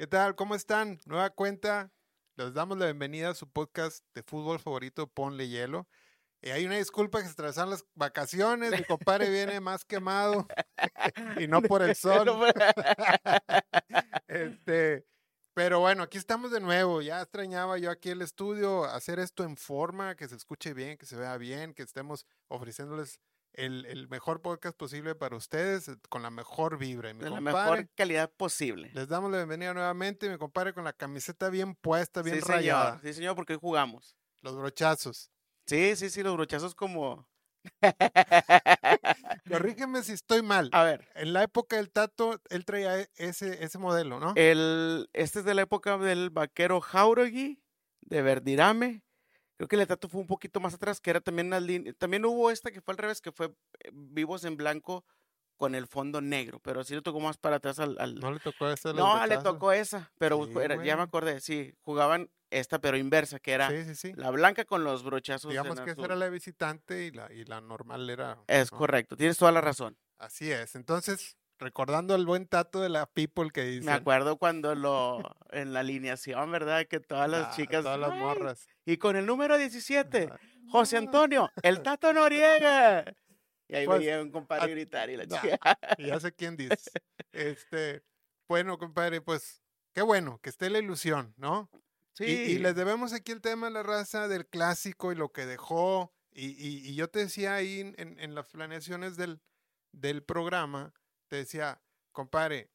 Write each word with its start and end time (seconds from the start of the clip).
¿Qué 0.00 0.06
tal? 0.06 0.34
¿Cómo 0.34 0.54
están? 0.54 0.98
Nueva 1.04 1.28
cuenta. 1.28 1.92
Les 2.36 2.54
damos 2.54 2.78
la 2.78 2.86
bienvenida 2.86 3.28
a 3.28 3.34
su 3.34 3.46
podcast 3.50 4.02
de 4.14 4.22
fútbol 4.22 4.58
favorito, 4.58 5.06
Ponle 5.06 5.46
Hielo. 5.50 5.86
Eh, 6.40 6.52
hay 6.52 6.64
una 6.64 6.78
disculpa 6.78 7.18
que 7.18 7.26
se 7.26 7.32
atravesaron 7.32 7.68
las 7.68 7.84
vacaciones. 7.92 8.70
Mi 8.70 8.82
compadre 8.84 9.28
viene 9.28 9.60
más 9.60 9.84
quemado 9.84 10.48
y 11.38 11.46
no 11.48 11.60
por 11.68 11.82
el 11.82 11.94
sol. 11.94 12.30
este, 14.26 15.04
pero 15.52 15.80
bueno, 15.80 16.04
aquí 16.04 16.16
estamos 16.16 16.50
de 16.50 16.60
nuevo. 16.60 17.02
Ya 17.02 17.20
extrañaba 17.20 17.76
yo 17.76 17.90
aquí 17.90 18.08
el 18.08 18.22
estudio, 18.22 18.84
hacer 18.84 19.18
esto 19.18 19.44
en 19.44 19.58
forma, 19.58 20.14
que 20.14 20.28
se 20.28 20.36
escuche 20.36 20.72
bien, 20.72 20.96
que 20.96 21.04
se 21.04 21.16
vea 21.16 21.36
bien, 21.36 21.74
que 21.74 21.82
estemos 21.82 22.24
ofreciéndoles 22.48 23.20
el, 23.52 23.84
el 23.86 24.08
mejor 24.08 24.40
podcast 24.42 24.76
posible 24.76 25.14
para 25.14 25.36
ustedes, 25.36 25.88
eh, 25.88 25.96
con 26.08 26.22
la 26.22 26.30
mejor 26.30 26.78
vibra. 26.78 27.12
Mi 27.14 27.20
de 27.24 27.30
la 27.30 27.36
compadre, 27.36 27.60
mejor 27.80 27.88
calidad 27.96 28.30
posible. 28.36 28.90
Les 28.94 29.08
damos 29.08 29.30
la 29.30 29.38
bienvenida 29.38 29.74
nuevamente, 29.74 30.28
mi 30.30 30.38
compadre, 30.38 30.72
con 30.72 30.84
la 30.84 30.92
camiseta 30.92 31.50
bien 31.50 31.74
puesta, 31.74 32.22
bien 32.22 32.36
sí, 32.40 32.42
rayada. 32.46 32.98
señor. 32.98 33.02
Sí, 33.02 33.12
señor, 33.14 33.34
porque 33.36 33.54
hoy 33.54 33.58
jugamos. 33.60 34.16
Los 34.42 34.56
brochazos. 34.56 35.30
Sí, 35.66 35.94
sí, 35.96 36.10
sí, 36.10 36.22
los 36.22 36.34
brochazos 36.34 36.74
como... 36.74 37.28
Corrígeme 39.48 40.02
si 40.02 40.12
estoy 40.12 40.42
mal. 40.42 40.70
A 40.72 40.82
ver, 40.84 41.08
En 41.14 41.32
la 41.32 41.42
época 41.42 41.76
del 41.76 41.90
Tato, 41.90 42.40
él 42.48 42.64
traía 42.64 43.00
e- 43.00 43.10
ese, 43.16 43.62
ese 43.64 43.78
modelo, 43.78 44.18
¿no? 44.20 44.32
el, 44.36 45.08
este 45.12 45.40
es 45.40 45.44
de 45.44 45.54
la 45.54 45.62
época 45.62 45.98
del 45.98 46.30
vaquero 46.30 46.80
Jauregui, 46.80 47.62
de 48.00 48.22
Verdirame. 48.22 49.02
Creo 49.60 49.68
que 49.68 49.76
el 49.76 49.86
Tato 49.86 50.08
fue 50.08 50.22
un 50.22 50.26
poquito 50.26 50.58
más 50.58 50.72
atrás, 50.72 51.02
que 51.02 51.10
era 51.10 51.20
también 51.20 51.48
una 51.48 51.60
línea. 51.60 51.92
También 51.92 52.24
hubo 52.24 52.50
esta 52.50 52.70
que 52.70 52.80
fue 52.80 52.92
al 52.92 52.98
revés, 52.98 53.20
que 53.20 53.30
fue 53.30 53.48
eh, 53.80 53.90
vivos 53.92 54.44
en 54.44 54.56
blanco 54.56 55.04
con 55.58 55.74
el 55.74 55.86
fondo 55.86 56.22
negro, 56.22 56.60
pero 56.60 56.82
sí 56.82 56.94
le 56.94 57.02
tocó 57.02 57.20
más 57.20 57.36
para 57.36 57.56
atrás 57.56 57.78
al... 57.78 57.98
al- 57.98 58.14
no 58.20 58.32
le 58.32 58.40
tocó 58.40 58.70
ese. 58.70 58.94
No, 58.94 59.26
le 59.26 59.36
tocó 59.36 59.72
esa, 59.72 60.10
pero 60.16 60.46
Sí, 60.46 60.52
era- 60.58 60.82
ya 60.82 60.96
me 60.96 61.02
acordé, 61.02 61.40
sí, 61.40 61.74
jugaban 61.82 62.30
esta, 62.48 62.78
pero 62.78 62.96
inversa, 62.96 63.38
que 63.38 63.52
era 63.52 63.68
Sí, 63.68 63.84
sí, 63.84 63.94
sí. 63.94 64.12
la 64.16 64.30
blanca 64.30 64.64
con 64.64 64.82
los 64.82 65.04
brochazos. 65.04 65.50
Digamos 65.50 65.76
que 65.80 65.90
esa 65.90 65.92
azul. 65.92 66.04
era 66.06 66.16
la 66.16 66.30
visitante 66.30 67.04
y 67.04 67.10
la, 67.10 67.30
y 67.30 67.44
la 67.44 67.60
normal 67.60 68.08
era. 68.08 68.38
Es 68.46 68.72
¿no? 68.72 68.78
correcto, 68.78 69.14
tienes 69.18 69.36
toda 69.36 69.52
la 69.52 69.60
razón. 69.60 69.98
Así 70.18 70.50
es. 70.50 70.74
Entonces, 70.74 71.36
recordando 71.58 72.14
el 72.14 72.24
buen 72.24 72.46
Tato 72.46 72.80
de 72.80 72.88
la 72.88 73.04
People 73.04 73.50
que 73.50 73.62
dice. 73.64 73.84
Me 73.84 73.92
acuerdo 73.92 74.38
cuando 74.38 74.74
lo 74.74 75.20
en 75.50 75.74
la 75.74 75.80
alineación, 75.80 76.50
¿verdad? 76.50 76.86
Que 76.86 77.00
todas 77.00 77.28
las 77.30 77.54
chicas. 77.54 77.82
Todas 77.84 78.00
las 78.00 78.14
morras. 78.14 78.66
Y 78.90 78.96
con 78.98 79.16
el 79.16 79.26
número 79.26 79.56
17, 79.56 80.24
Ajá. 80.30 80.40
José 80.70 80.96
Antonio, 80.96 81.50
el 81.62 81.82
Tato 81.82 82.12
Noriega. 82.12 83.04
Y 83.68 83.76
ahí 83.76 83.86
Pues, 83.86 84.00
veía 84.00 84.20
un 84.20 84.30
compadre 84.30 84.64
a- 84.64 84.68
gritar 84.68 85.10
y 85.10 85.16
la 85.16 85.26
chica. 85.26 85.58
Ya 85.98 86.18
sé 86.20 86.32
quién 86.32 86.56
dice. 86.56 86.90
Este, 87.32 88.02
bueno, 88.48 88.78
compadre, 88.78 89.20
pues 89.20 89.62
qué 89.92 90.02
bueno 90.02 90.40
que 90.42 90.50
esté 90.50 90.70
la 90.70 90.78
ilusión, 90.78 91.34
¿no? 91.36 91.70
Sí. 92.14 92.24
Y, 92.24 92.32
y 92.52 92.58
les 92.58 92.74
debemos 92.74 93.12
aquí 93.12 93.30
el 93.32 93.40
tema 93.40 93.68
de 93.68 93.72
la 93.74 93.82
raza 93.84 94.26
del 94.28 94.46
clásico 94.46 95.12
y 95.12 95.14
lo 95.14 95.30
que 95.32 95.46
dejó. 95.46 96.12
Y, 96.32 96.46
y- 96.48 96.88
y 96.90 96.94
yo 96.96 97.08
te 97.08 97.20
decía 97.20 97.54
ahí 97.54 97.80
en, 97.80 97.94
en- 98.18 98.34
las 98.34 98.46
planeaciones 98.46 99.16
del, 99.16 99.40
del 99.92 100.22
programa, 100.24 100.92
te 101.28 101.36
decía, 101.36 101.80
compadre, 102.12 102.70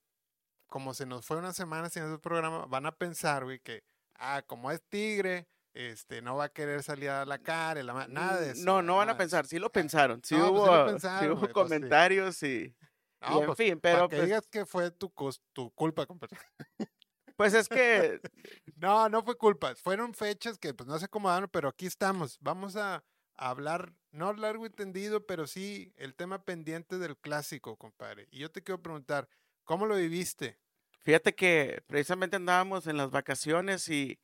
como 0.67 0.93
se 0.93 1.05
nos 1.05 1.25
fue 1.25 1.37
una 1.37 1.53
semana 1.53 1.89
sin 1.89 2.03
ese 2.03 2.19
programa, 2.19 2.65
van 2.67 2.85
a 2.85 2.95
pensar, 2.97 3.43
güey, 3.43 3.59
que, 3.59 3.83
ah, 4.15 4.41
como 4.47 4.71
es 4.71 4.81
tigre, 4.89 5.47
este, 5.75 6.21
no 6.21 6.37
va 6.37 6.45
a 6.45 6.49
querer 6.53 6.81
salir 6.83 7.09
a 7.09 7.25
la 7.25 7.37
cara, 7.39 7.83
la 7.83 8.07
nada 8.07 8.39
de 8.39 8.51
eso. 8.51 8.63
No, 8.65 8.81
no 8.81 8.95
van 8.97 9.09
a 9.09 9.17
pensar, 9.17 9.45
sí 9.45 9.59
lo 9.59 9.71
pensaron. 9.71 10.21
Sí 10.23 10.35
No, 10.35 10.51
pues 10.51 11.01
sí 11.01 11.27
hubo, 11.27 11.33
hubo 11.33 11.51
pues 11.51 11.51
sí. 11.51 11.53
comentarios 11.53 12.41
y, 12.43 12.73
No, 13.21 13.35
y 13.35 13.39
en 13.41 13.45
pues, 13.45 13.57
fin, 13.57 13.79
para 13.79 13.95
pero 13.95 14.09
que 14.09 14.15
pues, 14.15 14.25
digas 14.27 14.47
que 14.47 14.65
fue 14.65 14.89
tu, 14.91 15.13
tu 15.53 15.71
culpa, 15.71 16.05
compadre. 16.05 16.37
pues 17.35 17.53
es 17.53 17.67
que 17.67 18.21
No, 18.77 19.09
no 19.09 19.21
fue 19.23 19.37
culpa. 19.37 19.75
Fueron 19.75 20.13
fechas 20.13 20.57
que 20.57 20.73
pues 20.73 20.87
no 20.87 20.97
se 20.97 21.05
acomodaron, 21.05 21.49
pero 21.51 21.67
aquí 21.67 21.85
estamos. 21.85 22.37
Vamos 22.39 22.77
a, 22.77 23.03
a 23.35 23.49
hablar, 23.49 23.93
no 24.11 24.31
largo 24.33 24.65
y 24.65 24.69
tendido, 24.69 25.25
pero 25.25 25.45
sí 25.45 25.93
el 25.97 26.15
tema 26.15 26.45
pendiente 26.45 26.97
del 26.97 27.17
clásico, 27.17 27.75
compadre. 27.75 28.27
Y 28.31 28.39
yo 28.39 28.49
te 28.49 28.63
quiero 28.63 28.81
preguntar, 28.81 29.27
¿cómo 29.65 29.85
lo 29.85 29.97
viviste? 29.97 30.57
Fíjate 31.01 31.35
que 31.35 31.83
precisamente 31.85 32.37
andábamos 32.37 32.87
en 32.87 32.97
las 32.97 33.11
vacaciones 33.11 33.89
y 33.89 34.19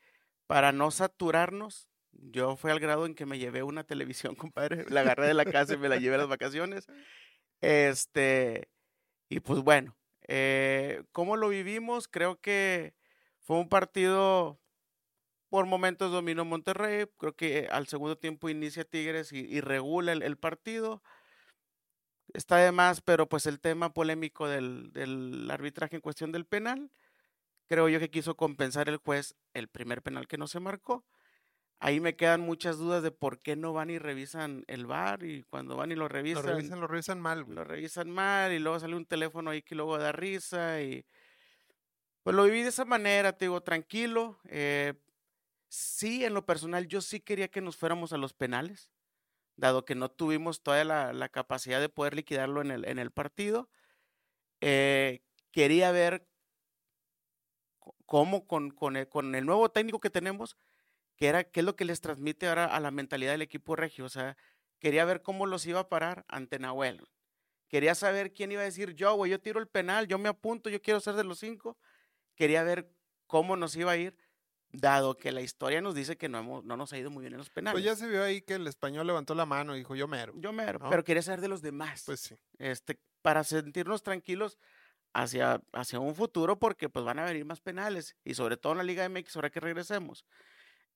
para 0.51 0.73
no 0.73 0.91
saturarnos, 0.91 1.87
yo 2.11 2.57
fui 2.57 2.71
al 2.71 2.81
grado 2.81 3.05
en 3.05 3.15
que 3.15 3.25
me 3.25 3.39
llevé 3.39 3.63
una 3.63 3.85
televisión, 3.85 4.35
compadre. 4.51 4.83
La 4.89 4.99
agarré 4.99 5.27
de 5.27 5.33
la 5.33 5.45
casa 5.45 5.75
y 5.75 5.77
me 5.77 5.87
la 5.87 5.95
llevé 5.95 6.15
a 6.15 6.17
las 6.17 6.27
vacaciones. 6.27 6.87
Este, 7.61 8.69
y 9.29 9.39
pues 9.39 9.61
bueno, 9.61 9.95
eh, 10.27 11.03
¿cómo 11.13 11.37
lo 11.37 11.47
vivimos? 11.47 12.09
Creo 12.09 12.41
que 12.41 12.93
fue 13.39 13.59
un 13.59 13.69
partido, 13.69 14.59
por 15.47 15.67
momentos 15.67 16.11
dominó 16.11 16.43
Monterrey. 16.43 17.05
Creo 17.17 17.33
que 17.33 17.69
al 17.71 17.87
segundo 17.87 18.17
tiempo 18.17 18.49
inicia 18.49 18.83
Tigres 18.83 19.31
y, 19.31 19.61
regula 19.61 20.11
el, 20.11 20.37
partido. 20.37 21.01
Está 22.33 22.57
de 22.57 22.73
más, 22.73 22.99
pero 22.99 23.29
pues 23.29 23.45
el 23.45 23.61
tema 23.61 23.93
polémico 23.93 24.49
del 24.49 25.47
arbitraje 25.49 25.95
en 25.95 26.01
cuestión 26.01 26.33
del 26.33 26.45
penal, 26.45 26.91
creo 27.71 27.89
yo 27.89 27.99
que 27.99 28.11
quiso 28.11 28.35
compensar 28.37 28.89
el 28.89 28.97
juez 28.97 29.35
el 29.55 29.69
primer 29.69 30.01
penal 30.03 30.27
que 30.27 30.37
no 30.37 30.47
se 30.47 30.59
marcó. 30.59 31.05
Ahí 31.79 31.99
me 32.01 32.15
quedan 32.17 32.41
muchas 32.41 32.77
dudas 32.79 33.03
de 33.03 33.11
por 33.11 33.39
qué 33.39 33.55
no 33.57 33.73
van 33.73 33.89
y 33.91 33.99
revisan 33.99 34.63
el 34.67 34.85
VAR 34.87 35.23
y 35.25 35.43
cuando 35.43 35.77
van 35.77 35.91
y 35.93 35.95
lo 35.95 36.09
Lo 36.29 36.41
revisan, 36.41 36.41
revisan, 36.41 36.79
lo 36.81 36.87
revisan 36.87 37.21
mal, 37.21 37.43
güey. 37.45 37.57
lo 37.57 37.63
revisan 37.63 38.09
mal 38.09 38.53
y 38.53 38.59
luego 38.59 38.79
sale 38.79 38.95
un 38.95 39.05
teléfono 39.05 39.49
ahí 39.51 39.61
que 39.61 39.75
luego 39.75 39.97
da 39.97 40.11
risa 40.11 40.81
y 40.81 41.05
pues 42.23 42.35
lo 42.35 42.43
viví 42.43 42.61
de 42.61 42.69
esa 42.69 42.85
manera, 42.85 43.33
te 43.37 43.45
digo, 43.45 43.61
tranquilo. 43.61 44.39
eh, 44.45 44.93
sí, 45.69 46.25
en 46.25 46.33
lo 46.35 46.45
personal 46.45 46.87
yo 46.87 47.01
sí 47.01 47.21
quería 47.21 47.49
que 47.49 47.61
nos 47.61 47.77
fuéramos 47.77 48.13
a 48.13 48.17
los 48.17 48.33
penales, 48.33 48.91
dado 49.57 49.85
que 49.85 49.95
no 49.95 50.11
tuvimos 50.11 50.63
toda 50.63 50.83
la, 50.85 51.13
la 51.13 51.29
capacidad 51.29 51.81
de 51.81 51.89
poder 51.89 52.15
liquidarlo 52.15 52.61
en 52.61 52.71
el, 52.71 52.85
en 52.87 52.99
el 52.99 53.11
partido. 53.11 53.69
eh, 54.61 55.23
quería 55.51 55.91
ver 55.91 56.29
cómo 58.11 58.45
con, 58.45 58.71
con 58.71 58.97
el, 58.97 59.07
con 59.07 59.33
el 59.35 59.45
nuevo 59.45 59.69
técnico 59.69 60.01
que 60.01 60.09
tenemos, 60.09 60.57
que 61.15 61.27
era 61.27 61.45
qué 61.45 61.61
es 61.61 61.65
lo 61.65 61.77
que 61.77 61.85
les 61.85 62.01
transmite 62.01 62.45
ahora 62.45 62.65
a 62.65 62.81
la 62.81 62.91
mentalidad 62.91 63.31
del 63.31 63.41
equipo 63.41 63.77
regio. 63.77 64.03
O 64.03 64.09
sea, 64.09 64.35
quería 64.79 65.05
ver 65.05 65.21
cómo 65.21 65.45
los 65.45 65.65
iba 65.65 65.79
a 65.79 65.87
parar 65.87 66.25
ante 66.27 66.59
Nahuel. 66.59 67.07
Quería 67.69 67.95
saber 67.95 68.33
quién 68.33 68.51
iba 68.51 68.63
a 68.63 68.65
decir 68.65 68.95
yo, 68.95 69.13
güey, 69.15 69.31
yo 69.31 69.39
tiro 69.39 69.61
el 69.61 69.67
penal, 69.69 70.07
yo 70.09 70.17
me 70.17 70.27
apunto, 70.27 70.69
yo 70.69 70.81
quiero 70.81 70.99
ser 70.99 71.13
de 71.15 71.23
los 71.23 71.39
cinco. 71.39 71.77
Quería 72.35 72.63
ver 72.63 72.91
cómo 73.27 73.55
nos 73.55 73.77
iba 73.77 73.93
a 73.93 73.95
ir, 73.95 74.17
dado 74.73 75.15
que 75.15 75.31
la 75.31 75.39
historia 75.39 75.79
nos 75.79 75.95
dice 75.95 76.17
que 76.17 76.27
no, 76.27 76.39
hemos, 76.39 76.65
no 76.65 76.75
nos 76.75 76.91
ha 76.91 76.97
ido 76.97 77.11
muy 77.11 77.21
bien 77.21 77.35
en 77.35 77.37
los 77.37 77.49
penales. 77.49 77.75
Pues 77.75 77.85
ya 77.85 77.95
se 77.95 78.09
vio 78.09 78.25
ahí 78.25 78.41
que 78.41 78.55
el 78.55 78.67
español 78.67 79.07
levantó 79.07 79.35
la 79.35 79.45
mano 79.45 79.73
y 79.73 79.79
dijo, 79.79 79.95
yo 79.95 80.09
mero. 80.09 80.33
yo 80.35 80.51
mero, 80.51 80.79
¿no? 80.79 80.89
pero 80.89 81.05
quería 81.05 81.21
saber 81.21 81.39
de 81.39 81.47
los 81.47 81.61
demás. 81.61 82.03
Pues 82.05 82.19
sí. 82.19 82.35
este, 82.57 82.99
para 83.21 83.45
sentirnos 83.45 84.03
tranquilos 84.03 84.57
hacia, 85.13 85.61
hacia 85.73 85.99
un 85.99 86.15
futuro, 86.15 86.59
porque 86.59 86.89
pues 86.89 87.05
van 87.05 87.19
a 87.19 87.25
venir 87.25 87.45
más 87.45 87.61
penales, 87.61 88.15
y 88.23 88.33
sobre 88.33 88.57
todo 88.57 88.73
en 88.73 88.77
la 88.79 88.83
Liga 88.83 89.07
MX, 89.07 89.35
ahora 89.35 89.49
que 89.49 89.59
regresemos. 89.59 90.25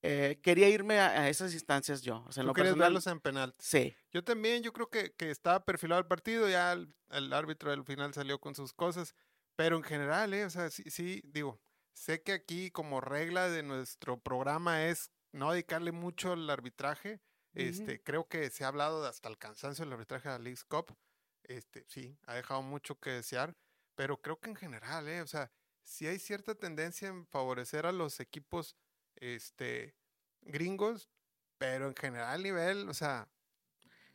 Eh, 0.02 0.40
quería 0.44 0.70
irme 0.70 1.00
a, 1.00 1.22
a 1.22 1.30
esas 1.30 1.54
instancias 1.54 2.02
yo. 2.04 2.24
O 2.28 2.32
sea, 2.32 2.42
en 2.42 2.46
Tú 2.46 2.48
lo 2.48 2.54
querías 2.54 2.74
personal, 2.74 2.90
verlos 2.92 3.08
en 3.08 3.20
penal. 3.22 3.56
sí. 3.60 3.96
Yo 4.12 4.24
también, 4.24 4.62
yo 4.64 4.72
creo 4.72 4.90
que, 4.90 5.14
que 5.14 5.32
estaba 5.32 5.66
perfilado 5.66 6.00
el 6.00 6.08
partido, 6.08 6.48
ya 6.48 6.74
el, 6.74 6.94
el 7.10 7.34
árbitro 7.34 7.72
del 7.72 7.84
final 7.84 8.14
salió 8.14 8.40
con 8.40 8.56
sus 8.56 8.72
cosas, 8.74 9.16
pero 9.56 9.76
en 9.78 9.84
general, 9.84 10.34
¿eh? 10.34 10.46
o 10.46 10.50
sea, 10.50 10.70
sí, 10.70 10.84
sí, 10.90 11.22
digo, 11.26 11.60
sé 11.94 12.22
que 12.22 12.34
aquí 12.34 12.72
como 12.72 13.02
regla 13.02 13.50
de 13.50 13.64
nuestro 13.64 14.20
programa 14.20 14.86
es 14.86 15.12
no 15.32 15.52
dedicarle 15.52 15.92
mucho 15.92 16.34
al 16.34 16.50
arbitraje, 16.50 17.20
este, 17.54 18.02
creo 18.04 18.28
que 18.28 18.50
se 18.50 18.64
ha 18.66 18.68
hablado 18.68 19.02
de 19.02 19.10
hasta 19.10 19.30
el 19.30 19.38
cansancio 19.38 19.86
del 19.86 19.94
arbitraje 19.94 20.28
de 20.30 20.36
la 20.36 20.40
League's 20.44 20.66
Cup, 20.66 20.96
este, 21.44 21.86
sí, 21.88 22.18
ha 22.26 22.36
dejado 22.36 22.62
mucho 22.62 23.00
que 23.00 23.12
desear, 23.12 23.56
pero 23.96 24.22
creo 24.22 24.40
que 24.40 24.50
en 24.50 24.56
general, 24.56 25.08
¿eh? 25.08 25.22
o 25.22 25.28
sea, 25.28 25.52
sí 25.84 26.08
hay 26.08 26.20
cierta 26.20 26.56
tendencia 26.56 27.08
en 27.08 27.26
favorecer 27.28 27.86
a 27.86 27.92
los 27.92 28.20
equipos, 28.20 28.76
este, 29.16 29.96
gringos, 30.42 31.10
pero 31.58 31.88
en 31.88 31.96
general 31.96 32.44
nivel, 32.44 32.90
o 32.90 32.94
sea, 32.94 33.28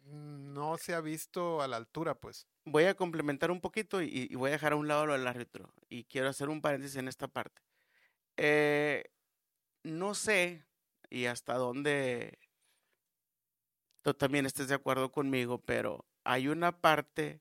no 0.04 0.76
se 0.78 0.94
ha 0.94 1.00
visto 1.00 1.62
a 1.62 1.68
la 1.68 1.76
altura, 1.76 2.14
pues. 2.14 2.46
Voy 2.64 2.84
a 2.84 2.94
complementar 2.94 3.50
un 3.50 3.60
poquito 3.60 4.02
y, 4.02 4.28
y 4.30 4.34
voy 4.34 4.50
a 4.50 4.52
dejar 4.52 4.72
a 4.72 4.76
un 4.76 4.88
lado 4.88 5.06
lo 5.06 5.12
del 5.14 5.26
árbitro. 5.26 5.72
Y 5.88 6.04
quiero 6.04 6.28
hacer 6.28 6.48
un 6.48 6.60
paréntesis 6.60 6.96
en 6.96 7.08
esta 7.08 7.28
parte. 7.28 7.62
Eh, 8.36 9.04
no 9.82 10.14
sé, 10.14 10.64
y 11.10 11.26
hasta 11.26 11.54
dónde 11.54 12.38
tú 14.02 14.14
también 14.14 14.46
estés 14.46 14.68
de 14.68 14.74
acuerdo 14.74 15.12
conmigo, 15.12 15.58
pero 15.58 16.06
hay 16.24 16.48
una 16.48 16.80
parte 16.80 17.40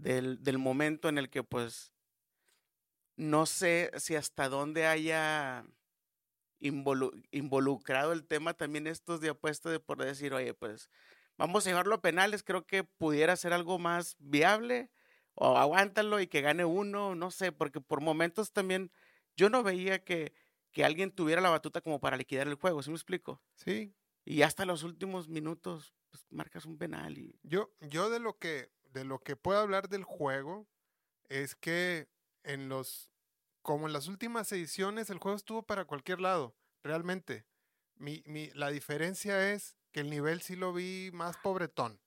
del, 0.00 0.42
del 0.42 0.58
momento 0.58 1.08
en 1.08 1.18
el 1.18 1.30
que 1.30 1.42
pues 1.42 1.92
no 3.16 3.46
sé 3.46 3.90
si 3.98 4.16
hasta 4.16 4.48
dónde 4.48 4.86
haya 4.86 5.64
involu- 6.60 7.12
involucrado 7.32 8.12
el 8.12 8.26
tema 8.26 8.54
también 8.54 8.86
estos 8.86 9.20
de 9.20 9.30
apuesta 9.30 9.70
de 9.70 9.80
por 9.80 9.98
decir, 10.04 10.34
oye, 10.34 10.54
pues 10.54 10.90
vamos 11.38 11.66
a 11.66 11.70
llevarlo 11.70 11.96
a 11.96 12.02
penales, 12.02 12.42
creo 12.42 12.66
que 12.66 12.84
pudiera 12.84 13.36
ser 13.36 13.52
algo 13.52 13.78
más 13.78 14.16
viable, 14.18 14.90
o 15.34 15.56
aguántalo 15.58 16.20
y 16.20 16.26
que 16.28 16.42
gane 16.42 16.64
uno, 16.64 17.14
no 17.14 17.30
sé, 17.30 17.52
porque 17.52 17.80
por 17.80 18.00
momentos 18.02 18.52
también 18.52 18.92
yo 19.36 19.50
no 19.50 19.62
veía 19.62 20.04
que, 20.04 20.34
que 20.72 20.84
alguien 20.84 21.12
tuviera 21.12 21.40
la 21.40 21.50
batuta 21.50 21.80
como 21.80 22.00
para 22.00 22.16
liquidar 22.16 22.48
el 22.48 22.54
juego, 22.56 22.82
¿sí 22.82 22.90
me 22.90 22.96
explico? 22.96 23.42
Sí, 23.56 23.94
Y 24.24 24.42
hasta 24.42 24.66
los 24.66 24.82
últimos 24.82 25.28
minutos, 25.28 25.94
pues 26.10 26.26
marcas 26.30 26.66
un 26.66 26.78
penal 26.78 27.18
y 27.18 27.38
Yo, 27.42 27.72
yo 27.80 28.10
de 28.10 28.20
lo 28.20 28.38
que 28.38 28.70
de 28.92 29.04
lo 29.04 29.18
que 29.20 29.36
puedo 29.36 29.58
hablar 29.60 29.88
del 29.88 30.04
juego 30.04 30.68
es 31.28 31.54
que 31.54 32.08
en 32.42 32.68
los 32.68 33.10
como 33.62 33.86
en 33.86 33.92
las 33.92 34.08
últimas 34.08 34.50
ediciones 34.52 35.10
el 35.10 35.18
juego 35.18 35.36
estuvo 35.36 35.62
para 35.62 35.84
cualquier 35.84 36.20
lado, 36.20 36.56
realmente. 36.82 37.46
Mi, 37.96 38.22
mi, 38.26 38.48
la 38.54 38.70
diferencia 38.70 39.52
es 39.52 39.76
que 39.92 40.00
el 40.00 40.08
nivel 40.08 40.40
sí 40.40 40.56
lo 40.56 40.72
vi 40.72 41.10
más 41.12 41.36
pobretón. 41.36 42.00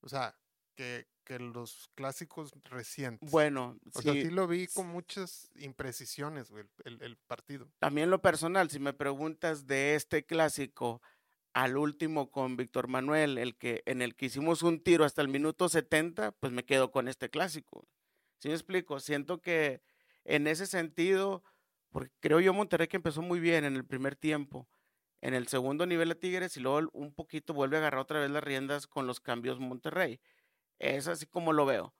O 0.00 0.08
sea, 0.08 0.36
que, 0.74 1.06
que 1.24 1.38
los 1.38 1.88
clásicos 1.94 2.50
recientes. 2.64 3.30
bueno, 3.30 3.78
o 3.94 4.02
sea, 4.02 4.12
sí, 4.12 4.22
sí 4.24 4.30
lo 4.30 4.48
vi 4.48 4.66
con 4.66 4.88
muchas 4.88 5.48
imprecisiones, 5.54 6.50
güey, 6.50 6.64
el, 6.84 6.94
el- 6.94 7.02
el 7.02 7.16
partido. 7.16 7.70
en 7.80 8.10
lo 8.10 8.20
personal, 8.20 8.68
si 8.70 8.80
me 8.80 8.92
preguntas 8.92 9.66
de 9.68 9.94
este 9.94 10.24
clásico 10.26 11.00
al 11.58 11.76
último 11.76 12.30
con 12.30 12.56
Víctor 12.56 12.86
Manuel, 12.86 13.36
el 13.36 13.56
que, 13.56 13.82
en 13.84 14.00
el 14.00 14.14
que 14.14 14.26
hicimos 14.26 14.62
un 14.62 14.80
tiro 14.80 15.04
hasta 15.04 15.22
el 15.22 15.28
minuto 15.28 15.68
70, 15.68 16.30
pues 16.30 16.52
me 16.52 16.64
quedo 16.64 16.92
con 16.92 17.08
este 17.08 17.30
clásico. 17.30 17.84
¿Sí 18.38 18.46
me 18.46 18.54
explico? 18.54 19.00
Siento 19.00 19.40
que 19.40 19.82
en 20.24 20.46
ese 20.46 20.68
sentido, 20.68 21.42
porque 21.90 22.12
creo 22.20 22.38
yo 22.38 22.54
Monterrey 22.54 22.86
que 22.86 22.98
empezó 22.98 23.22
muy 23.22 23.40
bien 23.40 23.64
en 23.64 23.74
el 23.74 23.84
primer 23.84 24.14
tiempo, 24.14 24.68
en 25.20 25.34
el 25.34 25.48
segundo 25.48 25.84
nivel 25.84 26.12
a 26.12 26.14
Tigres 26.14 26.56
y 26.56 26.60
luego 26.60 26.90
un 26.92 27.12
poquito 27.12 27.54
vuelve 27.54 27.76
a 27.76 27.80
agarrar 27.80 28.02
otra 28.02 28.20
vez 28.20 28.30
las 28.30 28.44
riendas 28.44 28.86
con 28.86 29.08
los 29.08 29.18
cambios 29.18 29.58
Monterrey. 29.58 30.20
Es 30.78 31.08
así 31.08 31.26
como 31.26 31.52
lo 31.52 31.66
veo. 31.66 31.92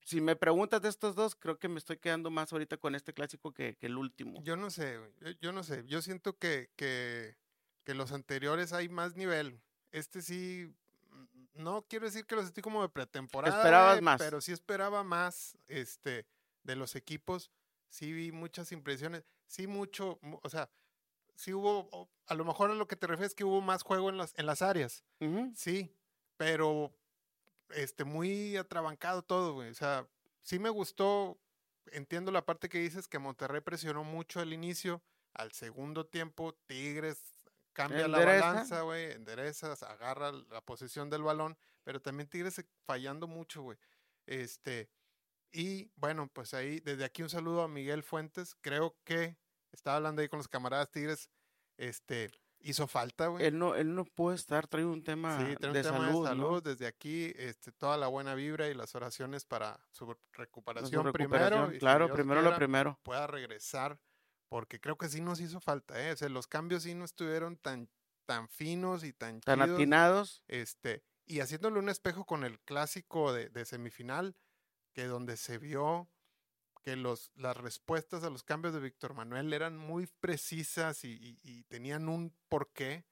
Si 0.00 0.22
me 0.22 0.36
preguntas 0.36 0.80
de 0.80 0.88
estos 0.88 1.14
dos, 1.14 1.34
creo 1.34 1.58
que 1.58 1.68
me 1.68 1.76
estoy 1.76 1.98
quedando 1.98 2.30
más 2.30 2.50
ahorita 2.50 2.78
con 2.78 2.94
este 2.94 3.12
clásico 3.12 3.52
que, 3.52 3.76
el 3.82 3.98
último. 3.98 4.42
Yo 4.42 4.56
no 4.56 4.70
sé, 4.70 4.98
yo, 5.42 5.52
no 5.52 5.62
sé. 5.62 5.84
Yo 5.86 6.00
siento 6.00 6.38
que, 6.38 6.70
que 7.84 7.94
los 7.94 8.12
anteriores 8.12 8.72
hay 8.72 8.88
más 8.88 9.16
nivel. 9.16 9.60
Este 9.90 10.22
sí, 10.22 10.72
no 11.54 11.82
quiero 11.88 12.06
decir 12.06 12.24
que 12.26 12.34
los 12.36 12.46
sentí 12.46 12.62
como 12.62 12.82
de 12.82 12.88
pretemporada. 12.88 13.56
Esperabas 13.58 14.02
más. 14.02 14.18
Pero 14.20 14.40
sí 14.40 14.52
esperaba 14.52 15.02
más 15.04 15.56
este, 15.68 16.26
de 16.62 16.76
los 16.76 16.94
equipos. 16.96 17.50
Sí 17.88 18.12
vi 18.12 18.32
muchas 18.32 18.72
impresiones. 18.72 19.24
Sí 19.46 19.66
mucho, 19.66 20.18
mu- 20.22 20.40
o 20.42 20.48
sea, 20.48 20.70
sí 21.34 21.52
hubo, 21.52 22.08
a 22.26 22.34
lo 22.34 22.44
mejor 22.44 22.70
a 22.70 22.74
lo 22.74 22.88
que 22.88 22.96
te 22.96 23.06
refieres 23.06 23.34
que 23.34 23.44
hubo 23.44 23.60
más 23.60 23.82
juego 23.82 24.08
en 24.08 24.16
las, 24.16 24.32
en 24.38 24.46
las 24.46 24.62
áreas. 24.62 25.04
Sí, 25.54 25.94
pero 26.36 26.94
este, 27.70 28.04
muy 28.04 28.56
atrabancado 28.56 29.22
todo, 29.22 29.54
güey. 29.54 29.68
O 29.70 29.74
sea, 29.74 30.06
sí 30.42 30.58
me 30.58 30.70
gustó. 30.70 31.38
Entiendo 31.90 32.30
la 32.30 32.46
parte 32.46 32.68
que 32.68 32.78
dices 32.78 33.08
que 33.08 33.18
Monterrey 33.18 33.60
presionó 33.60 34.04
mucho 34.04 34.40
al 34.40 34.52
inicio. 34.52 35.02
Al 35.34 35.52
segundo 35.52 36.06
tiempo, 36.06 36.54
Tigres 36.66 37.18
cambia 37.72 38.08
la 38.08 38.18
Endereza. 38.18 38.46
balanza, 38.46 38.80
güey. 38.82 39.12
Endereza, 39.12 39.74
se 39.76 39.84
agarra 39.84 40.32
la 40.32 40.60
posición 40.60 41.10
del 41.10 41.22
balón. 41.22 41.56
Pero 41.84 42.00
también 42.00 42.28
Tigres 42.28 42.64
fallando 42.84 43.26
mucho, 43.26 43.62
güey. 43.62 43.78
Este. 44.26 44.88
Y 45.52 45.90
bueno, 45.96 46.28
pues 46.32 46.54
ahí, 46.54 46.80
desde 46.80 47.04
aquí 47.04 47.22
un 47.22 47.28
saludo 47.30 47.62
a 47.62 47.68
Miguel 47.68 48.02
Fuentes. 48.02 48.54
Creo 48.60 48.96
que 49.04 49.36
estaba 49.72 49.96
hablando 49.96 50.22
ahí 50.22 50.28
con 50.28 50.38
los 50.38 50.48
camaradas 50.48 50.90
Tigres. 50.90 51.30
Este. 51.76 52.30
Hizo 52.64 52.86
falta, 52.86 53.26
güey. 53.26 53.44
Él 53.44 53.58
no, 53.58 53.74
él 53.74 53.92
no 53.92 54.04
puede 54.04 54.36
estar, 54.36 54.68
trae 54.68 54.84
un 54.84 55.02
tema 55.02 55.36
Sí, 55.36 55.56
trae 55.56 55.70
un 55.70 55.74
de 55.74 55.82
tema 55.82 55.96
salud, 55.98 56.28
de 56.28 56.36
¿no? 56.36 56.44
salud. 56.44 56.62
Desde 56.62 56.86
aquí, 56.86 57.32
este, 57.36 57.72
toda 57.72 57.96
la 57.96 58.06
buena 58.06 58.36
vibra 58.36 58.68
y 58.68 58.74
las 58.74 58.94
oraciones 58.94 59.44
para 59.44 59.80
su 59.90 60.06
De 60.06 60.14
su 60.14 60.18
recuperación, 60.34 61.04
recuperación. 61.04 61.12
primero. 61.12 61.70
y 61.70 61.74
si 61.74 61.78
claro, 61.80 62.04
Dios 62.06 62.14
primero 62.16 62.40
lo 62.40 62.50
quiera, 62.50 62.56
primero. 62.58 63.00
Pueda 63.02 63.26
regresar, 63.26 63.98
porque 64.52 64.80
creo 64.80 64.98
que 64.98 65.08
sí 65.08 65.22
nos 65.22 65.40
hizo 65.40 65.60
falta, 65.60 66.06
¿eh? 66.06 66.12
O 66.12 66.16
sea, 66.16 66.28
los 66.28 66.46
cambios 66.46 66.82
sí 66.82 66.94
no 66.94 67.06
estuvieron 67.06 67.56
tan, 67.56 67.88
tan 68.26 68.50
finos 68.50 69.02
y 69.02 69.14
tan 69.14 69.40
Tan 69.40 69.60
chidos, 69.60 69.72
atinados. 69.72 70.44
Este, 70.46 71.02
y 71.24 71.40
haciéndole 71.40 71.78
un 71.78 71.88
espejo 71.88 72.26
con 72.26 72.44
el 72.44 72.60
clásico 72.60 73.32
de, 73.32 73.48
de 73.48 73.64
semifinal, 73.64 74.36
que 74.94 75.06
donde 75.06 75.38
se 75.38 75.56
vio 75.56 76.10
que 76.84 76.96
los, 76.96 77.30
las 77.34 77.56
respuestas 77.56 78.24
a 78.24 78.30
los 78.30 78.42
cambios 78.42 78.74
de 78.74 78.80
Víctor 78.80 79.14
Manuel 79.14 79.52
eran 79.54 79.78
muy 79.78 80.06
precisas 80.20 81.04
y, 81.04 81.12
y- 81.12 81.38
y 81.42 81.64
tenían 81.64 82.08
un 82.10 82.36
porqué. 82.50 83.06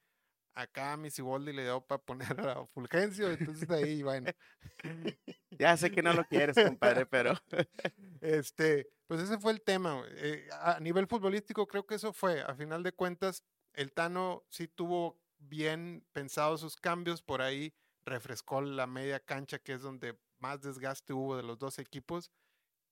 Acá 0.54 0.92
a 0.92 0.96
mi 0.96 1.10
Siboldi 1.10 1.52
le 1.52 1.62
dio 1.62 1.80
para 1.80 2.02
poner 2.02 2.40
a 2.40 2.66
Fulgencio, 2.66 3.30
entonces 3.30 3.70
ahí, 3.70 4.02
bueno. 4.02 4.30
Ya 5.58 5.76
sé 5.76 5.90
que 5.90 6.02
no 6.02 6.12
lo 6.14 6.24
quieres, 6.24 6.56
compadre, 6.56 7.04
pero 7.06 7.34
Este, 8.20 8.88
pues 9.06 9.20
ese 9.20 9.38
fue 9.38 9.52
el 9.52 9.62
tema. 9.62 10.02
Eh, 10.16 10.48
a 10.62 10.80
nivel 10.80 11.06
futbolístico, 11.06 11.66
creo 11.66 11.86
que 11.86 11.96
eso 11.96 12.12
fue. 12.12 12.40
A 12.42 12.54
final 12.54 12.82
de 12.82 12.92
cuentas, 12.92 13.44
el 13.74 13.92
Tano 13.92 14.44
sí 14.48 14.68
tuvo 14.68 15.20
bien 15.38 16.04
pensados 16.12 16.60
sus 16.60 16.76
cambios. 16.76 17.22
Por 17.22 17.42
ahí 17.42 17.74
refrescó 18.04 18.60
la 18.62 18.86
media 18.86 19.20
cancha, 19.20 19.58
que 19.58 19.74
es 19.74 19.82
donde 19.82 20.18
más 20.38 20.60
desgaste 20.62 21.12
hubo 21.12 21.36
de 21.36 21.42
los 21.42 21.58
dos 21.58 21.78
equipos. 21.78 22.30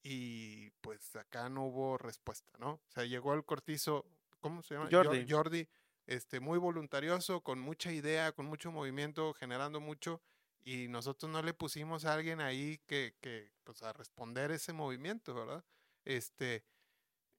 Y 0.02 0.70
pues 0.80 1.16
acá 1.16 1.48
no 1.48 1.64
hubo 1.66 1.98
respuesta, 1.98 2.52
¿no? 2.58 2.72
O 2.72 2.90
sea, 2.90 3.04
llegó 3.04 3.34
el 3.34 3.44
cortizo, 3.44 4.06
¿cómo 4.40 4.62
se 4.62 4.74
llama? 4.74 4.88
Jor- 4.90 5.06
Jordi. 5.06 5.26
Jordi, 5.30 5.68
este, 6.08 6.40
muy 6.40 6.58
voluntarioso, 6.58 7.42
con 7.42 7.60
mucha 7.60 7.92
idea, 7.92 8.32
con 8.32 8.46
mucho 8.46 8.72
movimiento, 8.72 9.34
generando 9.34 9.78
mucho 9.78 10.22
y 10.64 10.88
nosotros 10.88 11.30
no 11.30 11.42
le 11.42 11.52
pusimos 11.52 12.06
a 12.06 12.14
alguien 12.14 12.40
ahí 12.40 12.80
que, 12.86 13.14
que 13.20 13.52
pues 13.62 13.82
a 13.82 13.92
responder 13.92 14.50
ese 14.50 14.72
movimiento, 14.72 15.34
¿verdad? 15.34 15.62
Este, 16.06 16.64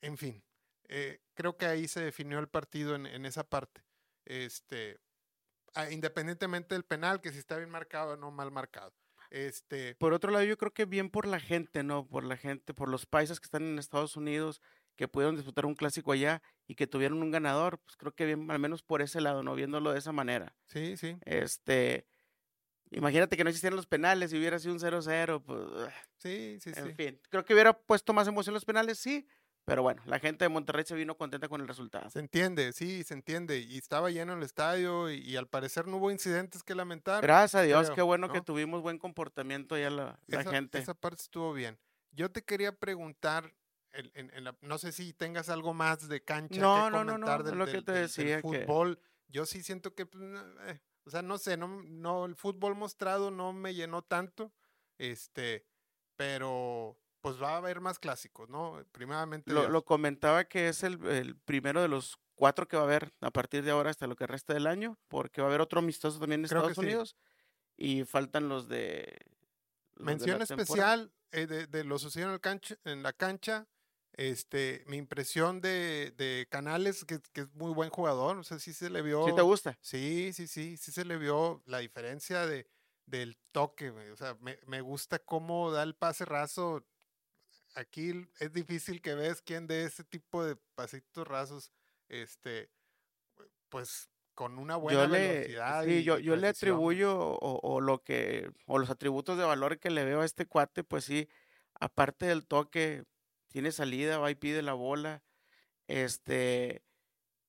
en 0.01 0.17
fin, 0.17 0.43
eh, 0.87 1.19
creo 1.33 1.57
que 1.57 1.65
ahí 1.65 1.87
se 1.87 1.99
definió 2.01 2.37
el 2.37 2.47
partido 2.47 2.93
en, 2.93 3.07
en 3.07 3.25
esa 3.25 3.43
parte. 3.43 3.83
Este, 4.25 4.99
ah, 5.73 5.89
independientemente 5.89 6.75
del 6.75 6.85
penal, 6.85 7.21
que 7.21 7.31
si 7.31 7.39
está 7.39 7.57
bien 7.57 7.71
marcado 7.71 8.13
o 8.13 8.17
no 8.17 8.29
mal 8.29 8.51
marcado. 8.51 8.93
Este, 9.31 9.95
por 9.95 10.13
otro 10.13 10.31
lado, 10.31 10.45
yo 10.45 10.57
creo 10.59 10.73
que 10.73 10.85
bien 10.85 11.09
por 11.09 11.25
la 11.25 11.39
gente, 11.39 11.81
¿no? 11.81 12.07
Por 12.07 12.23
la 12.23 12.37
gente, 12.37 12.75
por 12.75 12.87
los 12.87 13.07
paisas 13.07 13.39
que 13.39 13.45
están 13.45 13.63
en 13.63 13.79
Estados 13.79 14.15
Unidos, 14.15 14.61
que 14.95 15.07
pudieron 15.07 15.35
disfrutar 15.35 15.65
un 15.65 15.75
clásico 15.75 16.11
allá 16.11 16.43
y 16.69 16.75
que 16.75 16.85
tuvieron 16.85 17.21
un 17.23 17.31
ganador, 17.31 17.79
pues 17.79 17.97
creo 17.97 18.13
que 18.13 18.27
bien, 18.27 18.49
al 18.51 18.59
menos 18.59 18.83
por 18.83 19.01
ese 19.01 19.21
lado, 19.21 19.41
¿no? 19.41 19.55
Viéndolo 19.55 19.91
de 19.91 19.97
esa 19.97 20.11
manera. 20.11 20.55
sí, 20.67 20.95
sí. 20.97 21.17
Este, 21.25 22.05
imagínate 22.91 23.35
que 23.35 23.43
no 23.43 23.49
existieran 23.49 23.75
los 23.75 23.87
penales 23.87 24.31
y 24.31 24.37
hubiera 24.37 24.59
sido 24.59 24.73
un 24.73 24.79
0-0, 24.79 25.41
pues, 25.43 25.91
Sí, 26.19 26.59
sí, 26.61 26.71
en 26.75 26.85
sí. 26.87 26.93
fin. 26.93 27.21
Creo 27.31 27.43
que 27.43 27.53
hubiera 27.53 27.73
puesto 27.73 28.13
más 28.13 28.27
emoción 28.27 28.53
los 28.53 28.65
penales, 28.65 28.99
sí, 28.99 29.27
pero 29.65 29.81
bueno, 29.81 30.01
la 30.05 30.19
gente 30.19 30.45
de 30.45 30.49
Monterrey 30.49 30.83
se 30.85 30.95
vino 30.95 31.17
contenta 31.17 31.47
con 31.47 31.59
el 31.61 31.67
resultado. 31.67 32.07
Se 32.11 32.19
entiende, 32.19 32.71
sí, 32.71 33.03
se 33.03 33.15
entiende. 33.15 33.59
Y 33.59 33.77
estaba 33.77 34.11
lleno 34.11 34.33
el 34.33 34.43
estadio 34.43 35.11
y, 35.11 35.17
y 35.19 35.37
al 35.37 35.47
parecer 35.47 35.87
no 35.87 35.97
hubo 35.97 36.11
incidentes 36.11 36.63
que 36.63 36.75
lamentar. 36.75 37.21
Gracias 37.21 37.55
a 37.55 37.63
Dios, 37.63 37.85
creo, 37.87 37.95
qué 37.95 38.01
bueno 38.03 38.31
que 38.31 38.39
¿no? 38.39 38.43
tuvimos 38.45 38.81
buen 38.81 38.97
comportamiento 38.99 39.75
ya 39.77 39.89
la, 39.89 40.19
la 40.27 40.41
esa, 40.41 40.51
gente. 40.51 40.77
esa 40.77 40.93
parte 40.93 41.23
estuvo 41.23 41.51
bien. 41.53 41.79
Yo 42.11 42.31
te 42.31 42.43
quería 42.43 42.75
preguntar, 42.75 43.53
en- 43.93 44.11
en- 44.13 44.31
en 44.33 44.43
la- 44.43 44.57
no 44.61 44.77
sé 44.77 44.91
si 44.91 45.13
tengas 45.13 45.49
algo 45.49 45.73
más 45.73 46.07
de 46.07 46.23
cancha 46.23 46.59
No, 46.61 46.85
que 46.85 46.91
no, 46.91 47.17
no, 47.17 47.43
del, 47.43 47.57
lo 47.57 47.65
que 47.65 47.71
te 47.71 47.77
del- 47.77 47.85
del 47.85 48.01
decía 48.03 48.41
que- 48.41 48.41
fútbol. 48.41 48.99
Yo 49.27 49.45
sí 49.45 49.61
siento 49.63 49.93
que, 49.93 50.05
pues, 50.05 50.23
eh, 50.67 50.79
o 51.05 51.09
sea, 51.09 51.21
no 51.21 51.37
sé, 51.37 51.55
no, 51.57 51.67
no, 51.83 52.25
el 52.25 52.35
fútbol 52.35 52.75
mostrado 52.75 53.29
no 53.31 53.53
me 53.53 53.73
llenó 53.75 54.01
tanto, 54.03 54.51
este, 54.97 55.65
pero 56.15 56.99
pues 57.21 57.41
va 57.41 57.51
a 57.53 57.57
haber 57.57 57.81
más 57.81 57.99
clásicos, 57.99 58.49
¿no? 58.49 58.81
Primeramente, 58.91 59.51
Lo, 59.51 59.67
lo 59.69 59.83
comentaba 59.83 60.45
que 60.45 60.69
es 60.69 60.83
el, 60.83 61.03
el 61.07 61.35
primero 61.35 61.81
de 61.81 61.89
los 61.89 62.17
cuatro 62.35 62.67
que 62.67 62.77
va 62.77 62.83
a 62.83 62.85
haber 62.85 63.13
a 63.19 63.29
partir 63.31 63.63
de 63.63 63.71
ahora 63.71 63.89
hasta 63.89 64.07
lo 64.07 64.15
que 64.15 64.25
resta 64.25 64.53
del 64.53 64.67
año, 64.67 64.97
porque 65.09 65.41
va 65.41 65.47
a 65.47 65.49
haber 65.49 65.59
otro 65.61 65.79
amistoso 65.79 66.17
también 66.19 66.39
en 66.41 66.45
Estados 66.45 66.73
sí. 66.75 66.79
Unidos 66.79 67.17
y 67.75 68.05
faltan 68.05 68.47
los 68.47 68.69
de... 68.69 69.19
los 69.95 70.05
Mención 70.05 70.41
especial 70.41 71.11
eh, 71.31 71.45
de, 71.45 71.67
de 71.67 71.83
lo 71.83 71.99
sucedido 71.99 72.29
en, 72.29 72.35
el 72.35 72.41
cancha, 72.41 72.77
en 72.85 73.03
la 73.03 73.11
cancha, 73.11 73.67
Este, 74.19 74.83
mi 74.85 74.97
impresión 74.97 75.61
de, 75.61 76.11
de 76.17 76.45
Canales, 76.51 77.05
que, 77.05 77.21
que 77.31 77.41
es 77.41 77.53
muy 77.55 77.71
buen 77.73 77.89
jugador, 77.89 78.37
o 78.37 78.43
sea, 78.43 78.59
sí 78.59 78.73
se 78.73 78.89
le 78.89 79.01
vio. 79.01 79.25
¿Sí 79.25 79.33
te 79.33 79.41
gusta? 79.41 79.77
Sí, 79.81 80.33
sí, 80.33 80.45
sí, 80.47 80.75
sí 80.75 80.91
se 80.91 81.05
le 81.05 81.17
vio 81.17 81.63
la 81.65 81.77
diferencia 81.77 82.45
de, 82.45 82.67
del 83.05 83.37
toque. 83.53 83.91
O 83.91 84.15
sea, 84.17 84.35
me, 84.41 84.59
me 84.67 84.81
gusta 84.81 85.19
cómo 85.19 85.71
da 85.71 85.83
el 85.83 85.95
pase 85.95 86.25
raso. 86.25 86.85
Aquí 87.75 88.27
es 88.41 88.51
difícil 88.51 89.01
que 89.01 89.13
ves 89.15 89.41
quién 89.41 89.67
de 89.67 89.85
ese 89.85 90.03
tipo 90.03 90.43
de 90.43 90.57
pasitos 90.75 91.25
rasos, 91.25 91.71
este, 92.09 92.69
pues 93.69 94.09
con 94.35 94.57
una 94.57 94.75
buena 94.75 95.01
Yo 95.01 95.07
le, 95.07 95.43
velocidad. 95.43 95.85
sí, 95.85 95.99
y- 96.01 96.03
yo, 96.03 96.17
le 96.35 96.47
atribuyo 96.47 97.17
o, 97.17 97.59
o 97.61 97.81
lo 97.81 98.03
que, 98.03 98.51
o 98.65 98.79
los 98.79 98.89
atributos 98.89 99.37
de 99.37 99.43
valor 99.45 99.79
que 99.79 99.89
le 99.89 100.03
veo 100.03 100.21
a 100.21 100.25
este 100.25 100.45
cuate, 100.45 100.83
pues 100.83 101.05
sí, 101.05 101.29
aparte 101.79 102.25
del 102.25 102.45
toque, 102.47 103.05
tiene 103.49 103.71
salida, 103.71 104.17
va 104.19 104.31
y 104.31 104.35
pide 104.35 104.61
la 104.61 104.73
bola, 104.73 105.23
este, 105.87 106.83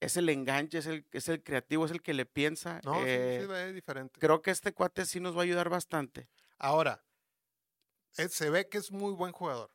es 0.01 0.17
el 0.17 0.29
enganche, 0.29 0.79
es 0.79 0.87
el, 0.87 1.07
es 1.13 1.29
el 1.29 1.43
creativo, 1.43 1.85
es 1.87 1.93
el 1.93 2.03
que 2.03 2.15
le 2.15 2.27
piensa. 2.27 2.81
No, 2.85 2.95
sí, 2.95 3.01
eh, 3.07 3.39
sí, 3.43 3.47
ve 3.47 3.73
diferente. 3.73 4.21
creo 4.21 4.43
que 4.43 4.51
este 4.51 4.73
cuate 4.73 5.07
sí 5.07 5.21
nos 5.21 5.37
va 5.37 5.41
a 5.41 5.45
ayudar 5.45 5.69
bastante. 5.69 6.29
Ahora, 6.59 7.05
eh, 8.17 8.29
se 8.29 8.51
ve 8.51 8.69
que 8.69 8.79
es 8.79 8.91
muy 8.93 9.13
buen 9.13 9.33
jugador. 9.33 9.71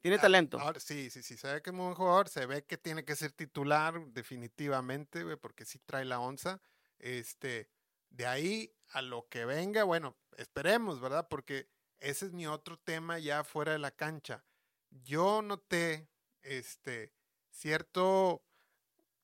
Tiene 0.00 0.16
Ah, 0.16 0.20
talento. 0.22 0.58
Ahora, 0.58 0.80
sí, 0.80 1.10
sí, 1.10 1.22
sí, 1.22 1.36
se 1.36 1.52
ve 1.52 1.62
que 1.62 1.70
es 1.70 1.76
muy 1.76 1.84
buen 1.84 1.94
jugador, 1.94 2.28
se 2.28 2.46
ve 2.46 2.64
que 2.64 2.78
tiene 2.78 3.04
que 3.04 3.16
ser 3.16 3.32
titular 3.32 4.00
definitivamente, 4.08 5.24
güey, 5.24 5.36
porque 5.36 5.64
sí 5.66 5.78
trae 5.78 6.04
la 6.04 6.20
onza. 6.20 6.60
Este, 6.98 7.70
de 8.08 8.26
ahí 8.26 8.74
a 8.88 9.02
lo 9.02 9.28
que 9.28 9.44
venga, 9.44 9.84
bueno, 9.84 10.16
esperemos, 10.36 11.00
¿verdad? 11.00 11.28
Porque 11.28 11.68
ese 11.98 12.26
es 12.26 12.32
mi 12.32 12.46
otro 12.46 12.78
tema 12.78 13.18
ya 13.18 13.44
fuera 13.44 13.72
de 13.72 13.78
la 13.78 13.90
cancha. 13.90 14.44
Yo 14.90 15.42
noté, 15.42 16.08
este, 16.42 17.12
cierto, 17.50 18.42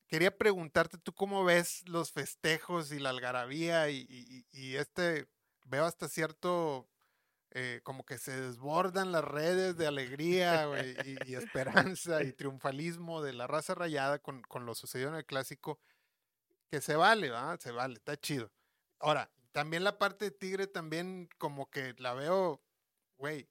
quería 0.07 0.37
preguntarte 0.37 0.99
tú 0.99 1.13
cómo 1.13 1.45
ves 1.45 1.87
los 1.89 2.13
festejos 2.13 2.93
y 2.93 2.99
la 2.99 3.11
algarabía 3.11 3.91
y, 3.91 4.47
este, 4.77 5.29
veo 5.65 5.85
hasta 5.85 6.09
cierto 6.09 6.89
eh, 7.51 7.81
como 7.83 8.05
que 8.05 8.19
se 8.19 8.41
desbordan 8.41 9.13
las 9.13 9.25
redes 9.25 9.77
de 9.77 9.87
alegría 9.87 10.69
y 11.27 11.35
esperanza 11.35 12.23
y 12.23 12.33
triunfalismo 12.33 13.23
de 13.23 13.33
la 13.33 13.47
raza 13.47 13.75
rayada 13.75 14.19
con, 14.19 14.43
con 14.43 14.67
lo 14.67 14.75
sucedido 14.75 15.09
en 15.09 15.17
el 15.17 15.27
clásico, 15.27 15.81
que 16.71 16.81
se 16.81 16.97
vale, 16.97 17.31
¿verdad? 17.31 17.59
Se 17.61 17.71
vale, 17.71 17.95
está 17.95 18.17
chido. 18.17 18.53
Ahora, 18.99 19.31
también 19.53 19.85
la 19.85 19.99
parte 19.99 20.27
de 20.27 20.31
Tigre 20.33 20.67
también 20.67 21.29
como 21.39 21.71
que 21.71 21.95
la 21.99 22.13
veo, 22.15 22.63
güey, 23.17 23.49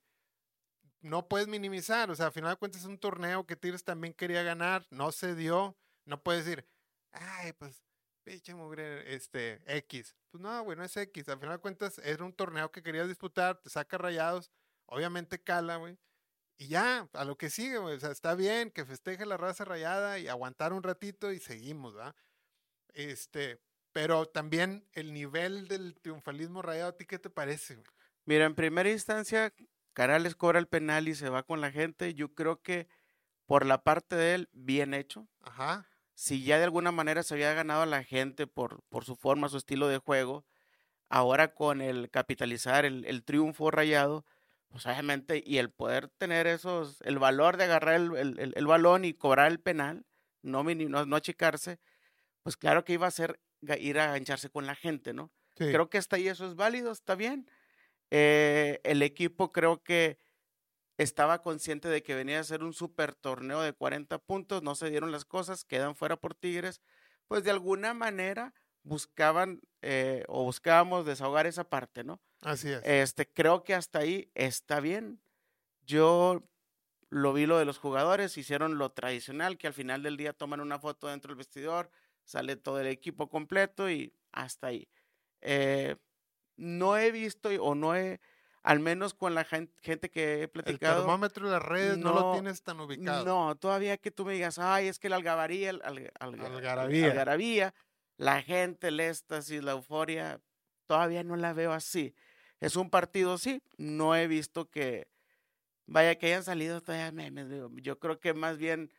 no 1.05 1.27
puedes 1.27 1.47
minimizar, 1.47 2.09
o 2.09 2.15
sea, 2.15 2.27
al 2.27 2.31
final 2.31 2.51
de 2.51 2.57
cuentas 2.57 2.81
es 2.81 2.87
un 2.87 2.97
torneo 2.97 3.45
que 3.45 3.55
Tigres 3.55 3.83
también 3.83 4.13
quería 4.13 4.43
ganar, 4.43 4.85
no 4.89 5.11
se 5.11 5.35
dio, 5.35 5.77
no 6.05 6.21
puedes 6.21 6.45
decir, 6.45 6.65
ay, 7.11 7.53
pues, 7.53 7.83
pinche 8.23 8.55
mugre, 8.55 9.13
este, 9.13 9.61
X. 9.77 10.15
Pues 10.31 10.41
no, 10.41 10.63
güey, 10.63 10.77
no 10.77 10.83
es 10.83 10.97
X, 10.97 11.29
al 11.29 11.39
final 11.39 11.57
de 11.57 11.61
cuentas 11.61 11.99
era 11.99 12.23
un 12.25 12.33
torneo 12.33 12.71
que 12.71 12.81
querías 12.81 13.07
disputar, 13.07 13.61
te 13.61 13.69
saca 13.69 13.97
rayados, 13.97 14.51
obviamente 14.87 15.41
cala, 15.41 15.77
güey, 15.77 15.97
y 16.57 16.67
ya, 16.67 17.07
a 17.13 17.25
lo 17.25 17.37
que 17.37 17.49
sigue, 17.49 17.77
güey, 17.77 17.95
o 17.95 17.99
sea, 17.99 18.11
está 18.11 18.33
bien 18.33 18.71
que 18.71 18.85
festeje 18.85 19.25
la 19.25 19.37
raza 19.37 19.63
rayada 19.63 20.17
y 20.19 20.27
aguantar 20.27 20.73
un 20.73 20.83
ratito 20.83 21.31
y 21.31 21.39
seguimos, 21.39 21.93
¿verdad? 21.93 22.15
Este, 22.93 23.61
pero 23.91 24.25
también 24.25 24.87
el 24.93 25.13
nivel 25.13 25.67
del 25.67 25.99
triunfalismo 26.01 26.61
rayado, 26.61 26.89
¿a 26.89 26.97
ti 26.97 27.05
qué 27.05 27.19
te 27.19 27.29
parece, 27.29 27.75
güey? 27.75 27.87
Mira, 28.25 28.45
en 28.45 28.55
primera 28.55 28.89
instancia, 28.89 29.53
Carales 29.95 30.35
cobra 30.35 30.59
el 30.59 30.67
penal 30.69 31.09
y 31.09 31.15
se 31.15 31.29
va 31.29 31.43
con 31.43 31.61
la 31.61 31.71
gente. 31.71 32.13
Yo 32.15 32.35
creo 32.35 32.61
que 32.61 32.89
por 33.47 33.65
la 33.65 33.83
parte 33.83 34.15
de 34.15 34.35
él, 34.35 34.49
bien 34.53 34.93
hecho. 34.93 35.29
Ajá. 35.41 35.85
Si 36.15 36.43
ya 36.43 36.57
de 36.57 36.63
alguna 36.65 36.91
manera 36.91 37.23
se 37.23 37.33
había 37.33 37.53
ganado 37.53 37.81
a 37.83 37.85
la 37.87 38.03
gente 38.03 38.47
por, 38.47 38.83
por 38.89 39.05
su 39.05 39.15
forma, 39.15 39.49
su 39.49 39.57
estilo 39.57 39.87
de 39.87 39.97
juego, 39.97 40.45
ahora 41.09 41.53
con 41.53 41.81
el 41.81 42.09
capitalizar 42.11 42.85
el, 42.85 43.05
el 43.05 43.23
triunfo 43.23 43.71
rayado, 43.71 44.25
pues 44.69 44.85
obviamente, 44.87 45.43
y 45.45 45.57
el 45.59 45.71
poder 45.71 46.09
tener 46.09 46.47
esos, 46.47 47.01
el 47.03 47.19
valor 47.19 47.57
de 47.57 47.65
agarrar 47.65 47.95
el, 47.95 48.15
el- 48.17 48.53
el- 48.55 48.67
balón 48.67 49.05
y 49.05 49.13
cobrar 49.13 49.51
el 49.51 49.59
penal, 49.61 50.05
no, 50.41 50.63
no, 50.63 51.05
no 51.05 51.15
achicarse, 51.15 51.79
pues 52.43 52.57
claro 52.57 52.85
que 52.85 52.93
iba 52.93 53.07
a 53.07 53.11
ser 53.11 53.39
ir 53.79 53.99
a 53.99 54.07
gancharse 54.11 54.49
con 54.49 54.65
la 54.67 54.75
gente, 54.75 55.13
¿no? 55.13 55.31
Sí. 55.57 55.65
Creo 55.71 55.89
que 55.89 55.97
hasta 55.97 56.17
ahí 56.17 56.27
eso 56.27 56.47
es 56.47 56.55
válido, 56.55 56.91
está 56.91 57.15
bien. 57.15 57.49
Eh, 58.11 58.79
el 58.83 59.01
equipo 59.01 59.51
creo 59.51 59.83
que 59.83 60.17
estaba 60.97 61.41
consciente 61.41 61.89
de 61.89 62.03
que 62.03 62.15
venía 62.15 62.39
a 62.39 62.43
ser 62.43 62.63
un 62.63 62.73
super 62.73 63.13
torneo 63.15 63.61
de 63.61 63.73
40 63.73 64.17
puntos, 64.19 64.63
no 64.63 64.75
se 64.75 64.89
dieron 64.89 65.11
las 65.11 65.25
cosas, 65.25 65.65
quedan 65.65 65.95
fuera 65.95 66.15
por 66.17 66.35
Tigres, 66.35 66.81
pues 67.27 67.43
de 67.43 67.51
alguna 67.51 67.93
manera 67.93 68.53
buscaban 68.83 69.61
eh, 69.81 70.23
o 70.27 70.43
buscábamos 70.43 71.05
desahogar 71.05 71.47
esa 71.47 71.67
parte, 71.67 72.03
¿no? 72.03 72.21
Así 72.41 72.69
es. 72.69 72.81
Este, 72.83 73.27
creo 73.27 73.63
que 73.63 73.73
hasta 73.73 73.99
ahí 73.99 74.31
está 74.35 74.79
bien. 74.79 75.19
Yo 75.85 76.47
lo 77.09 77.33
vi 77.33 77.45
lo 77.45 77.57
de 77.57 77.65
los 77.65 77.77
jugadores, 77.77 78.37
hicieron 78.37 78.77
lo 78.77 78.91
tradicional, 78.91 79.57
que 79.57 79.67
al 79.67 79.73
final 79.73 80.03
del 80.03 80.17
día 80.17 80.33
toman 80.33 80.61
una 80.61 80.79
foto 80.79 81.07
dentro 81.07 81.29
del 81.29 81.37
vestidor, 81.37 81.89
sale 82.23 82.55
todo 82.55 82.79
el 82.79 82.87
equipo 82.87 83.29
completo 83.29 83.89
y 83.89 84.13
hasta 84.31 84.67
ahí. 84.67 84.87
Eh, 85.41 85.95
no 86.57 86.97
he 86.97 87.11
visto 87.11 87.49
o 87.61 87.75
no 87.75 87.95
he, 87.95 88.19
al 88.63 88.79
menos 88.79 89.13
con 89.13 89.35
la 89.35 89.43
gen- 89.43 89.71
gente 89.81 90.09
que 90.09 90.39
he 90.39 90.43
el 90.43 90.49
platicado, 90.49 90.97
termómetro 91.01 91.47
de 91.47 91.53
las 91.53 91.61
redes 91.61 91.97
no, 91.97 92.13
lo 92.13 92.19
no, 92.21 92.31
tienes 92.33 92.61
tan 92.63 92.79
ubicado. 92.79 93.25
no, 93.25 93.55
todavía 93.55 93.97
que 93.97 94.11
tú 94.11 94.25
me 94.25 94.33
digas, 94.33 94.57
ay, 94.59 94.87
es 94.87 94.99
que 94.99 95.09
la 95.09 95.17
algarabía, 95.17 95.69
el, 95.69 95.81
alga- 95.81 96.11
Algarabía. 96.19 97.07
algarabía, 97.09 97.73
la 98.17 98.41
gente, 98.41 98.87
el 98.87 98.99
éxtasis, 98.99 99.63
la 99.63 99.73
euforia, 99.73 100.41
todavía 100.87 101.23
no 101.23 101.35
la 101.35 101.53
veo 101.53 101.73
así. 101.73 102.15
Es 102.59 102.75
un 102.75 102.89
partido, 102.89 103.37
sí, 103.37 103.61
no 103.77 104.15
he 104.15 104.27
visto 104.27 104.69
que, 104.69 105.07
vaya, 105.85 106.15
que 106.15 106.27
hayan 106.27 106.43
salido 106.43 106.81
todavía 106.81 107.11
memes. 107.11 107.49
digo, 107.49 107.69
Yo 107.75 107.99
creo 107.99 108.19
que 108.19 108.33
más 108.33 108.57
bien 108.57 108.91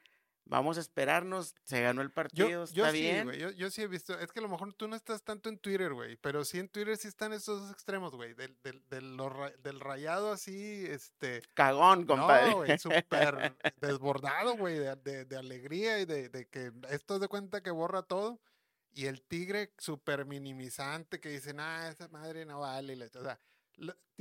vamos 0.47 0.79
a 0.79 0.81
esperarnos, 0.81 1.55
se 1.65 1.81
ganó 1.81 2.03
el 2.03 2.11
partido, 2.11 2.49
yo 2.67 2.85
está 2.85 2.91
bien. 2.91 3.25
güey. 3.25 3.39
Yo, 3.39 3.51
yo 3.51 3.71
sí 3.71 3.83
he 3.83 3.87
visto. 3.87 4.19
Es 4.19 4.33
que 4.33 4.39
a 4.39 4.43
lo 4.43 4.49
mejor 4.49 4.73
tú 4.73 4.89
no 4.89 4.97
estás 4.97 5.23
tanto 5.23 5.49
en 5.49 5.59
Twitter, 5.59 5.93
güey. 5.93 6.17
Pero 6.17 6.45
sí 6.45 6.59
en 6.59 6.69
Twitter 6.69 6.97
sí 6.97 7.09
están 7.09 7.33
esos 7.33 7.63
dos 7.63 7.71
extremos, 7.71 8.15
güey. 8.15 8.35
Del, 8.35 8.57
del, 8.63 8.83
del, 8.89 9.81
rayado 9.81 10.33
así, 10.33 10.87
este. 10.89 11.43
Cagón, 11.55 12.07
compadre. 12.07 12.51
No, 12.51 12.57
güey. 12.59 12.79
Súper 12.79 13.55
desbordado, 13.81 14.57
güey. 14.57 14.79
De, 14.79 14.97
de, 14.97 15.25
de 15.25 15.37
alegría 15.37 15.99
y 16.01 16.05
de, 16.07 16.29
de 16.29 16.47
que 16.49 16.73
esto 16.91 17.19
de 17.19 17.29
cuenta 17.29 17.63
que 17.63 17.71
borra 17.71 18.03
todo. 18.03 18.41
Y 18.93 19.07
el 19.07 19.21
tigre 19.23 19.75
súper 19.77 20.25
minimizante 20.25 21.21
que 21.21 21.29
dicen, 21.29 21.61
ah, 21.61 21.91
esa 21.91 22.09
madre 22.09 22.47
no 22.47 22.61
vale. 22.61 22.95
O 23.15 23.23
sea, 23.23 23.39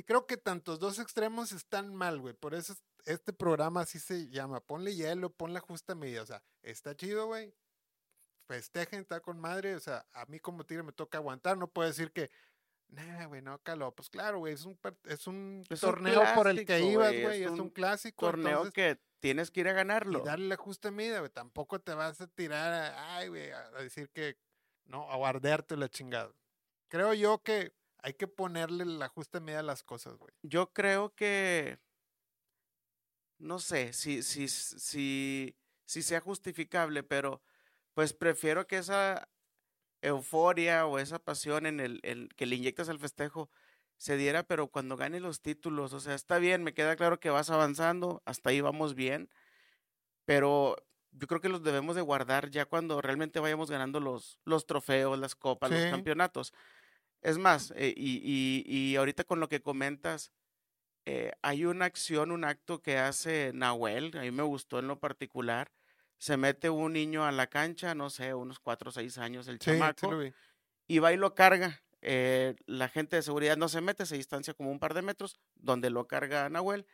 creo 0.05 0.25
que 0.27 0.38
tantos 0.38 0.79
dos 0.79 1.00
extremos 1.00 1.51
están 1.51 1.93
mal, 1.93 2.19
güey. 2.19 2.33
Por 2.33 2.53
eso 2.53 2.74
es- 2.74 2.83
este 3.05 3.33
programa 3.33 3.81
así 3.81 4.00
se 4.00 4.27
llama. 4.29 4.59
Ponle 4.59 4.95
hielo, 4.95 5.29
ponle 5.29 5.59
justa 5.59 5.93
medida. 5.95 6.24
O 6.24 6.25
sea, 6.25 6.43
está 6.63 6.95
chido, 6.95 7.27
güey. 7.27 7.53
Festejen, 8.47 9.01
está 9.01 9.19
con 9.21 9.39
madre. 9.39 9.75
O 9.75 9.79
sea, 9.79 10.05
a 10.13 10.25
mí 10.25 10.39
como 10.39 10.63
tigre 10.65 10.83
me 10.83 10.91
toca 10.91 11.17
aguantar. 11.17 11.57
No 11.57 11.67
puedo 11.67 11.88
decir 11.88 12.12
que, 12.12 12.29
nah, 12.89 13.25
güey, 13.25 13.41
no 13.41 13.59
caló. 13.62 13.93
Pues 13.93 14.09
claro, 14.09 14.39
güey, 14.39 14.53
es 14.53 14.65
un, 14.65 14.77
es 15.05 15.27
un 15.27 15.63
Es 15.69 15.81
un 15.83 15.89
torneo 15.89 16.21
por 16.35 16.47
el 16.47 16.65
que 16.65 16.79
ibas, 16.81 17.12
güey, 17.12 17.43
es 17.43 17.51
Es, 17.51 17.59
un 17.59 17.69
clásico. 17.69 18.25
Torneo 18.25 18.50
entonces, 18.65 18.74
que 18.74 19.00
tienes 19.19 19.50
que 19.51 19.62
ir 19.62 19.67
a 19.67 19.74
ganarlo. 19.74 20.19
y 20.19 20.25
darle 20.25 20.47
la 20.47 20.57
justa 20.57 20.91
medida, 20.91 21.19
güey. 21.19 21.31
Tampoco 21.31 21.79
te 21.79 21.93
vas 21.93 22.21
a 22.21 22.27
tirar, 22.27 22.74
a, 22.74 23.17
ay, 23.17 23.29
güey, 23.29 23.51
a 23.51 23.59
a 23.67 23.81
decir 23.81 24.09
que, 24.09 24.38
no, 24.85 25.12
a 25.12 25.15
guardarte 25.15 25.75
la 25.77 25.89
chingada. 25.89 26.31
Creo 26.88 27.13
yo 27.15 27.41
que 27.41 27.74
hay 28.05 28.13
que 28.13 28.27
ponerle 28.27 28.85
la 28.85 29.07
justa 29.07 29.39
medida 29.39 29.62
a 29.62 29.63
las 29.63 29.81
cosas, 29.81 30.15
güey. 30.15 30.31
Yo 30.43 30.71
creo 30.74 31.15
que 31.15 31.79
no 33.39 33.57
sé 33.57 33.93
si, 33.93 34.21
si, 34.21 34.47
si, 34.47 35.57
si 35.85 36.03
sea 36.03 36.19
justificable, 36.21 37.01
pero 37.01 37.41
pues 37.95 38.13
prefiero 38.13 38.67
que 38.67 38.77
esa 38.77 39.27
euforia 40.03 40.85
o 40.85 41.00
esa 41.00 41.17
pasión 41.17 41.65
en 41.65 41.79
el, 41.79 42.00
el 42.03 42.29
que 42.35 42.45
le 42.45 42.57
inyectas 42.57 42.89
al 42.89 43.00
festejo 43.00 43.50
se 43.97 44.17
diera, 44.17 44.43
pero 44.43 44.67
cuando 44.67 44.97
gane 44.97 45.19
los 45.19 45.41
títulos, 45.41 45.91
o 45.93 46.00
sea, 46.00 46.13
está 46.13 46.38
bien, 46.38 46.63
me 46.63 46.75
queda 46.75 46.95
claro 46.95 47.19
que 47.19 47.31
vas 47.31 47.50
avanzando, 47.50 48.21
hasta 48.25 48.51
ahí 48.51 48.62
vamos 48.62 48.93
bien, 48.93 49.31
pero 50.25 50.75
yo 51.17 51.27
creo 51.27 51.41
que 51.41 51.50
los 51.50 51.63
debemos 51.63 51.95
de 51.95 52.01
guardar 52.01 52.51
ya 52.51 52.65
cuando 52.65 53.01
realmente 53.01 53.39
vayamos 53.39 53.71
ganando 53.71 54.00
los, 54.00 54.39
los 54.43 54.67
trofeos, 54.67 55.17
las 55.17 55.33
copas, 55.33 55.71
los 55.71 55.85
campeonatos. 55.89 56.53
Es 57.25 57.38
más, 57.39 57.72
eh, 57.75 57.94
y, 57.98 58.22
y, 58.24 58.63
y 58.67 58.96
ahorita 58.98 59.24
con 59.24 59.39
lo 59.39 59.50
que 59.50 59.62
comentas, 59.62 60.32
eh, 61.05 61.32
hay 61.41 61.65
una 61.65 61.86
acción, 61.86 62.32
un 62.32 62.44
acto 62.44 62.82
que 62.82 62.98
hace 62.98 63.51
Nahuel, 63.53 64.17
a 64.17 64.22
mí 64.22 64.32
me 64.32 64.44
gustó 64.44 64.79
en 64.79 64.88
lo 64.88 65.00
particular. 65.00 65.72
Se 66.17 66.38
mete 66.38 66.70
un 66.70 66.94
niño 66.94 67.25
a 67.25 67.32
la 67.32 67.48
cancha, 67.48 67.96
no 67.96 68.10
sé, 68.10 68.34
unos 68.34 68.60
cuatro 68.60 68.89
o 68.89 68.91
seis 68.94 69.17
años 69.17 69.48
el 69.48 69.60
Sí, 69.60 69.72
chamaco, 69.72 70.12
y 70.88 71.00
va 71.00 71.13
y 71.13 71.17
lo 71.17 71.36
carga. 71.36 71.84
Eh, 72.01 72.55
la 72.67 72.89
gente 72.89 73.15
de 73.17 73.22
seguridad 73.24 73.58
no 73.58 73.70
se 73.70 73.82
mete, 73.82 74.05
se 74.05 74.17
distancia 74.17 74.53
como 74.53 74.72
un 74.72 74.79
par 74.79 74.94
de 74.94 75.01
metros, 75.01 75.39
donde 75.55 75.89
lo 75.89 76.08
carga 76.08 76.50
Nahuel, 76.50 76.86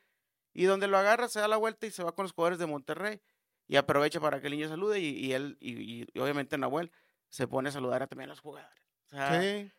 y 0.54 0.66
donde 0.66 0.88
lo 0.88 0.98
agarra, 0.98 1.30
se 1.30 1.40
da 1.40 1.48
la 1.48 1.58
vuelta 1.58 1.88
y 1.88 1.92
se 1.92 2.04
va 2.04 2.14
con 2.14 2.24
los 2.24 2.34
jugadores 2.34 2.60
de 2.60 2.68
Monterrey. 2.68 3.22
y 3.68 3.78
aprovecha 3.78 4.20
para 4.20 4.42
que 4.42 4.48
el 4.48 4.54
niño 4.54 4.70
salude 4.70 5.00
y, 5.00 5.10
y 5.10 5.34
él, 5.34 5.58
y, 5.62 6.04
y 6.14 6.20
obviamente 6.20 6.58
Nahuel 6.58 6.92
se 7.30 7.48
pone 7.48 7.70
a 7.70 7.72
saludar 7.72 8.04
a 8.04 8.08
también 8.08 8.30
a 8.30 8.34
los 8.34 8.42
jugadores. 8.42 8.84
O 9.12 9.16
sea, 9.16 9.40
Sí. 9.42 9.72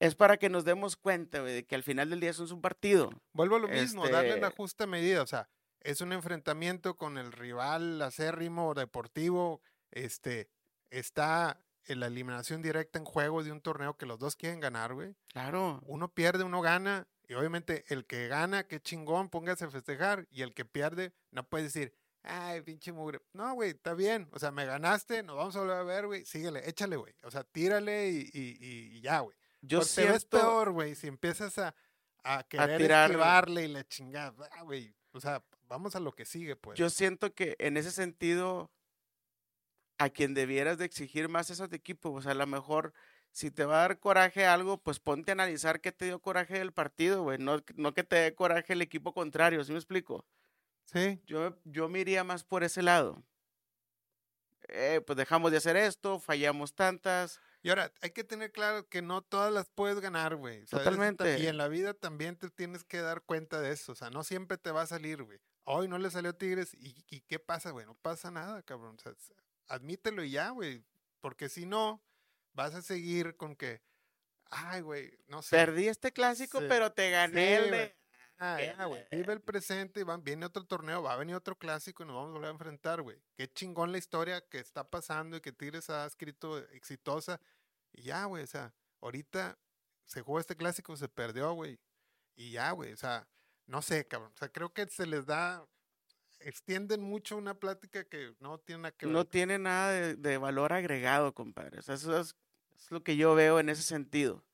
Es 0.00 0.14
para 0.14 0.36
que 0.36 0.48
nos 0.48 0.64
demos 0.64 0.96
cuenta, 0.96 1.40
güey, 1.40 1.54
de 1.54 1.66
que 1.66 1.74
al 1.74 1.82
final 1.82 2.10
del 2.10 2.20
día 2.20 2.30
eso 2.30 2.44
es 2.44 2.50
un 2.50 2.60
partido. 2.60 3.10
Vuelvo 3.32 3.56
a 3.56 3.60
lo 3.60 3.68
mismo, 3.68 4.08
darle 4.08 4.38
la 4.40 4.48
Este- 4.48 4.56
justa 4.56 4.86
medida. 4.86 5.22
O 5.22 5.26
sea, 5.26 5.48
es 5.80 6.00
un 6.00 6.12
enfrentamiento 6.12 6.96
con 6.96 7.18
el 7.18 7.32
rival 7.32 8.00
acérrimo 8.02 8.74
deportivo. 8.74 9.60
Este, 9.90 10.48
está 10.90 11.60
en 11.86 12.00
la 12.00 12.06
eliminación 12.06 12.60
directa 12.62 12.98
en 12.98 13.04
juego 13.04 13.42
de 13.42 13.50
un 13.52 13.60
torneo 13.60 13.96
que 13.96 14.06
los 14.06 14.18
dos 14.18 14.36
quieren 14.36 14.60
ganar, 14.60 14.92
güey. 14.94 15.14
Claro. 15.28 15.80
Uno 15.86 16.12
pierde, 16.12 16.44
uno 16.44 16.60
gana. 16.60 17.08
Y 17.26 17.34
obviamente 17.34 17.84
el 17.88 18.06
que 18.06 18.26
gana, 18.28 18.64
qué 18.66 18.80
chingón, 18.80 19.28
póngase 19.30 19.64
a 19.64 19.70
festejar. 19.70 20.26
Y 20.30 20.42
el 20.42 20.54
que 20.54 20.64
pierde, 20.64 21.12
no 21.30 21.46
puede 21.48 21.64
decir, 21.64 21.94
ay, 22.22 22.60
pinche 22.62 22.92
mugre. 22.92 23.20
No, 23.32 23.54
güey, 23.54 23.70
está 23.70 23.94
bien. 23.94 24.28
O 24.32 24.38
sea, 24.38 24.50
me 24.50 24.64
ganaste, 24.66 25.22
nos 25.22 25.36
vamos 25.36 25.56
a 25.56 25.60
volver 25.60 25.76
a 25.76 25.82
ver, 25.82 26.06
güey. 26.06 26.24
Síguele, 26.24 26.68
échale, 26.68 26.96
güey. 26.96 27.14
O 27.22 27.30
sea, 27.30 27.44
tírale 27.44 28.10
y- 28.10 28.30
y- 28.32 28.96
y 28.96 29.00
ya, 29.00 29.20
güey. 29.20 29.36
Yo 29.60 29.80
Porque 29.80 29.94
te 29.94 30.04
ves 30.06 30.22
siento, 30.22 30.28
peor, 30.38 30.70
güey, 30.72 30.94
si 30.94 31.06
empiezas 31.08 31.58
a, 31.58 31.74
a 32.22 32.44
querer 32.44 32.80
tirar- 32.80 33.10
esquivarle 33.10 33.64
y 33.64 33.68
la 33.68 33.86
chingada, 33.86 34.48
güey. 34.62 34.94
O 35.12 35.20
sea, 35.20 35.42
vamos 35.68 35.96
a 35.96 36.00
lo 36.00 36.12
que 36.12 36.24
sigue, 36.24 36.54
pues. 36.56 36.78
yo 36.78 36.90
siento 36.90 37.34
que 37.34 37.56
en 37.58 37.76
ese 37.76 37.90
sentido, 37.90 38.70
a 39.98 40.10
quien 40.10 40.34
debieras 40.34 40.78
de 40.78 40.84
exigir 40.84 41.28
más 41.28 41.50
es 41.50 41.60
a 41.60 41.68
tu 41.68 41.74
equipo. 41.74 42.10
O 42.12 42.22
sea, 42.22 42.32
a 42.32 42.36
lo 42.36 42.46
mejor 42.46 42.92
si 43.32 43.50
te 43.50 43.64
va 43.64 43.78
a 43.78 43.88
dar 43.88 43.98
coraje 43.98 44.46
algo, 44.46 44.78
pues 44.78 45.00
ponte 45.00 45.30
a 45.30 45.34
analizar 45.34 45.80
qué 45.80 45.90
te 45.92 46.04
dio 46.06 46.20
coraje 46.20 46.58
del 46.58 46.72
partido, 46.72 47.22
güey. 47.24 47.38
No, 47.38 47.62
no 47.74 47.94
que 47.94 48.04
te 48.04 48.16
dé 48.16 48.34
coraje 48.34 48.72
el 48.74 48.82
equipo 48.82 49.12
contrario, 49.12 49.64
¿sí 49.64 49.72
me 49.72 49.78
explico? 49.78 50.24
Sí, 50.84 51.20
Yo, 51.26 51.56
yo 51.64 51.88
me 51.88 51.98
iría 52.00 52.24
más 52.24 52.44
por 52.44 52.64
ese 52.64 52.82
lado. 52.82 53.22
Eh, 54.68 55.00
pues 55.06 55.16
dejamos 55.16 55.50
de 55.50 55.58
hacer 55.58 55.76
esto, 55.76 56.18
fallamos 56.20 56.74
tantas. 56.74 57.40
Y 57.62 57.70
ahora 57.70 57.92
hay 58.00 58.10
que 58.10 58.24
tener 58.24 58.52
claro 58.52 58.88
que 58.88 59.02
no 59.02 59.22
todas 59.22 59.52
las 59.52 59.68
puedes 59.70 60.00
ganar, 60.00 60.36
güey. 60.36 60.64
Totalmente. 60.66 61.38
Y 61.40 61.46
en 61.46 61.56
la 61.56 61.68
vida 61.68 61.92
también 61.94 62.36
te 62.36 62.50
tienes 62.50 62.84
que 62.84 62.98
dar 63.00 63.22
cuenta 63.22 63.60
de 63.60 63.72
eso. 63.72 63.92
O 63.92 63.94
sea, 63.94 64.10
no 64.10 64.22
siempre 64.24 64.58
te 64.58 64.70
va 64.70 64.82
a 64.82 64.86
salir, 64.86 65.22
güey. 65.22 65.40
Hoy 65.64 65.88
no 65.88 65.98
le 65.98 66.10
salió 66.10 66.34
Tigres 66.34 66.72
y, 66.74 67.04
y 67.08 67.20
¿qué 67.22 67.38
pasa, 67.38 67.70
güey? 67.70 67.84
No 67.84 67.94
pasa 67.94 68.30
nada, 68.30 68.62
cabrón. 68.62 68.96
O 68.98 69.02
sea, 69.02 69.12
s- 69.12 69.34
admítelo 69.66 70.22
y 70.24 70.30
ya, 70.30 70.50
güey. 70.50 70.84
Porque 71.20 71.48
si 71.48 71.66
no, 71.66 72.02
vas 72.52 72.74
a 72.74 72.80
seguir 72.82 73.36
con 73.36 73.54
que, 73.56 73.82
ay, 74.50 74.80
güey, 74.80 75.18
no 75.26 75.42
sé. 75.42 75.56
Perdí 75.56 75.88
este 75.88 76.12
clásico, 76.12 76.60
Sí. 76.60 76.66
pero 76.68 76.92
te 76.92 77.10
gané 77.10 77.56
el 77.56 77.64
Sí, 77.64 77.70
de... 77.70 77.97
güey. 78.38 78.68
Ah, 78.68 78.74
ya, 78.76 78.84
güey. 78.84 79.06
Vive 79.10 79.32
el 79.32 79.40
presente 79.40 80.00
y 80.00 80.02
van, 80.02 80.22
viene 80.22 80.46
otro 80.46 80.64
torneo, 80.64 81.02
va 81.02 81.14
a 81.14 81.16
venir 81.16 81.34
otro 81.34 81.56
clásico 81.56 82.02
y 82.02 82.06
nos 82.06 82.16
vamos 82.16 82.30
a 82.30 82.32
volver 82.32 82.48
a 82.48 82.52
enfrentar, 82.52 83.02
güey. 83.02 83.20
Qué 83.34 83.48
chingón 83.48 83.92
la 83.92 83.98
historia 83.98 84.40
que 84.48 84.58
está 84.58 84.88
pasando 84.88 85.36
y 85.36 85.40
que 85.40 85.52
Tigres 85.52 85.90
ha 85.90 86.06
escrito 86.06 86.58
exitosa. 86.58 87.40
Y 87.92 88.02
ya, 88.02 88.24
güey, 88.26 88.44
o 88.44 88.46
sea, 88.46 88.72
ahorita 89.00 89.58
se 90.06 90.22
jugó 90.22 90.40
este 90.40 90.56
clásico, 90.56 90.96
se 90.96 91.08
perdió, 91.08 91.52
güey. 91.52 91.78
Y 92.36 92.52
ya, 92.52 92.70
güey, 92.72 92.92
o 92.92 92.96
sea, 92.96 93.28
no 93.66 93.82
sé, 93.82 94.06
cabrón. 94.06 94.32
O 94.34 94.38
sea, 94.38 94.48
creo 94.48 94.72
que 94.72 94.86
se 94.86 95.06
les 95.06 95.26
da, 95.26 95.66
extienden 96.40 97.02
mucho 97.02 97.36
una 97.36 97.54
plática 97.54 98.04
que 98.04 98.34
no 98.40 98.58
tiene 98.58 98.82
nada 98.82 98.96
que 98.96 99.06
ver. 99.06 99.12
No 99.12 99.24
tiene 99.26 99.58
nada 99.58 99.90
de, 99.90 100.16
de 100.16 100.38
valor 100.38 100.72
agregado, 100.72 101.34
compadre. 101.34 101.80
O 101.80 101.82
sea, 101.82 101.96
eso 101.96 102.18
es, 102.18 102.36
es 102.76 102.90
lo 102.90 103.02
que 103.02 103.16
yo 103.16 103.34
veo 103.34 103.58
en 103.58 103.68
ese 103.68 103.82
sentido. 103.82 104.44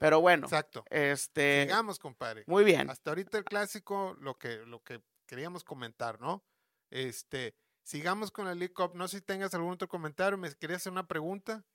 Pero 0.00 0.22
bueno, 0.22 0.46
Exacto. 0.46 0.82
este, 0.88 1.64
Sigamos, 1.64 1.98
compadre. 1.98 2.44
muy 2.46 2.64
bien. 2.64 2.88
Hasta 2.88 3.10
ahorita 3.10 3.36
el 3.36 3.44
clásico, 3.44 4.16
lo 4.18 4.38
que, 4.38 4.56
lo 4.64 4.82
que 4.82 5.02
queríamos 5.26 5.62
comentar, 5.62 6.18
¿no? 6.22 6.42
Este, 6.88 7.54
sigamos 7.82 8.30
con 8.30 8.46
la 8.46 8.54
League 8.54 8.72
Cup. 8.72 8.92
No 8.94 9.06
sé 9.08 9.18
si 9.18 9.22
tengas 9.22 9.52
algún 9.52 9.72
otro 9.74 9.88
comentario. 9.88 10.38
Me 10.38 10.50
quería 10.54 10.76
hacer 10.76 10.90
una 10.90 11.06
pregunta. 11.06 11.66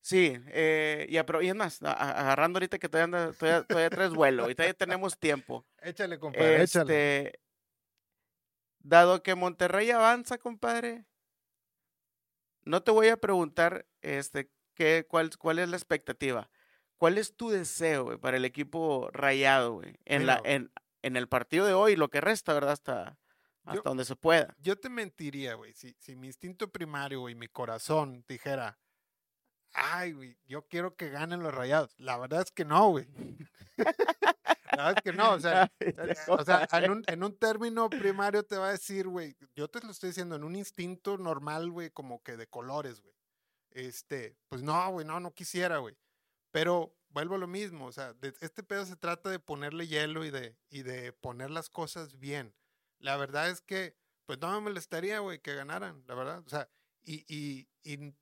Sí, 0.00 0.34
eh, 0.46 1.06
y, 1.10 1.16
apro- 1.16 1.44
y 1.44 1.48
es 1.50 1.54
más, 1.54 1.82
agarrando 1.82 2.56
ahorita 2.56 2.78
que 2.78 2.88
todavía, 2.88 3.04
anda- 3.04 3.32
todavía, 3.34 3.66
todavía 3.66 3.90
traes 3.90 4.14
vuelo 4.14 4.48
y 4.48 4.54
todavía 4.54 4.72
tenemos 4.74 5.18
tiempo. 5.18 5.66
Échale, 5.82 6.18
compadre, 6.18 6.62
échale. 6.62 7.18
Este, 7.28 7.40
dado 8.78 9.22
que 9.22 9.34
Monterrey 9.34 9.90
avanza, 9.90 10.38
compadre, 10.38 11.04
no 12.64 12.82
te 12.82 12.90
voy 12.90 13.08
a 13.08 13.16
preguntar 13.18 13.86
este, 14.00 14.50
qué, 14.74 15.06
cuál, 15.06 15.36
cuál 15.36 15.58
es 15.58 15.68
la 15.68 15.76
expectativa. 15.76 16.50
¿Cuál 17.02 17.18
es 17.18 17.36
tu 17.36 17.50
deseo 17.50 18.04
güey, 18.04 18.16
para 18.16 18.36
el 18.36 18.44
equipo 18.44 19.10
rayado, 19.12 19.72
güey? 19.72 19.98
En, 20.04 20.24
la, 20.24 20.40
en, 20.44 20.70
en 21.02 21.16
el 21.16 21.28
partido 21.28 21.66
de 21.66 21.74
hoy, 21.74 21.96
lo 21.96 22.10
que 22.10 22.20
resta, 22.20 22.54
¿verdad? 22.54 22.74
Hasta, 22.74 23.18
hasta 23.64 23.74
Yo- 23.74 23.82
donde 23.82 24.04
se 24.04 24.14
pueda. 24.14 24.54
Yo 24.60 24.76
te 24.78 24.88
mentiría, 24.88 25.54
güey. 25.54 25.72
Si, 25.72 25.96
si 25.98 26.14
mi 26.14 26.28
instinto 26.28 26.70
primario 26.70 27.28
y 27.28 27.34
mi 27.34 27.48
corazón 27.48 28.24
dijera, 28.28 28.78
ay, 29.72 30.12
güey, 30.12 30.38
yo 30.46 30.68
quiero 30.68 30.94
que 30.94 31.10
ganen 31.10 31.42
los 31.42 31.52
rayados. 31.52 31.92
La 31.98 32.16
verdad 32.18 32.42
es 32.42 32.52
que 32.52 32.64
no, 32.64 32.90
güey. 32.90 33.08
La 34.70 34.76
verdad 34.76 34.94
es 34.98 35.02
que 35.02 35.12
no, 35.12 35.32
o 35.32 35.40
sea, 35.40 35.72
Eh, 35.80 36.14
O 36.28 36.44
sea, 36.44 36.68
en 36.70 36.88
un, 36.88 37.04
en 37.08 37.24
un 37.24 37.36
término 37.36 37.90
primario 37.90 38.44
te 38.44 38.58
va 38.58 38.68
a 38.68 38.72
decir, 38.72 39.08
güey, 39.08 39.36
yo 39.56 39.66
te 39.66 39.84
lo 39.84 39.90
estoy 39.90 40.10
diciendo, 40.10 40.36
en 40.36 40.44
un 40.44 40.54
instinto 40.54 41.18
normal, 41.18 41.68
güey, 41.68 41.90
como 41.90 42.22
que 42.22 42.36
de 42.36 42.46
colores, 42.46 43.00
güey. 43.00 43.16
Este, 43.70 44.36
pues 44.48 44.62
no, 44.62 44.88
güey, 44.92 45.04
no, 45.04 45.18
no 45.18 45.32
quisiera, 45.32 45.78
güey. 45.78 45.96
Pero 46.52 46.96
vuelvo 47.10 47.36
a 47.36 47.38
lo 47.38 47.48
mismo, 47.48 47.86
o 47.86 47.92
sea, 47.92 48.14
de- 48.14 48.34
este 48.40 48.62
pedo 48.62 48.86
se 48.86 48.96
trata 48.96 49.30
de 49.30 49.40
ponerle 49.40 49.88
hielo 49.88 50.24
y 50.24 50.30
de, 50.30 50.56
y 50.70 50.82
de 50.82 51.12
poner 51.14 51.50
las 51.50 51.70
cosas 51.70 52.18
bien. 52.18 52.54
La 53.00 53.16
verdad 53.16 53.50
es 53.50 53.60
que, 53.62 53.96
pues 54.26 54.38
no 54.40 54.52
me 54.52 54.60
molestaría, 54.60 55.18
güey, 55.20 55.40
que 55.40 55.54
ganaran, 55.54 56.04
la 56.06 56.14
verdad. 56.14 56.42
O 56.46 56.50
sea, 56.50 56.70
y, 57.04 57.24
y, 57.28 57.68
y 57.84 58.14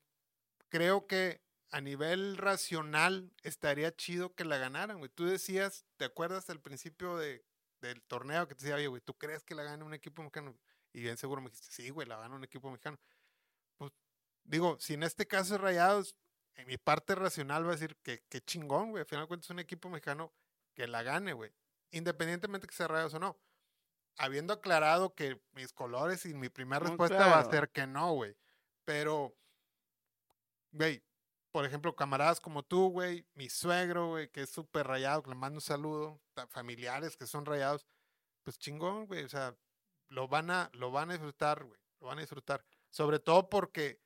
creo 0.69 1.07
que 1.07 1.41
a 1.71 1.81
nivel 1.81 2.37
racional 2.37 3.33
estaría 3.43 3.95
chido 3.95 4.35
que 4.35 4.45
la 4.45 4.57
ganaran, 4.57 4.99
güey. 4.99 5.09
Tú 5.09 5.25
decías, 5.25 5.85
¿te 5.97 6.05
acuerdas 6.05 6.49
al 6.49 6.61
principio 6.61 7.17
de, 7.17 7.45
del 7.81 8.01
torneo 8.03 8.47
que 8.47 8.55
te 8.55 8.63
decía, 8.65 8.75
oye, 8.77 8.87
güey, 8.87 9.01
¿tú 9.01 9.17
crees 9.17 9.43
que 9.43 9.55
la 9.55 9.63
gane 9.63 9.83
un 9.83 9.93
equipo 9.93 10.21
mexicano? 10.21 10.57
Y 10.93 11.01
bien 11.01 11.17
seguro 11.17 11.41
me 11.41 11.49
dijiste, 11.49 11.71
sí, 11.73 11.89
güey, 11.89 12.07
la 12.07 12.17
gana 12.17 12.35
un 12.35 12.43
equipo 12.43 12.69
mexicano. 12.69 12.99
Pues 13.77 13.91
digo, 14.43 14.77
si 14.79 14.93
en 14.95 15.03
este 15.03 15.27
caso 15.27 15.55
es 15.55 15.61
Rayados, 15.61 16.15
en 16.61 16.67
mi 16.67 16.77
parte 16.77 17.15
racional 17.15 17.65
va 17.65 17.69
a 17.69 17.71
decir 17.75 17.97
que, 18.03 18.23
que 18.29 18.41
chingón, 18.41 18.91
güey. 18.91 19.01
Al 19.01 19.07
final 19.07 19.23
de 19.23 19.27
cuentas 19.27 19.47
es 19.47 19.51
un 19.51 19.59
equipo 19.59 19.89
mexicano 19.89 20.31
que 20.75 20.87
la 20.87 21.01
gane, 21.01 21.33
güey. 21.33 21.51
Independientemente 21.91 22.67
que 22.67 22.75
sea 22.75 22.87
Rayados 22.87 23.15
o 23.15 23.19
no. 23.19 23.39
Habiendo 24.17 24.53
aclarado 24.53 25.15
que 25.15 25.41
mis 25.53 25.73
colores 25.73 26.25
y 26.25 26.33
mi 26.33 26.49
primera 26.49 26.81
No, 26.81 26.89
respuesta 26.89 27.17
va 27.17 27.39
a 27.39 27.43
claro. 27.43 27.51
ser 27.51 27.69
que 27.71 27.87
no, 27.87 28.13
güey. 28.13 28.37
Pero, 28.85 29.35
güey, 30.71 31.03
por 31.51 31.65
ejemplo, 31.65 31.95
camaradas 31.95 32.39
como 32.39 32.63
tú, 32.63 32.89
güey, 32.89 33.25
mi 33.33 33.49
suegro, 33.49 34.09
güey, 34.09 34.29
que 34.29 34.41
es 34.43 34.51
súper 34.51 34.85
rayado, 34.87 35.23
que 35.23 35.29
le 35.29 35.35
mando 35.35 35.57
un 35.57 35.61
saludo, 35.61 36.21
familiares 36.49 37.17
que 37.17 37.25
son 37.25 37.45
rayados, 37.45 37.87
pues 38.43 38.59
chingón, 38.59 39.07
güey, 39.07 39.23
o 39.23 39.29
sea, 39.29 39.57
lo 40.09 40.27
van 40.27 40.51
a, 40.51 40.69
lo 40.73 40.91
van 40.91 41.09
a 41.09 41.13
disfrutar, 41.13 41.63
güey, 41.63 41.79
lo 41.99 42.07
van 42.07 42.19
a 42.19 42.21
disfrutar. 42.21 42.63
Sobre 42.89 43.19
todo 43.19 43.49
porque 43.49 43.99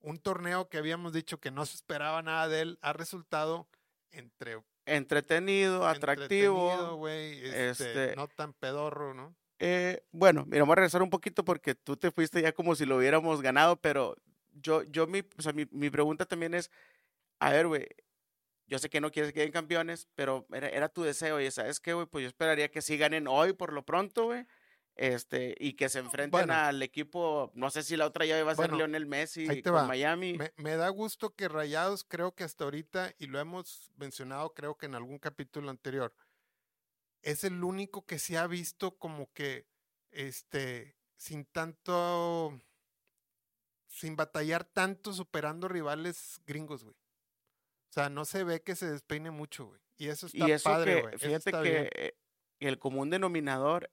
un 0.00 0.18
torneo 0.18 0.68
que 0.68 0.78
habíamos 0.78 1.12
dicho 1.12 1.38
que 1.40 1.50
no 1.50 1.66
se 1.66 1.76
esperaba 1.76 2.22
nada 2.22 2.48
de 2.48 2.60
él 2.60 2.78
ha 2.82 2.92
resultado 2.92 3.68
entre 4.10 4.58
Entretenido, 4.86 5.88
entretenido, 5.88 6.72
atractivo. 6.72 7.08
este, 7.08 7.70
este- 7.70 8.16
no 8.16 8.28
tan 8.28 8.52
pedorro, 8.54 9.14
¿no? 9.14 9.36
Eh, 9.58 10.02
bueno, 10.10 10.44
mira, 10.46 10.62
vamos 10.62 10.72
a 10.72 10.76
regresar 10.76 11.02
un 11.02 11.10
poquito 11.10 11.44
porque 11.44 11.74
tú 11.74 11.96
te 11.96 12.10
fuiste 12.10 12.40
ya 12.40 12.52
como 12.52 12.74
si 12.74 12.86
lo 12.86 12.96
hubiéramos 12.96 13.42
ganado, 13.42 13.76
pero 13.76 14.16
yo, 14.52 14.82
yo 14.84 15.06
mi, 15.06 15.20
o 15.38 15.42
sea, 15.42 15.52
mi, 15.52 15.66
mi 15.70 15.90
pregunta 15.90 16.24
también 16.24 16.54
es, 16.54 16.70
a 17.38 17.50
ver, 17.50 17.66
güey, 17.66 17.86
yo 18.66 18.78
sé 18.78 18.88
que 18.88 19.00
no 19.00 19.10
quieres 19.10 19.32
que 19.32 19.40
queden 19.40 19.52
campeones, 19.52 20.08
pero 20.14 20.46
era, 20.52 20.68
era 20.70 20.88
tu 20.88 21.02
deseo, 21.02 21.40
y 21.40 21.50
sabes 21.50 21.78
qué, 21.78 21.92
güey, 21.92 22.06
pues 22.06 22.22
yo 22.22 22.28
esperaría 22.28 22.70
que 22.70 22.80
sí 22.82 22.96
ganen 22.96 23.28
hoy 23.28 23.52
por 23.52 23.72
lo 23.72 23.84
pronto, 23.84 24.24
güey, 24.24 24.46
este, 24.96 25.54
y 25.58 25.74
que 25.74 25.88
se 25.88 25.98
enfrenten 26.00 26.30
Bueno. 26.30 26.52
al 26.54 26.82
equipo, 26.82 27.50
no 27.54 27.70
sé 27.70 27.82
si 27.82 27.96
la 27.96 28.06
otra 28.06 28.26
llave 28.26 28.42
va 28.42 28.52
a 28.52 28.54
ser 28.56 28.64
Bueno, 28.68 28.76
Lionel 28.78 29.06
Messi 29.06 29.46
con 29.62 29.74
va. 29.74 29.86
Miami. 29.86 30.34
Me, 30.36 30.52
me 30.56 30.76
da 30.76 30.88
gusto 30.90 31.34
que 31.34 31.48
Rayados, 31.48 32.04
creo 32.04 32.34
que 32.34 32.44
hasta 32.44 32.64
ahorita, 32.64 33.14
y 33.18 33.26
lo 33.26 33.38
hemos 33.40 33.90
mencionado, 33.96 34.52
creo 34.54 34.76
que 34.76 34.86
en 34.86 34.94
algún 34.94 35.18
capítulo 35.18 35.70
anterior, 35.70 36.14
es 37.22 37.44
el 37.44 37.62
único 37.64 38.04
que 38.06 38.18
se 38.18 38.36
ha 38.38 38.46
visto 38.46 38.96
como 38.98 39.32
que, 39.32 39.66
este, 40.10 40.96
sin 41.16 41.44
tanto, 41.46 42.58
sin 43.86 44.16
batallar 44.16 44.64
tanto, 44.64 45.12
superando 45.12 45.68
rivales 45.68 46.40
gringos, 46.46 46.84
güey. 46.84 46.94
O 46.94 47.92
sea, 47.92 48.08
no 48.08 48.24
se 48.24 48.44
ve 48.44 48.62
que 48.62 48.76
se 48.76 48.90
despeine 48.90 49.30
mucho, 49.30 49.66
güey. 49.66 49.80
Y 49.98 50.08
eso 50.08 50.26
está 50.26 50.48
y 50.48 50.52
eso 50.52 50.64
padre, 50.64 51.02
güey. 51.02 51.18
fíjate 51.18 51.50
está 51.50 51.62
que 51.62 51.70
bien. 51.70 51.88
eh, 51.94 52.14
el 52.60 52.78
común 52.78 53.10
denominador 53.10 53.90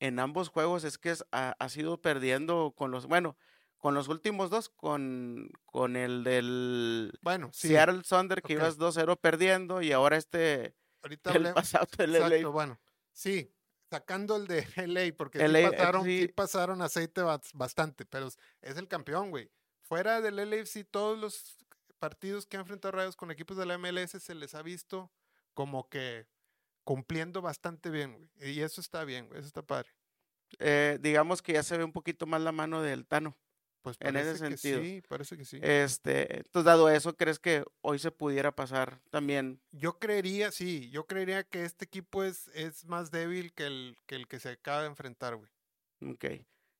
en 0.00 0.18
ambos 0.18 0.48
juegos 0.48 0.82
es 0.84 0.98
que 0.98 1.10
es- 1.12 1.24
ha, 1.30 1.54
ha 1.58 1.68
sido 1.68 2.00
perdiendo 2.02 2.74
con 2.76 2.90
los, 2.90 3.06
bueno, 3.06 3.36
con 3.78 3.94
los 3.94 4.08
últimos 4.08 4.50
dos, 4.50 4.68
con, 4.68 5.48
con 5.64 5.96
el 5.96 6.24
del 6.24 7.12
Bueno, 7.22 7.50
sí, 7.52 7.68
Seattle 7.68 8.02
Thunder 8.02 8.42
que 8.42 8.54
ibas 8.54 8.76
2-0 8.78 9.16
perdiendo 9.20 9.80
y 9.82 9.92
ahora 9.92 10.16
este, 10.16 10.74
ahorita 11.02 11.32
el 11.32 11.54
pasado 11.54 11.86
del 11.96 12.12
LA. 12.16 12.26
Exacto, 12.26 12.52
bueno. 12.52 12.80
Sí, 13.12 13.54
sacando 13.88 14.36
el 14.36 14.46
de 14.46 14.66
LA, 14.86 15.14
porque 15.16 15.38
sí, 15.38 15.44
LA, 15.46 15.60
eh, 15.60 15.70
pasaron, 15.70 16.04
sí 16.04 16.20
sí. 16.22 16.28
pasaron 16.28 16.82
aceite 16.82 17.22
bas- 17.22 17.52
bastante, 17.54 18.04
pero 18.04 18.26
es- 18.26 18.38
el 18.76 18.88
campeón, 18.88 19.30
güey. 19.30 19.50
Fuera 19.82 20.20
del 20.20 20.36
LAFC, 20.36 20.84
todos 20.90 21.18
los 21.18 21.56
partidos 21.98 22.46
que 22.46 22.56
han 22.56 22.60
enfrentado 22.62 22.92
Rayos 22.92 23.16
con 23.16 23.30
equipos 23.30 23.56
de 23.56 23.66
la 23.66 23.74
MLS 23.76 24.12
se 24.20 24.34
les 24.34 24.54
ha 24.54 24.62
visto 24.62 25.10
como 25.52 25.88
que 25.88 26.26
cumpliendo 26.94 27.40
bastante 27.40 27.88
bien, 27.88 28.14
güey. 28.34 28.50
Y 28.50 28.62
eso 28.62 28.80
está 28.80 29.04
bien, 29.04 29.28
güey, 29.28 29.38
eso 29.38 29.46
está 29.46 29.62
padre. 29.62 29.90
Eh, 30.58 30.98
digamos 31.00 31.40
que 31.40 31.52
ya 31.52 31.62
se 31.62 31.78
ve 31.78 31.84
un 31.84 31.92
poquito 31.92 32.26
más 32.26 32.40
la 32.40 32.50
mano 32.50 32.82
del 32.82 33.06
Tano. 33.06 33.38
Pues 33.82 33.96
En 34.00 34.16
ese 34.16 34.26
parece 34.38 34.48
que 34.50 34.56
sentido. 34.56 34.82
sí, 34.82 35.02
parece 35.08 35.36
que 35.36 35.44
sí. 35.44 35.60
Este, 35.62 36.38
entonces, 36.38 36.64
dado 36.64 36.88
eso, 36.90 37.16
¿crees 37.16 37.38
que 37.38 37.62
hoy 37.80 38.00
se 38.00 38.10
pudiera 38.10 38.50
pasar 38.50 39.00
también? 39.08 39.62
Yo 39.70 40.00
creería, 40.00 40.50
sí, 40.50 40.90
yo 40.90 41.06
creería 41.06 41.44
que 41.44 41.64
este 41.64 41.84
equipo 41.84 42.24
es, 42.24 42.48
es 42.54 42.84
más 42.86 43.12
débil 43.12 43.52
que 43.54 43.66
el, 43.66 43.96
que 44.06 44.16
el 44.16 44.26
que 44.26 44.40
se 44.40 44.48
acaba 44.50 44.80
de 44.82 44.88
enfrentar, 44.88 45.36
güey. 45.36 45.50
Ok. 46.12 46.24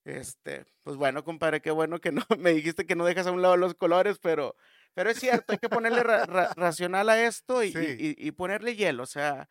Este, 0.05 0.67
pues 0.83 0.97
bueno, 0.97 1.23
compadre, 1.23 1.63
qué 1.63 1.71
bueno 1.71 2.01
que 2.01 2.11
no 2.11 2.23
me 2.39 2.53
dijiste 2.53 2.85
que 2.85 2.97
no 2.97 3.05
dejas 3.05 3.29
a 3.29 3.33
un 3.33 3.43
lado 3.43 3.57
los 3.57 3.75
colores, 3.75 4.19
pero, 4.19 4.57
pero 4.93 5.09
es 5.11 5.21
cierto, 5.21 5.53
hay 5.53 5.59
que 5.59 5.69
ponerle 5.69 6.03
ra- 6.03 6.27
ra- 6.27 6.53
racional 6.57 7.09
a 7.11 7.25
esto 7.25 7.63
y, 7.63 7.69
y- 7.69 7.73
Sí. 7.73 7.97
y- 8.19 8.27
y 8.29 8.33
ponerle 8.33 8.75
hielo. 8.75 9.05
O 9.05 9.07
sea, 9.07 9.49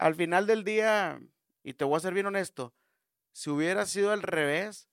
al 0.00 0.14
final 0.14 0.46
del 0.46 0.64
día, 0.64 1.20
y 1.62 1.74
te 1.74 1.84
voy 1.84 1.96
a 1.96 2.00
ser 2.00 2.14
bien 2.14 2.26
honesto, 2.26 2.74
si 3.32 3.50
hubiera 3.50 3.86
sido 3.86 4.12
al 4.12 4.22
revés, 4.22 4.88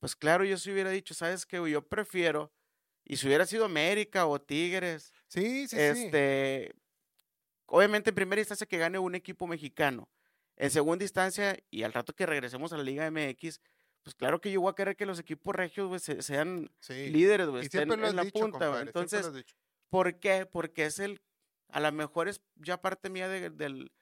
pues 0.00 0.16
claro, 0.16 0.44
yo 0.44 0.58
sí 0.58 0.72
hubiera 0.72 0.90
dicho, 0.90 1.14
¿sabes 1.14 1.46
qué? 1.46 1.58
Yo 1.70 1.88
prefiero, 1.88 2.52
y 3.04 3.16
si 3.16 3.26
hubiera 3.28 3.46
sido 3.46 3.64
América 3.64 4.26
o 4.26 4.40
Tigres, 4.40 5.12
Sí, 5.28 5.68
sí, 5.68 5.76
sí. 5.76 5.78
este, 5.78 6.74
obviamente 7.66 8.10
en 8.10 8.14
primera 8.16 8.40
instancia 8.40 8.66
que 8.66 8.78
gane 8.78 8.98
un 8.98 9.14
equipo 9.14 9.46
mexicano. 9.46 10.08
En 10.56 10.70
segunda 10.70 11.04
instancia, 11.04 11.56
y 11.70 11.82
al 11.84 11.92
rato 11.92 12.14
que 12.14 12.26
regresemos 12.26 12.72
a 12.72 12.76
la 12.76 12.82
Liga 12.82 13.06
MX, 13.06 13.60
pues 14.02 14.14
claro 14.14 14.40
que 14.40 14.50
yo 14.52 14.60
voy 14.60 14.70
a 14.70 14.74
querer 14.74 14.96
que 14.96 15.06
los 15.06 15.18
equipos 15.18 15.54
regios 15.54 16.02
se- 16.02 16.22
sean 16.22 16.70
sí. 16.80 17.08
líderes, 17.10 17.48
güey, 17.48 17.64
estén 17.64 17.80
siempre 17.88 17.96
lo 17.96 18.04
has 18.04 18.10
en 18.10 18.16
la 18.16 18.24
dicho, 18.24 18.40
punta, 18.40 18.58
compadre, 18.66 18.84
lo 18.84 18.88
Entonces, 18.88 19.26
has 19.26 19.34
dicho. 19.34 19.54
¿por 19.88 20.18
qué? 20.20 20.46
Porque 20.46 20.86
es 20.86 20.98
el, 20.98 21.20
a 21.68 21.80
lo 21.80 21.92
mejor 21.92 22.28
es 22.28 22.42
ya 22.56 22.80
parte 22.82 23.08
mía 23.10 23.28
de, 23.28 23.50
del, 23.50 23.92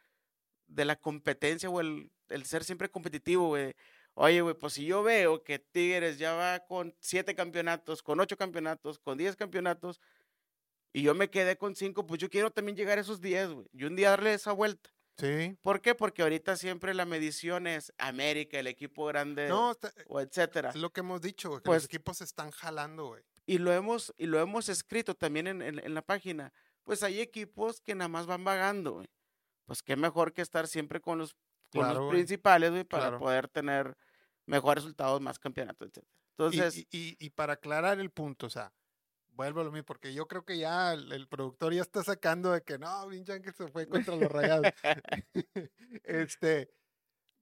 de 0.70 0.84
la 0.84 0.96
competencia 0.96 1.68
o 1.68 1.80
el, 1.80 2.10
el 2.28 2.44
ser 2.46 2.64
siempre 2.64 2.88
competitivo, 2.90 3.48
güey. 3.48 3.74
Oye, 4.14 4.40
güey, 4.40 4.54
pues 4.54 4.72
si 4.74 4.84
yo 4.84 5.02
veo 5.02 5.42
que 5.44 5.58
Tigres 5.58 6.18
ya 6.18 6.32
va 6.34 6.60
con 6.60 6.94
siete 7.00 7.34
campeonatos, 7.34 8.02
con 8.02 8.20
ocho 8.20 8.36
campeonatos, 8.36 8.98
con 8.98 9.16
diez 9.18 9.36
campeonatos, 9.36 10.00
y 10.92 11.02
yo 11.02 11.14
me 11.14 11.30
quedé 11.30 11.56
con 11.56 11.76
cinco, 11.76 12.06
pues 12.06 12.20
yo 12.20 12.28
quiero 12.28 12.50
también 12.50 12.76
llegar 12.76 12.98
a 12.98 13.00
esos 13.02 13.20
diez, 13.20 13.48
güey. 13.50 13.66
Y 13.72 13.84
un 13.84 13.94
día 13.96 14.10
darle 14.10 14.34
esa 14.34 14.52
vuelta. 14.52 14.90
Sí. 15.18 15.56
¿Por 15.62 15.80
qué? 15.80 15.94
Porque 15.94 16.22
ahorita 16.22 16.56
siempre 16.56 16.94
la 16.94 17.04
medición 17.04 17.66
es 17.66 17.92
América, 17.98 18.58
el 18.58 18.66
equipo 18.66 19.04
grande, 19.06 19.48
No, 19.48 19.72
está- 19.72 19.92
o 20.08 20.20
etcétera. 20.20 20.70
es 20.70 20.76
lo 20.76 20.90
que 20.92 21.00
hemos 21.00 21.20
dicho, 21.20 21.50
güey, 21.50 21.60
que 21.60 21.66
Pues 21.66 21.82
los 21.82 21.84
equipos 21.86 22.16
se 22.18 22.24
están 22.24 22.50
jalando, 22.50 23.08
güey. 23.08 23.22
y 23.46 23.58
lo 23.58 23.72
hemos, 23.72 24.14
y 24.18 24.26
lo 24.26 24.40
hemos 24.40 24.68
escrito 24.68 25.14
también 25.14 25.46
en, 25.46 25.62
en- 25.62 25.78
en 25.78 25.94
la 25.94 26.02
página, 26.02 26.52
pues 26.84 27.02
hay 27.02 27.20
equipos 27.20 27.80
que 27.80 27.94
nada 27.94 28.08
más 28.08 28.26
van 28.26 28.44
vagando, 28.44 28.92
güey. 28.94 29.08
Pues 29.70 29.84
qué 29.84 29.94
mejor 29.94 30.32
que 30.32 30.42
estar 30.42 30.66
siempre 30.66 31.00
con 31.00 31.18
los, 31.18 31.34
con 31.72 31.82
Claro, 31.82 31.94
los 31.94 31.98
güey. 32.06 32.10
principales, 32.16 32.70
güey, 32.72 32.82
para 32.82 33.04
Claro. 33.04 33.18
poder 33.20 33.46
tener 33.46 33.96
mejores 34.44 34.82
resultados, 34.82 35.20
más 35.20 35.38
campeonatos, 35.38 35.86
etc. 35.90 36.04
Entonces, 36.36 36.76
y, 36.76 36.88
y- 36.90 37.16
y 37.24 37.30
para 37.30 37.52
aclarar 37.52 38.00
el 38.00 38.10
punto, 38.10 38.46
o 38.46 38.50
sea, 38.50 38.74
vuelvo 39.28 39.60
a 39.60 39.64
lo 39.64 39.70
mismo, 39.70 39.86
porque 39.86 40.12
yo 40.12 40.26
creo 40.26 40.44
que 40.44 40.58
ya 40.58 40.92
el, 40.92 41.12
el 41.12 41.28
productor 41.28 41.72
ya 41.72 41.82
está 41.82 42.02
sacando 42.02 42.50
de 42.50 42.62
que 42.64 42.78
no, 42.80 43.06
Vince 43.06 43.32
Ángel 43.32 43.54
se 43.54 43.68
fue 43.68 43.86
contra 43.88 44.16
los 44.16 44.28
rayados. 44.32 44.72
este, 46.02 46.74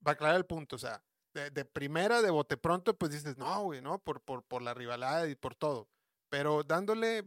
para 0.03 0.13
aclarar 0.13 0.37
el 0.37 0.45
punto, 0.45 0.77
o 0.77 0.79
sea, 0.79 1.03
de, 1.33 1.51
de 1.51 1.65
primera, 1.65 2.21
de 2.21 2.29
bote 2.31 2.59
pronto, 2.59 2.95
pues 2.95 3.11
dices, 3.11 3.39
no, 3.39 3.63
güey, 3.63 3.81
no, 3.81 4.01
por, 4.01 4.21
por, 4.21 4.45
por 4.45 4.61
la 4.61 4.75
rivalidad 4.75 5.25
y 5.25 5.35
por 5.35 5.55
todo. 5.55 5.89
Pero 6.29 6.63
dándole 6.63 7.25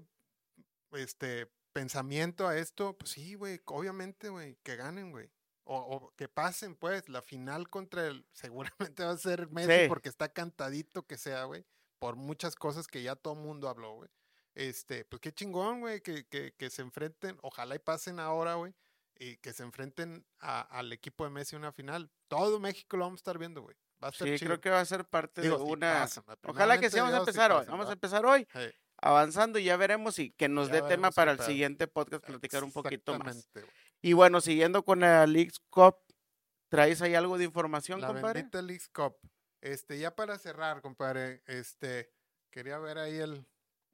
este 0.92 1.50
pensamiento 1.74 2.48
a 2.48 2.58
esto, 2.58 2.98
pues 2.98 3.12
sí, 3.12 3.36
güey, 3.36 3.60
obviamente, 3.66 4.30
güey, 4.30 4.58
que 4.64 4.76
ganen, 4.76 5.12
güey. 5.12 5.30
O, 5.64 5.78
o 5.78 6.14
que 6.16 6.28
pasen, 6.28 6.76
pues, 6.76 7.08
la 7.08 7.22
final 7.22 7.70
contra 7.70 8.08
el, 8.08 8.26
seguramente 8.34 9.04
va 9.06 9.12
a 9.12 9.18
ser 9.18 9.50
Messi 9.50 9.84
Sí. 9.84 9.88
porque 9.88 10.10
está 10.10 10.30
cantadito 10.34 11.06
que 11.06 11.18
sea, 11.18 11.44
güey, 11.46 11.66
por 12.00 12.16
muchas 12.16 12.56
cosas 12.56 12.88
que 12.88 13.04
ya 13.04 13.16
todo 13.16 13.36
mundo 13.36 13.70
habló, 13.70 13.94
güey. 13.96 14.10
Este, 14.54 15.06
pues 15.06 15.22
qué 15.22 15.32
chingón, 15.32 15.80
güey, 15.80 16.02
que, 16.02 16.26
que, 16.28 16.54
que 16.58 16.70
se 16.70 16.82
enfrenten, 16.82 17.38
ojalá 17.42 17.76
y 17.76 17.80
pasen 17.80 18.20
ahora, 18.20 18.56
güey, 18.56 18.74
y 19.18 19.38
que 19.38 19.54
se 19.54 19.64
enfrenten 19.64 20.26
a- 20.40 20.62
al 20.62 20.92
equipo 20.92 21.24
de 21.24 21.30
Messi 21.30 21.56
en 21.56 21.62
una 21.62 21.72
final. 21.72 22.12
Todo 22.28 22.60
México 22.60 22.98
lo 22.98 23.06
vamos 23.06 23.20
a 23.20 23.22
estar 23.22 23.38
viendo, 23.38 23.62
güey. 23.62 23.78
Va 24.04 24.08
a 24.08 24.12
estar 24.12 24.28
sí, 24.28 24.36
chido. 24.40 24.48
creo 24.50 24.62
que 24.62 24.70
va 24.72 24.80
a 24.82 24.86
ser 24.86 25.06
parte 25.06 25.42
Digo, 25.42 25.60
de 25.60 25.66
si 25.66 25.72
una... 25.72 26.08
Ojalá 26.48 26.80
que 26.80 26.90
sí, 26.90 26.98
vamos 26.98 27.14
a 27.14 27.18
si 27.18 27.22
empezar 27.22 27.52
hoy. 27.52 27.66
Vamos 27.68 27.88
a 27.88 27.94
empezar 27.94 28.26
hoy, 28.26 28.48
Hey, 28.52 28.74
avanzando 29.02 29.60
y 29.60 29.66
ya 29.66 29.76
veremos 29.78 30.20
y 30.20 30.32
que 30.32 30.48
nos 30.48 30.70
dé 30.70 30.82
tema 30.84 31.12
para 31.12 31.32
el 31.32 31.40
siguiente 31.40 31.88
podcast, 31.88 32.24
platicar 32.24 32.64
un 32.64 32.72
poquito 32.72 33.18
más. 33.18 33.50
Y 34.02 34.14
bueno, 34.14 34.42
siguiendo 34.42 34.84
con 34.84 35.02
la 35.02 35.26
Leagues 35.28 35.60
Cup, 35.70 35.98
¿traes 36.70 37.02
ahí 37.02 37.16
algo 37.16 37.38
de 37.38 37.46
información, 37.46 38.02
La 38.02 38.08
compadre? 38.08 38.42
bendita 38.42 38.62
Leagues 38.62 38.90
Cup. 38.90 39.18
Este, 39.62 40.00
ya 40.00 40.16
para 40.16 40.38
cerrar, 40.40 40.82
compadre, 40.82 41.44
este, 41.46 42.12
quería 42.50 42.80
ver 42.80 42.98
ahí 42.98 43.18
el. 43.18 43.46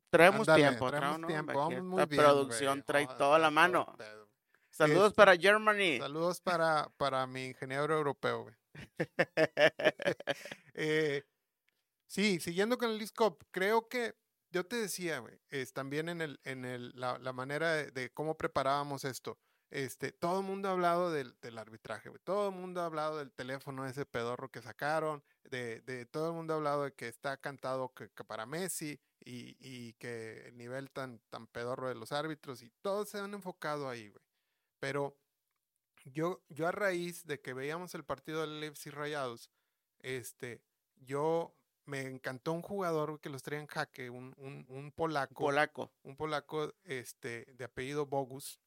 Traemos 0.10 0.48
tiempo, 0.48 0.90
traemos 0.90 1.20
no, 1.20 1.28
tiempo, 1.28 1.54
vamos 1.54 1.84
muy 1.84 2.06
bien, 2.06 2.22
producción 2.22 2.76
güey. 2.76 2.86
trae 2.86 3.06
Joder, 3.06 3.18
toda 3.18 3.40
la 3.40 3.52
mano. 3.52 3.98
Saludos 4.70 5.08
Este, 5.08 5.16
para 5.16 5.36
Germany. 5.36 5.98
Saludos 6.00 6.40
para, 6.40 6.90
para 6.98 7.28
mi 7.28 7.48
ingeniero 7.48 7.98
europeo, 7.98 8.44
güey. 8.44 8.56
Eh, 10.80 11.24
sí, 12.06 12.40
siguiendo 12.40 12.78
con 12.78 12.90
el 12.90 12.98
Leagues 12.98 13.12
Cup, 13.12 13.44
creo 13.52 13.90
que 13.90 14.16
yo 14.58 14.66
te 14.66 14.76
decía, 14.78 15.24
también 15.74 16.10
en 16.10 16.66
el, 16.66 16.92
la, 16.96 17.32
manera 17.32 17.74
de, 17.76 18.12
cómo 18.12 18.36
preparábamos 18.36 19.06
esto. 19.06 19.38
Este, 19.70 20.12
todo 20.12 20.40
el 20.40 20.48
mundo 20.48 20.68
ha 20.68 20.72
hablado 20.72 21.12
del, 21.12 21.36
arbitraje. 21.60 22.10
Todo 22.24 22.50
el 22.50 22.56
mundo 22.56 22.82
ha 22.82 22.86
hablado 22.86 23.20
del 23.20 23.32
teléfono 23.32 23.86
ese 23.86 24.08
pedorro 24.08 24.50
que 24.50 24.64
sacaron, 24.64 25.24
de, 25.44 26.08
todo 26.10 26.30
el 26.30 26.34
mundo 26.34 26.54
ha 26.54 26.58
hablado 26.58 26.86
de 26.86 26.94
que 26.94 27.08
está 27.08 27.38
cantado 27.38 27.94
que, 27.94 28.08
para 28.24 28.48
Messi 28.48 29.00
y, 29.20 29.94
que 30.00 30.48
el 30.48 30.58
nivel 30.58 30.90
tan, 30.90 31.22
pedorro 31.52 31.90
de 31.90 31.96
los 31.96 32.12
árbitros 32.12 32.64
y 32.64 32.72
todos 32.82 33.10
se 33.10 33.20
han 33.20 33.36
enfocado 33.36 33.88
ahí, 33.88 34.10
güey. 34.10 34.24
Pero 34.80 35.16
yo, 36.06 36.42
yo 36.50 36.68
a 36.68 36.72
raíz 36.72 37.28
de 37.28 37.42
que 37.42 37.54
veíamos 37.54 37.94
el 37.94 38.04
partido 38.04 38.42
del 38.42 38.64
FC 38.64 38.90
Rayados, 38.90 39.52
este, 40.00 40.64
yo 40.96 41.54
me 41.88 42.02
encantó 42.02 42.52
un 42.54 42.62
jugador 42.62 43.20
que 43.20 43.30
los 43.30 43.42
traía 43.42 43.62
en 43.62 43.68
jaque, 43.68 44.10
un, 44.10 44.36
un, 44.38 44.66
un 44.70 44.92
polaco, 44.92 45.34
Polaco. 45.46 45.92
un 46.04 46.16
polaco 46.16 46.74
este, 46.84 47.46
de 47.56 47.64
apellido 47.66 48.06
Bogus, 48.06 48.60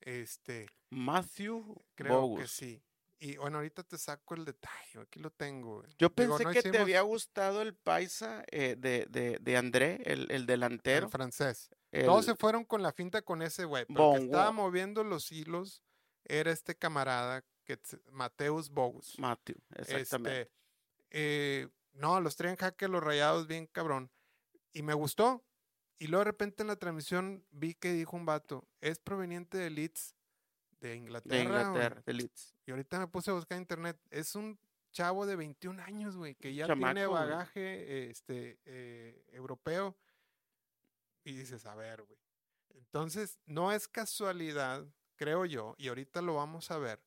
este, 0.00 0.68
Matthew 0.90 1.82
creo 1.94 2.20
Bogus. 2.20 2.40
que 2.42 2.48
sí. 2.48 2.82
Y 3.20 3.36
bueno, 3.36 3.58
ahorita 3.58 3.82
te 3.82 3.98
saco 3.98 4.34
el 4.36 4.44
detalle, 4.44 5.00
aquí 5.02 5.18
lo 5.18 5.30
tengo. 5.30 5.82
Yo 5.98 6.08
Digo, 6.08 6.14
pensé 6.14 6.44
no 6.44 6.52
que 6.52 6.62
te 6.62 6.78
había 6.78 7.00
gustado 7.00 7.62
el 7.62 7.74
paisa 7.74 8.44
eh, 8.52 8.76
de, 8.78 9.06
de, 9.10 9.38
de 9.40 9.56
André, 9.56 10.00
el, 10.04 10.30
el 10.30 10.46
delantero. 10.46 11.06
el 11.06 11.10
francés. 11.10 11.68
el- 11.90 12.06
Todos 12.06 12.26
se 12.26 12.36
fueron 12.36 12.64
con 12.64 12.80
la 12.80 12.92
finta 12.92 13.22
con 13.22 13.42
ese 13.42 13.64
güey, 13.64 13.86
pero 13.86 14.12
que 14.14 14.24
estaba 14.24 14.52
moviendo 14.52 15.02
los 15.02 15.32
hilos 15.32 15.82
era 16.26 16.52
este 16.52 16.76
camarada, 16.76 17.44
que 17.64 17.80
Mateus 18.12 18.70
Bogus. 18.70 19.18
Matthew, 19.18 19.56
exactamente. 19.74 20.42
Este, 20.42 20.52
eh, 21.10 21.68
no, 21.98 22.20
los 22.20 22.36
traen 22.36 22.56
jaque 22.56 22.88
los 22.88 23.02
rayados 23.02 23.46
bien 23.46 23.66
cabrón. 23.66 24.10
Y 24.72 24.82
me 24.82 24.94
gustó. 24.94 25.44
Y 25.98 26.06
luego 26.06 26.20
de 26.20 26.30
repente 26.30 26.62
en 26.62 26.68
la 26.68 26.76
transmisión 26.76 27.44
vi 27.50 27.74
que 27.74 27.92
dijo 27.92 28.16
un 28.16 28.24
vato, 28.24 28.68
es 28.80 29.00
proveniente 29.00 29.58
de 29.58 29.68
Leeds, 29.68 30.14
de 30.80 30.94
Inglaterra. 30.94 31.36
de 31.36 31.44
güey". 31.44 31.58
Inglaterra, 31.58 32.02
de 32.06 32.12
Leeds. 32.12 32.54
Y 32.66 32.70
ahorita 32.70 33.00
me 33.00 33.08
puse 33.08 33.30
a 33.30 33.34
buscar 33.34 33.56
en 33.56 33.62
internet. 33.62 34.00
Es 34.10 34.36
un 34.36 34.60
chavo 34.92 35.26
de 35.26 35.34
21 35.34 35.82
años, 35.82 36.16
güey, 36.16 36.36
que 36.36 36.54
ya 36.54 36.66
tiene 36.66 36.80
Chamaco, 36.82 37.12
bagaje 37.12 38.10
este, 38.10 38.60
eh, 38.64 39.24
europeo. 39.32 39.96
Y 41.24 41.32
dices, 41.32 41.66
a 41.66 41.74
ver, 41.74 42.02
güey. 42.04 42.18
Entonces, 42.74 43.40
no 43.44 43.72
es 43.72 43.88
casualidad, 43.88 44.86
creo 45.16 45.44
yo, 45.44 45.74
y 45.78 45.88
ahorita 45.88 46.22
lo 46.22 46.36
vamos 46.36 46.70
a 46.70 46.78
ver, 46.78 47.02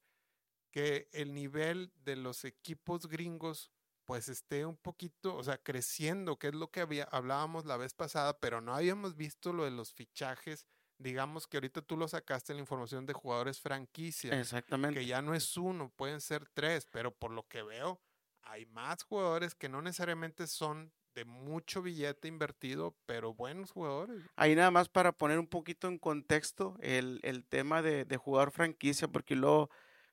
que 0.70 1.08
el 1.14 1.34
nivel 1.34 1.94
de 1.96 2.18
los 2.18 2.44
equipos 2.44 3.08
gringos 3.08 3.72
pues 4.12 4.28
esté 4.28 4.66
un 4.66 4.76
poquito, 4.76 5.38
o 5.38 5.42
sea, 5.42 5.58
creciendo, 5.58 6.38
que 6.38 6.50
es 6.50 6.54
lo 6.54 6.70
que 6.70 6.82
había, 6.82 7.06
hablábamos 7.06 7.64
la 7.64 7.78
vez 7.78 7.94
pasada, 7.94 8.38
pero 8.42 8.60
no 8.60 8.76
habíamos 8.76 9.16
visto 9.16 9.54
lo 9.54 9.64
de 9.64 9.72
los 9.72 9.94
fichajes. 9.94 10.68
Digamos 10.98 11.48
que 11.48 11.56
ahorita 11.56 11.82
tú 11.82 11.96
lo 11.96 12.10
sacaste 12.10 12.54
la 12.54 12.60
información 12.60 13.06
de 13.06 13.14
jugadores 13.14 13.62
franquicia 13.62 14.38
Exactamente. 14.38 15.00
que 15.00 15.06
ya 15.06 15.22
no 15.22 15.34
es 15.34 15.56
uno, 15.56 15.94
pueden 15.96 16.20
ser 16.20 16.46
tres, 16.54 16.86
pero 16.92 17.16
por 17.16 17.32
lo 17.32 17.48
que 17.48 17.64
veo, 17.64 18.02
hay 18.42 18.66
más 18.66 19.04
jugadores 19.04 19.56
que 19.56 19.70
no 19.70 19.82
necesariamente 19.82 20.46
son 20.46 20.92
de 21.16 21.24
mucho 21.24 21.82
billete 21.82 22.28
invertido, 22.28 22.98
pero 23.06 23.34
buenos 23.34 23.72
jugadores. 23.72 24.22
Ahí 24.36 24.56
nada 24.56 24.72
más 24.72 24.90
para 24.90 25.14
poner 25.14 25.40
un 25.40 25.48
poquito 25.48 25.88
en 25.88 25.98
contexto 25.98 26.76
el, 26.82 27.22
el 27.24 27.46
tema 27.46 27.82
de, 27.82 28.04
de 28.04 28.18
jugador 28.18 28.52
franquicia, 28.52 29.08
porque 29.08 29.38
luego 29.38 29.70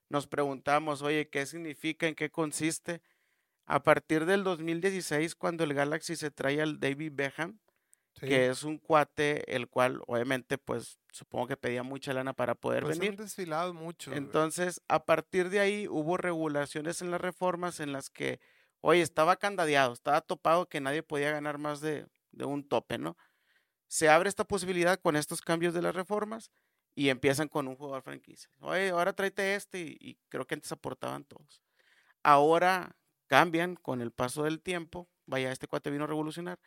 nos 0.08 0.28
preguntamos, 0.28 1.02
oye, 1.02 1.28
¿qué 1.28 1.46
significa? 1.46 2.06
¿En 2.06 2.14
qué 2.14 2.30
consiste? 2.30 3.02
A 3.68 3.82
partir 3.82 4.24
del 4.24 4.44
2016, 4.44 5.34
cuando 5.34 5.62
el 5.62 5.74
Galaxy 5.74 6.16
se 6.16 6.30
trae 6.30 6.62
al 6.62 6.80
David 6.80 7.12
Beckham, 7.14 7.58
que 8.18 8.48
es 8.48 8.62
un 8.62 8.78
cuate, 8.78 9.54
el 9.54 9.68
cual 9.68 10.00
obviamente, 10.06 10.56
pues 10.56 10.98
supongo 11.12 11.48
que 11.48 11.58
pedía 11.58 11.82
mucha 11.82 12.14
lana 12.14 12.32
para 12.32 12.54
poder 12.54 12.82
pues 12.82 12.98
venir. 12.98 13.12
Han 13.12 13.26
desfilado 13.26 13.74
mucho. 13.74 14.14
Entonces, 14.14 14.80
a 14.88 15.04
partir 15.04 15.50
de 15.50 15.60
ahí 15.60 15.86
hubo 15.86 16.16
regulaciones 16.16 17.02
en 17.02 17.10
las 17.10 17.20
reformas 17.20 17.78
en 17.78 17.92
las 17.92 18.08
que, 18.08 18.40
oye, 18.80 19.02
estaba 19.02 19.36
candadeado, 19.36 19.92
estaba 19.92 20.22
topado 20.22 20.66
que 20.66 20.80
nadie 20.80 21.02
podía 21.02 21.30
ganar 21.30 21.58
más 21.58 21.82
de, 21.82 22.06
de 22.32 22.46
un 22.46 22.66
tope, 22.66 22.96
¿no? 22.96 23.18
Se 23.86 24.08
abre 24.08 24.30
esta 24.30 24.44
posibilidad 24.44 24.98
con 24.98 25.14
estos 25.14 25.42
cambios 25.42 25.74
de 25.74 25.82
las 25.82 25.94
reformas 25.94 26.50
y 26.94 27.10
empiezan 27.10 27.48
con 27.48 27.68
un 27.68 27.76
jugador 27.76 28.02
franquicia. 28.02 28.48
Oye, 28.60 28.88
ahora 28.88 29.12
tráete 29.12 29.56
este 29.56 29.80
y, 29.80 29.98
y 30.00 30.18
creo 30.30 30.46
que 30.46 30.54
antes 30.54 30.72
aportaban 30.72 31.24
todos. 31.24 31.62
Ahora 32.22 32.96
cambian 33.28 33.76
con 33.76 34.02
el 34.02 34.10
paso 34.10 34.42
del 34.42 34.60
tiempo. 34.60 35.08
Vaya, 35.26 35.52
este 35.52 35.68
cuate 35.68 35.90
vino 35.90 36.04
a 36.04 36.08
revolucionar 36.08 36.58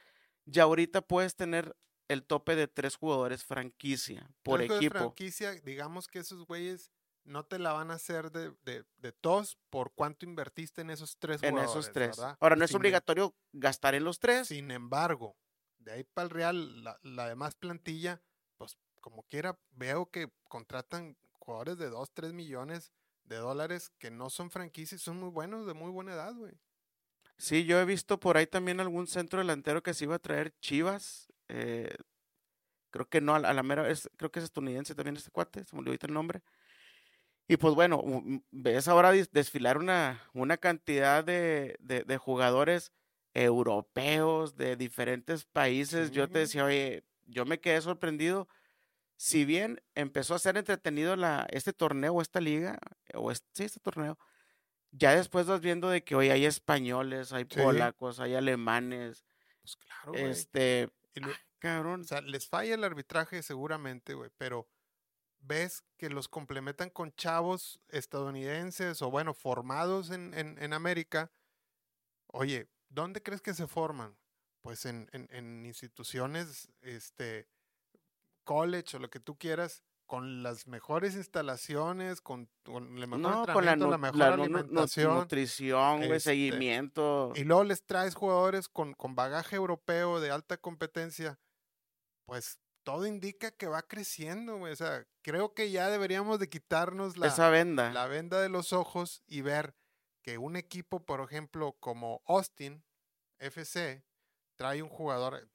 ya 0.46 0.64
ahorita 0.64 1.02
puedes 1.02 1.36
tener 1.36 1.76
el 2.08 2.24
tope 2.24 2.56
de 2.56 2.68
tres 2.68 2.96
jugadores 2.96 3.44
franquicia 3.44 4.30
por 4.44 4.62
equipo. 4.62 4.98
franquicia, 4.98 5.54
digamos 5.62 6.08
que 6.08 6.20
esos 6.20 6.46
güeyes 6.46 6.92
no 7.24 7.46
te 7.46 7.60
la 7.60 7.74
van 7.74 7.92
a 7.92 7.96
hacer 7.96 8.32
de, 8.32 8.52
de, 8.64 8.84
de 8.98 9.12
tos 9.12 9.58
por 9.70 9.94
cuánto 9.94 10.26
invertiste 10.26 10.82
en 10.82 10.90
esos 10.90 11.18
tres 11.18 11.42
en 11.44 11.52
jugadores. 11.52 11.72
esos 11.72 11.94
tres. 11.94 12.20
Ahora, 12.40 12.56
no 12.56 12.66
es 12.66 12.74
obligatorio 12.74 13.36
gastar 13.54 13.96
en 13.96 14.04
los 14.04 14.20
tres. 14.20 14.48
Sin 14.48 14.72
embargo, 14.72 15.38
de 15.78 15.92
ahí 15.94 16.04
para 16.04 16.26
el 16.26 16.30
Real, 16.32 16.84
la, 16.84 17.00
la, 17.04 17.30
demás 17.30 17.56
plantilla, 17.56 18.22
pues 18.58 18.78
como 19.00 19.24
quiera, 19.24 19.60
veo 19.72 20.10
que 20.10 20.32
contratan 20.50 21.16
jugadores 21.34 21.78
de 21.78 21.90
dos, 21.90 22.12
tres 22.12 22.34
millones 22.34 22.92
de 23.32 23.38
dólares 23.38 23.92
que 23.98 24.12
no 24.12 24.30
son 24.30 24.52
franquicias, 24.52 25.02
son 25.02 25.20
muy 25.20 25.30
buenos, 25.30 25.66
de 25.66 25.74
muy 25.74 25.90
buena 25.90 26.14
edad, 26.14 26.36
güey. 26.36 26.54
Sí, 27.38 27.64
yo 27.64 27.80
he 27.80 27.86
visto 27.86 28.20
por 28.20 28.36
ahí 28.38 28.46
también 28.46 28.80
algún 28.82 29.08
centro 29.08 29.40
delantero 29.40 29.82
que 29.82 29.94
se 29.94 30.04
iba 30.04 30.16
a 30.16 30.20
traer 30.20 30.54
Chivas. 30.60 31.32
Eh, 31.48 31.96
creo 32.92 33.08
que 33.08 33.22
no, 33.22 33.34
a 33.34 33.40
la, 33.40 33.64
mera, 33.64 33.90
es, 33.90 34.10
creo 34.18 34.32
que 34.32 34.40
es 34.40 34.46
estadounidense 34.46 34.94
también 34.94 35.16
este 35.16 35.32
cuate, 35.32 35.64
se 35.64 35.76
me 35.76 35.80
olvidó 35.80 35.92
ahorita 35.92 36.08
el 36.08 36.14
nombre. 36.14 36.44
Y 37.48 37.58
pues 37.58 37.74
bueno, 37.74 38.04
ves 38.52 38.88
ahora 38.88 39.12
desfilar 39.12 39.78
una, 39.78 40.22
una 40.34 40.58
cantidad 40.58 41.24
de, 41.24 41.78
de, 41.80 42.18
jugadores 42.18 42.92
europeos 43.34 44.56
de 44.56 44.76
diferentes 44.76 45.46
países. 45.46 46.12
Yo 46.12 46.30
te 46.30 46.40
decía, 46.40 46.66
oye, 46.66 47.04
yo 47.26 47.46
me 47.46 47.60
quedé 47.60 47.82
sorprendido. 47.82 48.48
Si 49.24 49.46
bien 49.46 49.80
empezó 49.94 50.34
a 50.34 50.40
ser 50.40 50.58
entretenido 50.58 51.16
la, 51.16 51.46
este 51.52 51.74
torneo, 51.74 52.24
esta 52.24 52.42
liga, 52.42 52.80
o 53.14 53.30
este, 53.30 53.48
sí, 53.54 53.64
este 53.66 53.80
torneo, 53.80 54.18
ya 54.90 55.14
después 55.16 55.46
vas 55.46 55.62
viendo 55.62 55.90
de 55.90 56.04
que 56.04 56.16
hoy 56.16 56.30
hay 56.30 56.46
españoles, 56.46 57.32
hay 57.32 57.46
polacos, 57.46 58.20
hay 58.20 58.34
alemanes. 58.34 59.24
Pues 59.62 59.76
claro, 59.76 60.16
Este, 60.16 60.90
cabrón. 61.60 62.02
O 62.02 62.04
sea, 62.04 62.22
les 62.22 62.48
falla 62.48 62.74
el 62.74 62.84
arbitraje 62.84 63.44
seguramente, 63.44 64.16
güey, 64.16 64.32
pero 64.40 64.68
ves 65.40 65.84
que 65.98 66.10
los 66.10 66.28
complementan 66.28 66.90
con 66.90 67.14
chavos 67.14 67.80
estadounidenses 67.90 69.04
o 69.04 69.12
bueno, 69.12 69.36
formados 69.36 70.10
en, 70.10 70.34
en, 70.34 70.58
en 70.58 70.74
América. 70.74 71.32
Oye, 72.26 72.70
¿dónde 72.90 73.22
crees 73.22 73.44
que 73.44 73.54
se 73.54 73.68
forman? 73.68 74.18
Pues 74.62 74.86
en, 74.86 75.08
en, 75.12 75.28
en 75.30 75.64
instituciones, 75.68 76.70
este, 76.82 77.48
college 78.44 78.98
o 78.98 79.00
lo 79.00 79.10
que 79.10 79.20
tú 79.20 79.38
quieras, 79.38 79.84
con 80.12 80.44
las 80.44 80.68
mejores 80.68 81.16
instalaciones, 81.16 82.20
con, 82.20 82.50
con 82.64 82.98
el 82.98 83.08
mejor 83.08 83.54
con 83.54 83.66
la, 83.66 83.78
la 83.78 83.98
mejor 83.98 84.22
alimentación, 84.22 85.16
nutrición, 85.16 86.04
este, 86.04 86.20
seguimiento. 86.20 87.32
Y 87.34 87.46
luego 87.46 87.64
les 87.64 87.86
traes 87.86 88.14
jugadores 88.14 88.68
con, 88.68 88.94
con 88.94 89.16
bagaje 89.16 89.56
europeo 89.56 90.20
de 90.20 90.32
alta 90.32 90.58
competencia, 90.58 91.40
pues 92.26 92.60
todo 92.84 93.06
indica 93.06 93.52
que 93.52 93.68
va 93.68 93.84
creciendo, 93.84 94.58
güey. 94.58 94.74
O 94.74 94.76
sea, 94.76 95.06
creo 95.22 95.54
que 95.54 95.72
ya 95.72 95.90
deberíamos 95.90 96.40
de 96.40 96.50
quitarnos 96.50 97.16
la, 97.18 97.28
Esa 97.28 97.50
venda. 97.50 97.94
la 97.94 98.08
venda 98.08 98.42
de 98.42 98.50
los 98.50 98.74
ojos 98.74 99.24
y 99.28 99.40
ver 99.40 99.76
que 100.24 100.38
un 100.38 100.56
equipo, 100.58 101.06
por 101.06 101.22
ejemplo, 101.22 101.78
como 101.80 102.22
Austin 102.26 102.84
FC, 103.40 104.04
trae 104.56 104.84
un 104.84 104.90
jugador, 104.90 105.48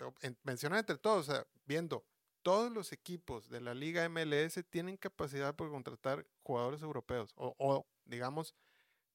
mencionar 0.42 0.78
entre 0.78 0.98
todos, 0.98 1.28
o 1.28 1.32
sea, 1.32 1.46
viendo 1.66 2.06
todos 2.46 2.70
los 2.70 2.92
equipos 2.92 3.48
de 3.48 3.60
la 3.60 3.74
Liga 3.74 4.08
MLS 4.08 4.64
tienen 4.70 4.96
capacidad 4.96 5.56
para 5.56 5.68
contratar 5.68 6.24
jugadores 6.44 6.80
europeos 6.80 7.32
o, 7.34 7.84
digamos, 8.04 8.54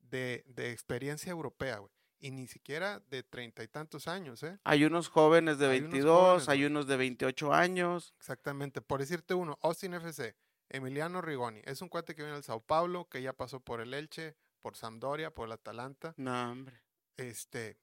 de, 0.02 0.44
experiencia 0.58 1.32
europea, 1.32 1.78
güey. 1.78 1.94
Y 2.20 2.32
ni 2.32 2.46
siquiera 2.48 3.00
de 3.10 3.24
treinta 3.24 3.64
y 3.64 3.70
tantos 3.70 4.10
años, 4.10 4.44
¿eh? 4.44 4.60
Hay 4.66 4.84
unos 4.84 5.08
jóvenes 5.08 5.60
de 5.60 5.70
22, 5.70 6.50
hay 6.50 6.66
unos, 6.66 6.88
de 6.88 6.98
28 6.98 7.54
años. 7.54 8.14
Exactamente. 8.18 8.82
Por 8.82 9.00
decirte 9.00 9.34
uno, 9.34 9.58
Austin 9.62 9.94
FC, 9.94 10.36
Emiliano 10.68 11.22
Rigoni. 11.22 11.62
Es 11.64 11.82
un 11.82 11.88
cuate 11.88 12.14
que 12.14 12.24
viene 12.24 12.36
al 12.36 12.44
Sao 12.44 12.60
Paulo, 12.60 13.08
que 13.08 13.22
ya 13.22 13.32
pasó 13.32 13.62
por 13.62 13.80
el 13.80 13.94
Elche, 13.94 14.36
por 14.62 14.76
Sampdoria, 14.76 15.34
por 15.34 15.48
el 15.48 15.54
Atalanta. 15.54 16.14
No, 16.18 16.52
hombre. 16.52 16.84
Este. 17.16 17.78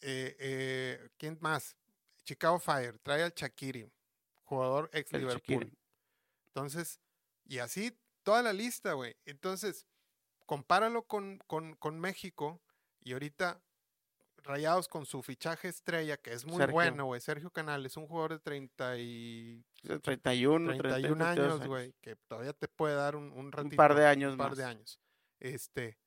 Eh, 0.00 0.34
eh, 0.38 1.10
¿Quién 1.18 1.36
más? 1.42 1.76
Chicago 2.24 2.58
Fire, 2.58 2.98
trae 3.00 3.22
al 3.22 3.34
Chakiri 3.34 3.86
jugador 4.44 4.90
ex 4.92 5.12
Liverpool. 5.12 5.72
Entonces, 6.46 7.00
y 7.44 7.58
así 7.58 7.98
toda 8.22 8.42
la 8.42 8.52
lista, 8.52 8.92
güey. 8.92 9.16
Entonces, 9.24 9.86
compáralo 10.46 11.06
con, 11.06 11.38
con, 11.46 11.74
con, 11.76 12.00
México 12.00 12.60
y 13.00 13.12
ahorita 13.12 13.60
Rayados 14.44 14.88
con 14.88 15.06
su 15.06 15.22
fichaje 15.22 15.68
estrella, 15.68 16.18
que 16.18 16.34
es 16.34 16.44
muy 16.44 16.64
bueno, 16.66 17.06
güey. 17.06 17.20
Sergio 17.20 17.50
Canal 17.50 17.86
es 17.86 17.96
un 17.96 18.06
jugador 18.06 18.32
de 18.32 18.40
30 18.40 18.98
y... 18.98 19.64
31, 20.02 20.76
31 20.76 21.24
años, 21.24 21.66
güey, 21.66 21.94
que 22.02 22.16
todavía 22.28 22.52
te 22.52 22.68
puede 22.68 22.94
dar 22.94 23.16
un, 23.16 23.32
un 23.32 23.50
ratito. 23.50 23.72
Un 23.72 23.76
par 23.76 23.94
de 23.94 24.06
años 24.06 24.32
Un 24.32 24.38
par 24.38 24.54
de 24.54 24.64
años. 24.64 25.00
Este, 25.40 25.98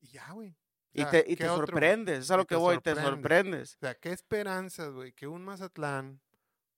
y 0.00 0.08
ya, 0.08 0.30
güey. 0.30 0.56
y 0.92 1.04
te, 1.06 1.24
y 1.26 1.34
te 1.34 1.46
sorprendes, 1.46 2.20
es 2.20 2.30
a 2.30 2.36
lo 2.36 2.46
que 2.46 2.54
voy, 2.54 2.78
te 2.78 2.94
sorprendes. 2.94 3.74
O 3.74 3.78
sea, 3.80 3.96
qué 3.96 4.12
esperanzas, 4.12 4.92
güey, 4.92 5.12
que 5.12 5.26
un 5.26 5.44
Mazatlán, 5.44 6.20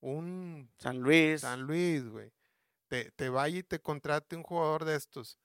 un 0.04 0.70
San 0.78 1.00
Luis. 1.00 1.40
San 1.40 1.62
Luis, 1.62 2.06
güey, 2.08 2.32
te, 2.88 3.10
te 3.12 3.28
vaya 3.28 3.58
y 3.58 3.62
te 3.62 3.80
contrate 3.80 4.36
un 4.36 4.42
jugador 4.42 4.84
de 4.84 4.96
estos. 4.96 5.38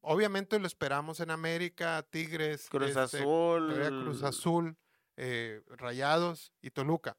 Obviamente 0.00 0.58
lo 0.58 0.66
esperamos 0.66 1.20
en 1.20 1.30
América, 1.30 2.06
Tigres, 2.08 2.68
Cruz 2.70 2.96
este, 2.96 3.00
Azul, 3.00 3.74
Cruz 4.02 4.22
Azul, 4.22 4.76
eh, 5.16 5.62
Rayados 5.66 6.52
y 6.62 6.70
Toluca. 6.70 7.18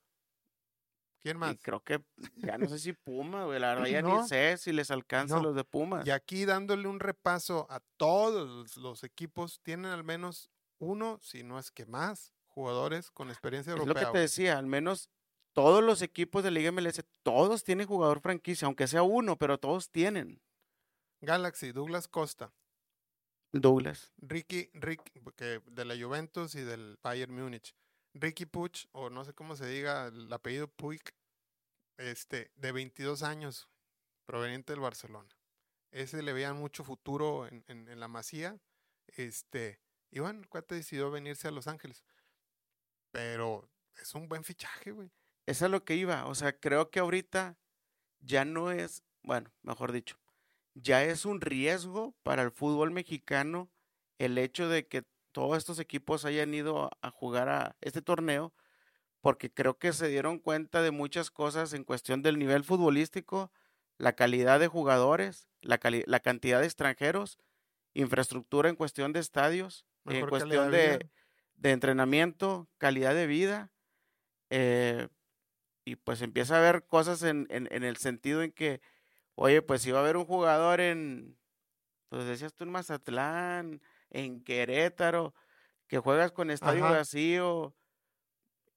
¿Quién 1.20 1.38
más? 1.38 1.56
creo 1.62 1.84
que 1.84 2.04
ya 2.38 2.58
no 2.58 2.68
sé 2.68 2.80
si 2.80 2.94
Puma, 2.94 3.46
güey, 3.46 3.60
la 3.60 3.76
verdad 3.76 3.86
ya 3.86 4.02
ni 4.02 4.28
sé 4.28 4.58
si 4.58 4.72
les 4.72 4.90
alcanza 4.90 5.40
los 5.40 5.56
de 5.56 5.64
Pumas. 5.64 6.08
Y 6.08 6.10
aquí 6.10 6.46
dándole 6.46 6.88
un 6.88 7.00
repaso 7.00 7.68
a 7.70 7.80
todos 7.98 8.76
los 8.78 9.04
equipos, 9.04 9.60
tienen 9.62 9.92
al 9.92 10.04
menos 10.04 10.50
uno, 10.80 11.20
si 11.22 11.44
no 11.44 11.60
es 11.60 11.70
que 11.70 11.86
más, 11.86 12.34
jugadores 12.48 13.12
con 13.12 13.30
experiencia 13.30 13.74
europea. 13.74 13.94
Es 13.94 14.02
lo 14.02 14.08
que 14.08 14.18
te 14.18 14.22
decía, 14.22 14.58
al 14.58 14.66
menos 14.66 15.12
todos 15.54 15.84
los 15.84 16.02
equipos 16.02 16.44
de 16.44 16.52
Liga 16.52 16.72
MLS, 16.72 17.04
todos 17.24 17.64
tienen 17.64 17.88
jugador 17.88 18.22
franquicia, 18.22 18.66
aunque 18.66 18.88
sea 18.88 19.04
uno, 19.04 19.38
pero 19.38 19.60
todos 19.60 19.90
tienen. 19.90 20.42
Galaxy, 21.22 21.72
Douglas 21.72 22.08
Costa. 22.08 22.54
Douglas. 23.54 24.14
Ricky, 24.18 24.70
Rick, 24.74 25.12
que 25.36 25.62
de 25.66 25.86
la 25.86 25.96
Juventus 25.96 26.56
y 26.56 26.62
del 26.62 26.98
Bayern 27.04 27.34
Múnich. 27.34 27.76
Ricky 28.14 28.46
Puch, 28.46 28.88
o 28.92 29.10
no 29.10 29.24
sé 29.24 29.34
cómo 29.34 29.56
se 29.56 29.68
diga 29.68 30.08
el 30.08 30.32
apellido 30.32 30.68
Puig, 30.68 31.02
este, 31.98 32.52
de 32.56 32.72
22 32.72 33.24
años, 33.24 33.70
proveniente 34.26 34.74
del 34.74 34.80
Barcelona. 34.80 35.30
Ese 35.92 36.22
le 36.24 36.34
veían 36.34 36.58
mucho 36.58 36.84
futuro 36.84 37.48
en, 37.48 37.64
en, 37.68 38.00
la 38.00 38.08
masía. 38.08 38.58
Este, 39.08 39.80
y 40.10 40.20
bueno, 40.20 40.40
el 40.40 40.48
cuate 40.48 40.76
decidió 40.76 41.12
venirse 41.12 41.48
a 41.48 41.52
Los 41.52 41.68
Ángeles. 41.68 42.04
Pero 43.12 43.70
es 44.02 44.16
un 44.16 44.30
buen 44.30 44.46
fichaje, 44.46 44.92
güey. 44.92 45.12
Es 45.52 45.70
lo 45.70 45.84
que 45.84 45.96
iba. 45.96 46.26
O 46.28 46.36
sea, 46.36 46.58
creo 46.58 46.90
que 46.90 47.02
ahorita 47.02 47.58
ya 48.22 48.46
no 48.46 48.72
es, 48.72 49.04
bueno, 49.22 49.52
mejor 49.64 49.92
dicho, 49.92 50.18
ya 50.76 51.04
es 51.04 51.26
un 51.26 51.42
riesgo 51.42 52.16
para 52.24 52.42
el 52.42 52.52
fútbol 52.52 52.92
mexicano 52.92 53.70
el 54.18 54.38
hecho 54.38 54.70
de 54.70 54.88
que 54.88 55.04
todos 55.34 55.58
estos 55.58 55.80
equipos 55.80 56.24
hayan 56.24 56.54
ido 56.54 56.90
a 57.02 57.12
jugar 57.12 57.50
a 57.50 57.76
este 57.82 58.02
torneo, 58.02 58.54
porque 59.20 59.52
creo 59.52 59.78
que 59.78 59.92
se 59.92 60.08
dieron 60.08 60.40
cuenta 60.40 60.82
de 60.82 60.92
muchas 60.92 61.32
cosas 61.32 61.74
en 61.74 61.84
cuestión 61.84 62.22
del 62.22 62.40
nivel 62.40 62.64
futbolístico, 62.64 63.52
la 63.98 64.14
calidad 64.14 64.60
de 64.60 64.68
jugadores, 64.68 65.50
la, 65.62 65.80
la 66.06 66.20
cantidad 66.22 66.60
de 66.62 66.66
extranjeros, 66.66 67.40
infraestructura 67.94 68.70
en 68.70 68.76
cuestión 68.76 69.12
de 69.12 69.20
estadios, 69.20 69.86
en 70.06 70.28
cuestión 70.28 70.72
de, 70.72 71.10
de, 71.56 71.72
entrenamiento, 71.72 72.70
calidad 72.78 73.14
de 73.14 73.28
vida. 73.28 73.72
Eh, 74.50 75.08
y 75.92 75.98
pues 75.98 76.22
empieza 76.22 76.58
a 76.58 76.62
ver 76.62 76.86
cosas 76.88 77.22
en, 77.24 77.48
en, 77.50 77.68
el 77.84 77.98
sentido 77.98 78.42
en 78.44 78.54
que, 78.54 78.80
oye, 79.36 79.62
pues 79.62 79.82
si 79.82 79.92
va 79.92 80.00
a 80.00 80.02
haber 80.04 80.16
un 80.16 80.24
jugador 80.26 80.80
en 80.80 81.38
pues 82.08 82.26
decías 82.26 82.54
tú 82.54 82.64
en 82.64 82.72
Mazatlán, 82.72 83.82
en 84.10 84.42
Querétaro, 84.44 85.34
que 85.88 86.00
juegas 86.00 86.32
con 86.32 86.50
estadio 86.50 86.86
Ajá. 86.86 86.98
vacío 87.00 87.76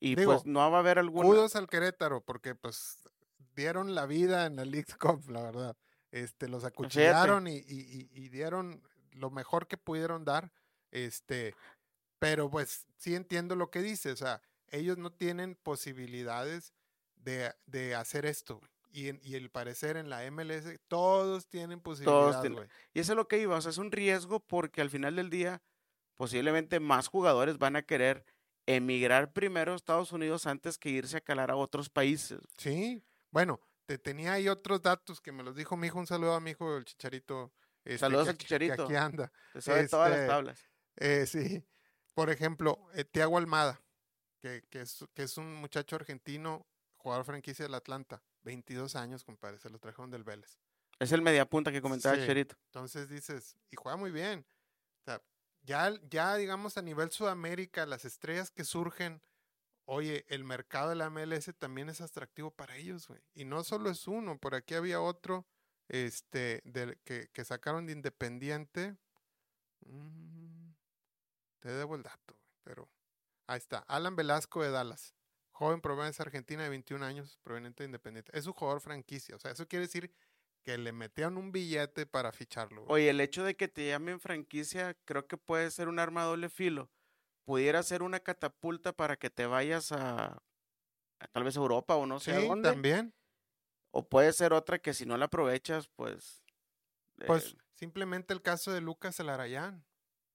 y 0.01 0.17
Digo, 0.17 0.33
pues 0.33 0.45
no 0.47 0.59
va 0.71 0.77
a 0.79 0.81
haber 0.81 0.99
alguna. 0.99 1.29
Kudos 1.29 1.55
al 1.57 1.69
Querétaro, 1.69 2.21
porque 2.21 2.55
pues 2.57 3.09
dieron 3.55 3.95
la 3.95 4.07
vida 4.07 4.47
en 4.47 4.57
la 4.57 4.65
League 4.65 4.87
Cup, 5.01 5.29
la 5.31 5.43
verdad. 5.43 5.77
Este, 6.11 6.49
los 6.49 6.65
acuchillaron 6.65 7.47
y, 7.47 7.57
y- 7.59 7.63
y- 7.69 8.09
y 8.13 8.29
dieron 8.29 8.83
lo 9.13 9.31
mejor 9.31 9.67
que 9.69 9.77
pudieron 9.77 10.25
dar. 10.25 10.53
Este, 10.91 11.55
pero 12.19 12.51
pues 12.51 12.87
sí 12.97 13.15
entiendo 13.15 13.55
lo 13.57 13.71
que 13.71 13.83
dice. 13.83 14.11
O 14.11 14.17
sea, 14.17 14.43
ellos 14.69 14.99
no 14.99 15.13
tienen 15.13 15.55
posibilidades 15.57 16.73
de, 17.25 17.53
de 17.67 17.95
hacer 17.95 18.27
esto. 18.27 18.61
Y, 18.91 19.09
en- 19.09 19.21
y 19.23 19.35
el 19.35 19.51
parecer 19.51 19.97
en 19.97 20.09
la 20.09 20.23
MLS, 20.31 20.79
todos 20.89 21.49
tienen 21.49 21.81
posibilidades, 21.81 22.41
tienen-. 22.43 22.69
Y 22.93 23.01
eso 23.01 23.13
es 23.13 23.17
lo 23.17 23.27
que 23.27 23.39
iba, 23.41 23.57
o 23.57 23.61
sea, 23.61 23.71
es 23.71 23.79
un 23.79 23.91
riesgo 23.91 24.39
porque 24.41 24.81
al 24.81 24.91
final 24.91 25.17
del 25.17 25.31
día 25.31 25.63
posiblemente 26.17 26.79
más 26.79 27.09
jugadores 27.09 27.59
van 27.59 27.75
a 27.77 27.83
querer 27.83 28.25
emigrar 28.67 29.33
primero 29.33 29.73
a 29.73 29.77
Estados 29.77 30.13
Unidos 30.13 30.47
antes 30.47 30.79
que 30.79 30.91
irse 30.91 31.17
a 31.17 31.21
calar 31.21 31.51
a 31.51 31.57
otros 31.57 31.91
países. 31.91 32.41
Sí, 32.57 33.03
bueno, 33.31 33.61
te 33.87 33.99
tenía 33.99 34.35
ahí 34.35 34.49
otros 34.49 34.81
datos 34.81 35.21
que 35.21 35.33
me 35.33 35.43
los 35.43 35.57
dijo 35.57 35.77
mi 35.77 35.89
hijo. 35.89 35.99
Un 35.99 36.07
saludo 36.07 36.35
a 36.35 36.41
mi 36.41 36.53
hijo, 36.53 36.77
el 36.77 36.85
Chicharito. 36.85 37.53
este, 37.85 37.99
Saludos 37.99 38.25
que 38.27 38.31
al 38.31 38.35
aquí- 38.37 38.39
que 38.39 38.55
Chicharito. 38.55 38.85
aquí 38.85 38.95
anda. 38.95 39.33
Sabe 39.59 39.89
todas 39.89 40.11
las 40.11 40.19
Este, 40.21 40.29
tablas. 40.31 40.61
Eh, 40.97 41.27
sí. 41.27 41.65
Por 42.15 42.31
ejemplo, 42.31 42.79
eh, 42.95 43.05
Tiago 43.05 43.37
Almada, 43.39 43.83
que, 44.41 44.63
que 44.71 44.83
es, 44.83 45.05
que 45.15 45.25
es 45.25 45.37
un 45.37 45.53
muchacho 45.57 45.97
argentino, 45.97 46.65
jugador 47.05 47.27
franquicia 47.27 47.67
del 47.67 47.75
Atlanta. 47.75 48.23
22 48.45 48.97
años, 48.97 49.25
compadre, 49.25 49.59
se 49.59 49.69
lo 49.69 49.79
trajeron 49.79 50.11
del 50.11 50.25
Vélez. 50.25 50.59
Es 50.99 51.13
el 51.13 51.21
mediapunta 51.21 51.71
que 51.71 51.83
comentaba 51.83 52.15
el 52.15 52.23
Sí. 52.23 52.27
Cherito. 52.27 52.57
Entonces 52.67 53.11
dices, 53.11 53.59
y 53.71 53.77
juega 53.77 53.97
muy 53.99 54.11
bien. 54.11 54.47
O 55.01 55.05
sea, 55.05 55.23
ya, 55.63 55.93
ya 56.09 56.35
digamos 56.37 56.79
a 56.79 56.83
nivel 56.83 57.11
Sudamérica, 57.11 57.85
las 57.85 58.07
estrellas 58.07 58.51
que 58.51 58.65
surgen, 58.65 59.21
oye, 59.85 60.25
el 60.29 60.45
mercado 60.45 60.89
de 60.89 60.95
la 60.95 61.11
MLS 61.11 61.53
también 61.59 61.91
es 61.91 62.01
atractivo 62.01 62.51
para 62.51 62.77
ellos, 62.77 63.07
güey. 63.07 63.21
Y 63.35 63.45
no 63.45 63.65
solo 63.65 63.91
es 63.91 64.09
uno, 64.09 64.39
por 64.39 64.55
aquí 64.55 64.75
había 64.75 65.03
otro 65.03 65.47
este, 65.89 66.63
del, 66.65 66.97
que, 67.05 67.29
que 67.35 67.45
sacaron 67.45 67.85
de 67.85 67.93
Independiente. 67.93 68.97
Mm, 69.85 70.71
te 71.61 71.69
debo 71.69 71.97
el 71.97 72.03
dato, 72.03 72.35
pero 72.63 72.89
ahí 73.47 73.59
está. 73.59 73.81
Alan 73.89 74.17
Velasco 74.17 74.63
de 74.63 74.71
Dallas. 74.71 75.15
Joven 75.55 75.81
proveniente 75.81 76.21
argentina 76.21 76.65
de 76.65 76.69
21 76.69 77.05
años, 77.05 77.39
proveniente 77.45 77.85
de 77.85 77.87
Independiente. 77.87 78.37
Es 78.37 78.47
un 78.47 78.55
jugador 78.55 78.81
franquicia. 78.81 79.37
O 79.37 79.39
sea, 79.39 79.53
eso 79.53 79.69
quiere 79.69 79.87
decir 79.87 80.13
que 80.65 80.77
le 80.77 80.91
metieron 80.91 81.37
un 81.37 81.53
billete 81.53 82.07
para 82.07 82.33
ficharlo. 82.33 82.83
güey. 82.83 82.93
Oye, 83.03 83.11
el 83.11 83.21
hecho 83.21 83.45
de 83.45 83.55
que 83.55 83.69
te 83.69 83.87
llamen 83.87 84.19
franquicia 84.19 84.97
creo 85.05 85.29
que 85.29 85.37
puede 85.37 85.71
ser 85.71 85.87
un 85.87 86.01
arma 86.01 86.23
a 86.23 86.25
doble 86.25 86.49
filo. 86.49 86.91
Pudiera 87.45 87.85
ser 87.85 88.03
una 88.03 88.19
catapulta 88.19 88.93
para 88.93 89.17
que 89.17 89.31
te 89.31 89.47
vayas 89.47 89.93
a, 89.93 90.43
a 91.21 91.27
tal 91.31 91.45
vez 91.45 91.55
Europa 91.55 91.95
o 91.95 92.05
no 92.05 92.19
sé 92.19 92.41
sí, 92.41 92.49
dónde. 92.49 92.69
también. 92.69 93.15
O 93.93 94.09
puede 94.09 94.33
ser 94.33 94.53
otra 94.55 94.81
que 94.81 94.93
si 94.93 95.07
no 95.07 95.17
la 95.17 95.27
aprovechas, 95.27 95.87
pues... 95.95 96.43
Pues 97.29 97.53
eh, 97.53 97.57
simplemente 97.75 98.35
el 98.35 98.43
caso 98.43 98.73
de 98.73 98.81
Lucas 98.81 99.21
Elarayán. 99.21 99.85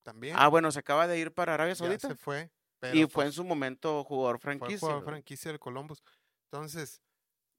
También. 0.04 0.38
ah, 0.40 0.48
bueno, 0.48 0.72
se 0.72 0.80
acaba 0.80 1.08
de 1.08 1.20
ir 1.20 1.34
para 1.34 1.56
Arabia 1.56 1.74
ya 1.74 1.80
Saudita. 1.80 2.08
se 2.08 2.16
fue. 2.16 2.50
Y 2.94 3.06
fue 3.08 3.26
en 3.26 3.32
su 3.32 3.44
momento 3.44 4.04
jugador 4.04 4.38
fue 4.40 4.58
franquicia. 4.58 4.80
jugador 4.80 5.04
franquicia 5.06 5.52
del 5.52 5.60
Columbus. 5.60 6.02
Entonces, 6.52 7.02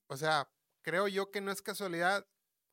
o 0.09 0.17
sea, 0.17 0.51
creo 0.83 1.09
yo 1.09 1.31
que 1.31 1.41
no 1.41 1.51
es 1.53 1.63
casualidad. 1.63 2.27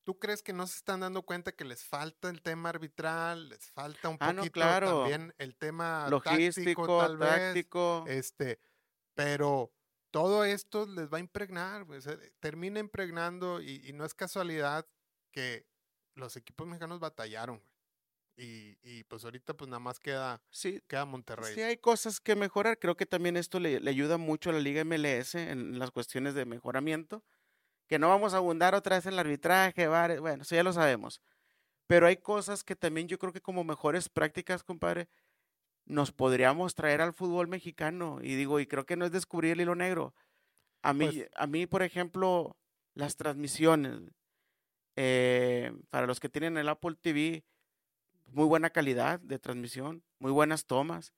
¿Tú 0.04 0.18
crees 0.20 0.42
que 0.42 0.54
no 0.54 0.66
se 0.68 0.78
están 0.78 1.02
dando 1.02 1.22
cuenta 1.24 1.52
que 1.52 1.66
les 1.66 1.84
falta 1.84 2.30
el 2.30 2.42
tema 2.42 2.70
arbitral? 2.70 3.50
Les 3.50 3.70
falta 3.72 4.08
un 4.08 4.16
Ah, 4.22 4.32
no, 4.32 4.38
poquito 4.42 4.54
claro. 4.54 5.00
también 5.02 5.36
el 5.38 5.58
tema 5.58 6.08
Logístico, 6.10 6.84
táctico, 6.86 7.00
tal 7.00 7.18
vez. 7.18 7.30
táctico. 7.30 8.06
Este, 8.08 8.60
pero 9.14 9.74
todo 10.12 10.46
esto 10.46 10.86
les 10.86 11.12
va 11.12 11.18
a 11.18 11.20
impregnar, 11.20 11.86
termina 12.40 12.80
impregnando 12.80 13.60
y, 13.62 13.82
y 13.86 13.92
no 13.92 14.06
es 14.06 14.14
casualidad 14.14 14.88
que 15.32 15.68
los 16.16 16.38
equipos 16.38 16.66
mexicanos 16.66 17.00
batallaron, 17.02 17.58
güey. 17.60 17.77
Y, 18.40 18.78
y 18.84 19.04
pues 19.06 19.24
ahorita 19.26 19.56
pues 19.56 19.68
nada 19.68 19.80
más 19.80 20.00
queda, 20.00 20.44
sí, 20.52 20.80
queda 20.88 21.06
Monterrey. 21.06 21.56
sí 21.56 21.62
hay 21.62 21.78
cosas 21.78 22.20
que 22.20 22.36
mejorar. 22.36 22.78
Creo 22.78 22.96
que 22.96 23.08
también 23.08 23.36
esto 23.36 23.60
le, 23.60 23.80
le 23.80 23.90
ayuda 23.90 24.18
mucho 24.18 24.52
a 24.52 24.54
la 24.54 24.60
Liga 24.60 24.84
MLS 24.86 25.34
en 25.36 25.80
las 25.80 25.90
cuestiones 25.90 26.36
de 26.36 26.46
mejoramiento. 26.46 27.24
Que 27.88 27.98
no 27.98 28.10
vamos 28.10 28.34
a 28.34 28.38
abundar 28.38 28.76
otra 28.76 28.98
vez 28.98 29.06
en 29.08 29.14
el 29.14 29.20
arbitraje, 29.20 29.88
VAR, 29.88 30.20
bueno, 30.20 30.44
eso 30.44 30.54
ya 30.56 30.62
lo 30.64 30.72
sabemos. 30.74 31.20
Pero 31.88 32.06
hay 32.06 32.18
cosas 32.18 32.64
que 32.64 32.76
también 32.76 33.08
yo 33.08 33.18
creo 33.18 33.32
que 33.34 33.42
como 33.42 33.64
mejores 33.64 34.10
prácticas, 34.10 34.62
compadre, 34.64 35.08
nos 35.86 36.12
podríamos 36.12 36.76
traer 36.76 37.02
al 37.02 37.14
fútbol 37.14 37.48
mexicano. 37.48 38.20
Y 38.22 38.36
digo, 38.36 38.60
y 38.60 38.68
creo 38.68 38.86
que 38.86 38.98
no 38.98 39.06
es 39.06 39.12
descubrir 39.12 39.54
el 39.54 39.62
hilo 39.62 39.74
negro. 39.74 40.14
A 40.84 40.94
mí, 40.94 41.06
Pues- 41.08 41.30
a 41.36 41.48
mí 41.48 41.66
por 41.66 41.82
ejemplo, 41.82 42.58
las 42.94 43.16
transmisiones, 43.16 44.02
eh, 44.96 45.72
para 45.90 46.08
los 46.08 46.20
que 46.20 46.30
tienen 46.30 46.58
el 46.58 46.70
Apple 46.70 46.96
TV, 47.02 47.44
muy 48.28 48.46
buena 48.46 48.70
calidad 48.70 49.20
de 49.20 49.40
transmisión, 49.40 50.04
muy 50.20 50.32
buenas 50.32 50.66
tomas. 50.66 51.14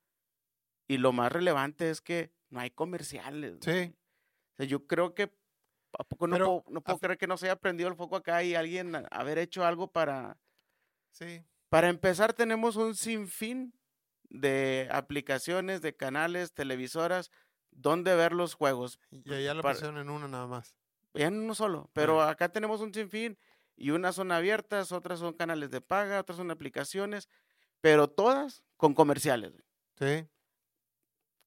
Y 0.88 0.98
lo 0.98 1.12
más 1.12 1.30
relevante 1.30 1.90
es 1.90 2.00
que 2.00 2.32
no 2.48 2.60
hay 2.60 2.70
comerciales. 2.70 3.58
Sí, 3.60 3.94
O 4.54 4.56
sea, 4.56 4.66
yo 4.66 4.86
creo 4.86 5.14
que 5.14 5.32
¿a 5.98 6.04
poco 6.04 6.26
no 6.26 6.34
Pero, 6.34 6.46
puedo, 6.46 6.64
no 6.68 6.78
a 6.80 6.82
puedo 6.82 6.98
fi- 6.98 7.02
creer 7.02 7.18
que 7.18 7.26
no 7.26 7.36
se 7.36 7.46
haya 7.46 7.56
prendido 7.56 7.88
el 7.88 7.96
foco 7.96 8.16
acá 8.16 8.42
y 8.42 8.54
alguien 8.54 8.94
a- 8.94 9.06
haber 9.10 9.38
hecho 9.38 9.64
algo 9.64 9.90
para... 9.92 10.38
sí. 11.12 11.44
Para 11.68 11.88
empezar, 11.88 12.32
tenemos 12.32 12.74
un 12.74 12.96
sinfín 12.96 13.72
de 14.28 14.88
aplicaciones, 14.90 15.82
de 15.82 15.94
canales, 15.96 16.52
televisoras, 16.52 17.30
donde 17.70 18.16
ver 18.16 18.32
los 18.32 18.54
juegos. 18.54 18.98
Y 19.12 19.32
allá 19.32 19.54
lo 19.54 19.62
para- 19.62 19.74
pusieron 19.74 19.98
en 19.98 20.10
uno 20.10 20.26
nada 20.26 20.48
más. 20.48 20.74
Ya 21.14 21.26
en 21.28 21.38
uno 21.40 21.54
solo, 21.54 21.88
pero 21.92 22.22
acá 22.22 22.48
tenemos 22.50 22.80
un 22.80 22.92
sinfín 22.92 23.38
y 23.76 23.90
unas 23.90 24.14
son 24.16 24.32
abiertas, 24.32 24.92
otras 24.92 25.18
son 25.20 25.34
canales 25.34 25.70
de 25.70 25.80
paga, 25.80 26.20
otras 26.20 26.38
son 26.38 26.50
aplicaciones, 26.50 27.28
pero 27.80 28.08
todas 28.08 28.64
con 28.76 28.94
comerciales. 28.94 29.54
Sí, 29.98 30.28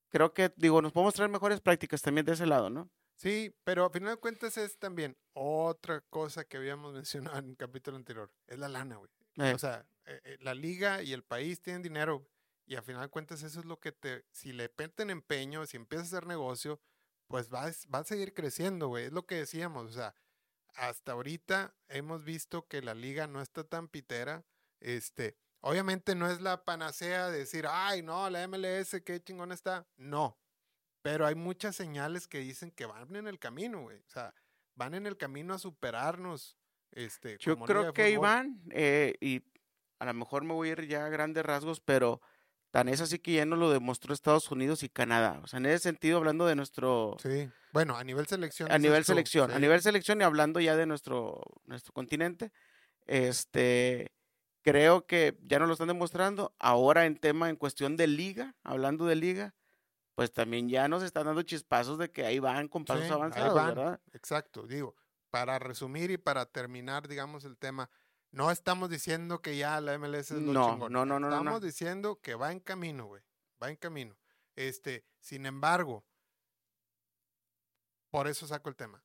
Creo 0.10 0.34
que, 0.34 0.54
digo, 0.56 0.82
nos 0.82 0.94
podemos 0.94 1.14
traer 1.14 1.30
mejores 1.32 1.60
prácticas 1.60 2.02
también 2.02 2.26
de 2.26 2.34
ese 2.34 2.46
lado, 2.46 2.70
¿no? 2.70 2.90
sí, 3.16 3.56
pero 3.64 3.86
a 3.86 3.90
final 3.90 4.16
de 4.16 4.20
cuentas 4.20 4.58
es 4.58 4.78
también 4.80 5.18
otra 5.34 6.02
cosa 6.02 6.46
que 6.46 6.58
habíamos 6.58 6.94
mencionado 6.94 7.40
en 7.40 7.50
el 7.52 7.58
capítulo 7.58 7.98
anterior. 7.98 8.32
Es 8.48 8.60
la 8.60 8.70
lana, 8.70 8.98
güey. 8.98 9.10
Eh, 9.38 9.54
O 9.54 9.58
sea, 9.58 9.88
eh, 10.06 10.22
eh, 10.24 10.38
la 10.42 10.54
liga 10.54 11.02
y 11.04 11.14
el 11.14 11.24
país 11.24 11.62
tienen 11.62 11.82
dinero 11.82 12.20
güey, 12.20 12.30
y 12.66 12.76
a 12.76 12.82
final 12.82 13.02
de 13.04 13.10
cuentas 13.10 13.44
eso 13.44 13.60
es 13.60 13.66
lo 13.66 13.80
que 13.80 13.92
te, 13.92 14.26
si 14.32 14.54
le 14.54 14.72
meten 14.78 15.10
empeño, 15.10 15.66
si 15.66 15.78
empiezas 15.78 16.14
a 16.14 16.18
hacer 16.18 16.28
negocio, 16.28 16.80
pues 17.28 17.52
va, 17.54 17.66
a 17.66 17.70
s- 17.70 17.88
va 17.94 18.00
a 18.00 18.04
seguir 18.04 18.34
creciendo, 18.34 18.88
güey. 18.88 19.06
Es 19.06 19.12
lo 19.12 19.26
que 19.26 19.36
decíamos, 19.36 19.86
o 19.92 19.94
sea, 19.94 20.16
hasta 20.76 21.14
ahorita 21.14 21.76
hemos 21.90 22.24
visto 22.24 22.68
que 22.68 22.82
la 22.82 22.94
liga 22.94 23.28
no 23.28 23.42
está 23.42 23.64
tan 23.64 23.88
pitera, 23.88 24.46
este, 24.80 25.38
obviamente 25.62 26.16
no 26.16 26.30
es 26.30 26.42
la 26.42 26.66
panacea 26.66 27.30
de 27.30 27.40
decir, 27.40 27.66
ay, 27.70 28.02
no, 28.02 28.30
la 28.30 28.48
MLS, 28.48 29.02
qué 29.06 29.22
chingón 29.24 29.52
está, 29.52 29.88
no, 29.98 30.38
pero 31.02 31.26
hay 31.26 31.36
muchas 31.36 31.76
señales 31.76 32.28
que 32.28 32.40
dicen 32.40 32.72
que 32.72 32.86
van 32.86 33.16
en 33.16 33.28
el 33.28 33.40
camino, 33.40 33.82
güey, 33.82 34.00
o 34.00 34.10
sea, 34.10 34.34
van 34.76 34.94
en 34.94 35.06
el 35.06 35.18
camino 35.18 35.54
a 35.54 35.60
superarnos, 35.60 36.58
este, 36.92 37.38
Yo 37.40 37.56
como 37.56 37.66
creo 37.66 37.94
que. 37.94 38.12
Iván, 38.12 38.62
eh, 38.72 39.16
y 39.20 39.44
a 40.00 40.06
lo 40.06 40.14
mejor 40.14 40.44
me 40.44 40.54
voy 40.54 40.70
a 40.70 40.72
ir 40.74 40.88
ya 40.88 41.06
a 41.06 41.10
grandes 41.10 41.46
rasgos, 41.46 41.80
pero 41.80 42.22
tan 42.74 42.90
es 42.90 43.02
así 43.02 43.20
que 43.20 43.34
ya 43.34 43.46
nos 43.46 43.60
lo 43.60 43.70
demostró 43.70 44.16
Estados 44.16 44.50
Unidos 44.50 44.82
y 44.82 44.90
Canadá. 44.90 45.40
O 45.44 45.48
sea, 45.48 45.60
en 45.60 45.68
ese 45.68 45.78
sentido, 45.78 46.18
hablando 46.18 46.48
de 46.48 46.56
nuestro, 46.56 47.18
Sí, 47.22 47.48
bueno, 47.72 47.96
a 47.96 48.04
nivel 48.04 48.26
selección. 48.26 48.72
a 48.72 48.80
nivel 48.80 49.06
selección, 49.06 49.52
a 49.52 49.60
nivel 49.60 49.80
selección 49.84 50.20
y 50.20 50.24
hablando 50.24 50.60
ya 50.60 50.76
de 50.76 50.88
nuestro, 50.88 51.40
nuestro 51.66 51.94
continente, 51.94 52.52
este, 53.06 54.12
creo 54.64 55.06
que 55.06 55.38
ya 55.44 55.60
nos 55.60 55.68
lo 55.68 55.74
están 55.74 55.90
demostrando. 55.90 56.56
Ahora 56.58 57.06
en 57.06 57.16
tema, 57.18 57.50
en 57.52 57.58
cuestión 57.58 57.96
de 57.96 58.08
liga, 58.08 58.56
hablando 58.64 59.06
de 59.06 59.18
liga, 59.18 59.54
pues 60.16 60.34
también 60.34 60.68
ya 60.68 60.88
nos 60.88 61.04
están 61.04 61.26
dando 61.28 61.44
chispazos 61.44 62.00
de 62.00 62.12
que 62.12 62.26
ahí 62.26 62.40
van 62.40 62.68
con 62.70 62.86
pasos 62.86 63.04
Sí, 63.04 63.10
ahí 63.10 63.14
avanzados, 63.16 63.54
van. 63.54 63.68
¿verdad? 63.76 64.02
Exacto, 64.14 64.66
digo, 64.66 64.96
para 65.30 65.60
resumir 65.60 66.10
y 66.10 66.18
para 66.18 66.48
terminar, 66.48 67.08
digamos, 67.08 67.46
el 67.46 67.56
tema, 67.58 67.90
no 68.34 68.52
estamos 68.52 68.90
diciendo 68.90 69.42
que 69.42 69.56
ya 69.58 69.80
la 69.80 69.98
MLS 69.98 70.32
es 70.32 70.42
lo 70.42 70.52
No, 70.54 70.72
chingón. 70.72 70.92
no, 70.92 71.06
no, 71.06 71.20
no, 71.20 71.30
no, 71.30 71.36
Estamos 71.38 71.62
no. 71.62 71.66
diciendo 71.66 72.20
que 72.20 72.36
va 72.36 72.52
en 72.52 72.60
camino, 72.60 73.06
güey. 73.06 73.22
Va 73.62 73.70
en 73.70 73.76
camino. 73.78 74.18
Este, 74.56 75.06
sin 75.20 75.46
embargo, 75.46 76.04
por 78.10 78.28
eso 78.28 78.48
saco 78.48 78.70
el 78.70 78.76
tema. 78.76 79.04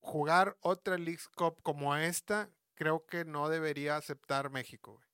Jugar 0.00 0.56
otra 0.60 0.98
League 0.98 1.22
Cup 1.36 1.60
como 1.62 1.94
esta, 1.96 2.50
creo 2.74 3.04
que 3.06 3.24
no 3.24 3.48
debería 3.48 3.96
aceptar 3.96 4.50
México, 4.50 4.94
güey. 4.94 5.06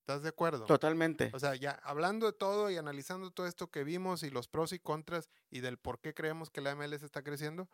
¿Estás 0.00 0.22
de 0.22 0.28
acuerdo? 0.28 0.66
Totalmente. 0.66 1.30
O 1.32 1.38
sea, 1.38 1.54
ya 1.54 1.80
hablando 1.82 2.26
de 2.26 2.34
todo 2.34 2.70
y 2.70 2.76
analizando 2.76 3.30
todo 3.30 3.46
esto 3.46 3.70
que 3.70 3.84
vimos 3.84 4.22
y 4.22 4.28
los 4.30 4.48
pros 4.48 4.72
y 4.72 4.78
contras 4.78 5.30
y 5.50 5.60
del 5.60 5.78
por 5.78 5.98
qué 5.98 6.12
creemos 6.12 6.50
que 6.50 6.60
la 6.60 6.74
MLS 6.74 7.02
está 7.02 7.22
creciendo, 7.22 7.70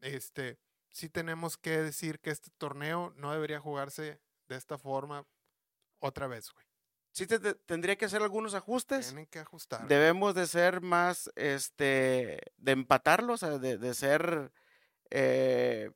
este, 0.00 0.58
sí 0.90 1.08
tenemos 1.08 1.56
que 1.56 1.78
decir 1.82 2.18
que 2.18 2.30
este 2.30 2.50
torneo 2.58 3.12
no 3.16 3.32
debería 3.32 3.60
jugarse 3.60 4.20
de 4.48 4.56
esta 4.56 4.78
forma 4.78 5.24
otra 6.00 6.26
vez, 6.26 6.50
güey. 6.52 6.64
Sí 7.12 7.26
te- 7.26 7.38
te- 7.40 7.54
tendría 7.54 7.96
que 7.96 8.04
hacer 8.04 8.22
algunos 8.22 8.54
ajustes. 8.54 9.06
Tienen 9.08 9.26
que 9.26 9.38
ajustar. 9.40 9.88
Debemos 9.88 10.34
de 10.34 10.46
ser 10.46 10.80
más, 10.80 11.30
este, 11.36 12.40
de 12.56 12.72
empatarlo, 12.72 13.32
o 13.34 13.36
sea, 13.38 13.58
de, 13.58 13.76
de 13.78 13.94
ser, 13.94 14.52
eh, 15.10 15.90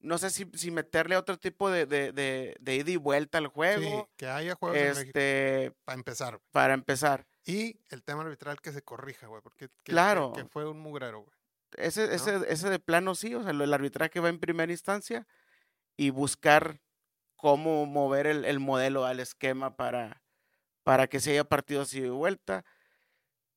no 0.00 0.18
sé 0.18 0.30
si, 0.30 0.48
si 0.54 0.70
meterle 0.70 1.16
otro 1.16 1.38
tipo 1.38 1.70
de, 1.70 1.86
de, 1.86 2.12
de, 2.12 2.56
de 2.60 2.74
ida 2.76 2.90
y 2.90 2.96
vuelta 2.96 3.38
al 3.38 3.44
Sí, 3.46 3.50
juego, 3.54 4.10
que 4.16 4.26
haya 4.26 4.54
juegos 4.56 4.76
en 4.78 4.88
México 4.88 5.02
este, 5.06 5.72
para 5.84 5.96
empezar. 5.98 6.30
güey. 6.34 6.42
para 6.52 6.74
empezar. 6.74 7.26
Y 7.44 7.80
el 7.88 8.02
tema 8.02 8.22
arbitral 8.22 8.60
que 8.60 8.72
se 8.72 8.82
corrija, 8.82 9.26
güey, 9.26 9.42
porque 9.42 9.68
que- 9.82 9.92
Claro. 9.92 10.32
que 10.32 10.44
fue 10.44 10.68
un 10.68 10.78
mugrero, 10.80 11.20
güey. 11.22 11.36
Ese, 11.76 12.14
ese, 12.14 12.40
ese 12.52 12.68
de 12.68 12.78
plano 12.78 13.14
sí, 13.14 13.34
o 13.34 13.42
sea, 13.42 13.52
el 13.52 13.72
arbitraje 13.74 14.20
va 14.20 14.28
en 14.28 14.38
primera 14.38 14.70
instancia 14.70 15.26
y 15.96 16.10
buscar 16.10 16.80
cómo 17.42 17.86
mover 17.86 18.28
el, 18.28 18.44
el 18.44 18.60
modelo 18.60 19.04
al 19.04 19.18
esquema 19.18 19.74
para, 19.76 20.22
para 20.84 21.08
que 21.08 21.18
se 21.18 21.32
haya 21.32 21.42
partidos 21.44 21.92
y 21.92 22.00
de 22.00 22.10
vuelta. 22.10 22.64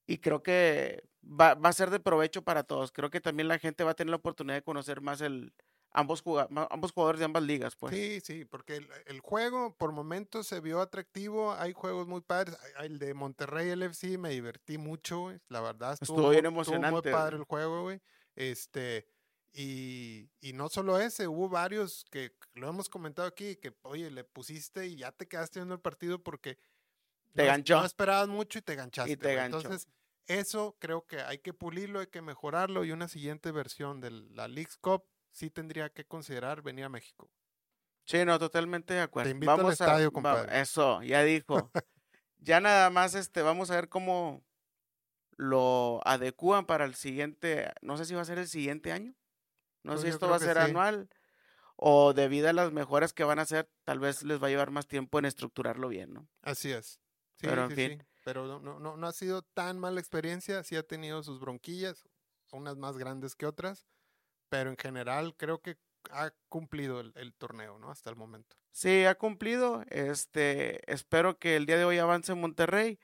Y 0.07 0.17
creo 0.17 0.41
que 0.41 1.03
va, 1.23 1.53
va 1.53 1.69
a 1.69 1.73
ser 1.73 1.91
de 1.91 1.99
provecho 1.99 2.41
para 2.41 2.63
todos. 2.63 2.91
Creo 2.91 3.11
que 3.11 3.21
también 3.21 3.47
la 3.47 3.59
gente 3.59 3.83
va 3.83 3.91
a 3.91 3.95
tener 3.95 4.09
la 4.09 4.15
oportunidad 4.17 4.55
de 4.55 4.63
conocer 4.63 5.01
más 5.01 5.21
el 5.21 5.53
ambos, 5.91 6.23
ambos 6.71 6.91
jugadores 6.93 7.19
de 7.19 7.25
ambas 7.25 7.43
ligas, 7.43 7.75
pues. 7.75 7.93
Sí, 7.95 8.21
sí, 8.21 8.43
porque 8.43 8.77
el, 8.77 8.89
el 9.05 9.19
juego 9.19 9.75
por 9.77 9.91
momentos 9.91 10.47
se 10.47 10.61
vio 10.61 10.81
atractivo. 10.81 11.53
Hay 11.53 11.73
juegos 11.73 12.07
muy 12.07 12.21
padres. 12.21 12.57
El 12.79 12.97
de 12.97 13.13
Monterrey 13.13 13.69
LFC 13.69 14.17
me 14.17 14.29
divertí 14.29 14.79
mucho. 14.79 15.31
La 15.47 15.61
verdad 15.61 15.93
estuvo, 15.93 16.17
Estuvo 16.17 16.29
bien 16.31 16.43
muy- 16.51 16.61
estuvo 16.61 16.75
emocionante, 16.75 17.09
muy 17.09 17.15
padre 17.19 17.37
el 17.37 17.43
juego, 17.43 17.83
güey. 17.83 18.01
Este, 18.35 19.05
y, 19.57 20.29
y 20.41 20.51
no 20.53 20.67
solo 20.69 20.99
ese, 20.99 21.27
hubo 21.27 21.47
varios 21.47 22.03
que 22.11 22.35
lo 22.55 22.67
hemos 22.67 22.89
comentado 22.89 23.27
aquí, 23.27 23.55
que 23.55 23.73
oye, 23.83 24.11
le 24.11 24.23
pusiste 24.25 24.85
y 24.87 24.97
ya 24.97 25.11
te 25.13 25.27
quedaste 25.27 25.59
viendo 25.59 25.75
el 25.75 25.79
partido 25.81 26.21
porque 26.21 26.57
Te 27.33 27.43
no, 27.43 27.47
ganchó. 27.47 27.79
no 27.79 27.85
esperabas 27.85 28.27
mucho 28.27 28.59
y 28.59 28.61
te 28.61 28.75
ganchaste. 28.75 29.15
te 29.17 29.33
ganchó. 29.35 29.57
Entonces, 29.59 29.87
eso 30.27 30.75
creo 30.79 31.05
que 31.07 31.21
hay 31.21 31.37
que 31.39 31.53
pulirlo, 31.53 31.99
hay 32.01 32.07
que 32.07 32.21
mejorarlo 32.21 32.83
y 32.83 32.91
una 32.91 33.07
siguiente 33.07 33.51
versión 33.51 34.01
de 34.01 34.11
la 34.11 34.47
Leagues 34.47 34.77
Cup 34.77 35.05
sí 35.31 35.49
tendría 35.49 35.89
que 35.89 36.03
considerar 36.05 36.61
venir 36.61 36.85
a 36.85 36.89
México. 36.89 37.29
Sí, 38.05 38.23
no, 38.25 38.37
totalmente 38.37 38.93
de 38.93 39.01
acuerdo. 39.01 39.29
invito 39.31 39.51
al 39.51 39.57
vamos 39.57 39.81
a- 39.81 39.85
estadio, 39.85 40.07
va- 40.09 40.13
compadre. 40.13 40.59
eso, 40.61 41.01
ya 41.01 41.23
dijo. 41.23 41.71
ya 42.39 42.59
nada 42.59 42.89
más, 42.89 43.15
este, 43.15 43.41
vamos 43.41 43.71
a 43.71 43.75
ver 43.75 43.87
cómo 43.89 44.43
lo 45.37 46.01
adecúan 46.05 46.65
para 46.65 46.85
el 46.85 46.95
siguiente, 46.95 47.71
no 47.81 47.97
sé 47.97 48.05
si 48.05 48.13
va 48.15 48.21
a 48.21 48.25
ser 48.25 48.37
el 48.37 48.47
siguiente 48.47 48.91
año. 48.91 49.13
No 49.85 49.93
Pues 49.93 50.01
sé 50.01 50.07
si 50.07 50.09
yo 50.11 50.15
esto 50.15 50.27
va 50.29 50.35
a 50.37 50.39
ser 50.39 50.57
sí. 50.57 50.63
anual 50.63 51.09
o 51.77 52.13
debido 52.13 52.49
a 52.49 52.53
las 52.53 52.71
mejoras 52.71 53.13
que 53.13 53.23
van 53.23 53.39
a 53.39 53.43
hacer, 53.43 53.69
tal 53.83 53.99
vez 53.99 54.23
les 54.23 54.41
va 54.41 54.47
a 54.47 54.49
llevar 54.49 54.71
más 54.71 54.87
tiempo 54.87 55.19
en 55.19 55.25
estructurarlo 55.25 55.89
bien, 55.89 56.13
¿no? 56.13 56.27
Así 56.41 56.71
es. 56.71 56.99
Sí, 57.35 57.47
Pero, 57.47 57.65
en 57.65 57.69
sí, 57.69 57.75
fin. 57.75 57.99
sí. 57.99 58.05
Pero 58.23 58.47
no, 58.47 58.59
no, 58.59 58.79
no, 58.79 58.97
no 58.97 59.07
ha 59.07 59.11
sido 59.11 59.41
tan 59.43 59.79
mala 59.79 59.99
experiencia. 59.99 60.63
Sí 60.63 60.75
ha 60.75 60.83
tenido 60.83 61.21
sus 61.23 61.39
bronquillas, 61.39 62.07
unas 62.51 62.77
más 62.77 62.97
grandes 62.97 63.35
que 63.35 63.45
otras. 63.45 63.85
Pero 64.49 64.69
en 64.69 64.77
general 64.77 65.35
creo 65.37 65.61
que 65.61 65.77
ha 66.11 66.31
cumplido 66.49 66.99
el, 67.01 67.11
el 67.15 67.33
torneo, 67.35 67.77
¿no? 67.79 67.91
Hasta 67.91 68.09
el 68.09 68.15
momento. 68.15 68.55
Sí, 68.71 69.05
ha 69.05 69.15
cumplido. 69.15 69.83
Este, 69.89 70.91
espero 70.91 71.39
que 71.39 71.55
el 71.55 71.65
día 71.65 71.77
de 71.77 71.85
hoy 71.85 71.97
avance 71.97 72.33
Monterrey, 72.35 72.99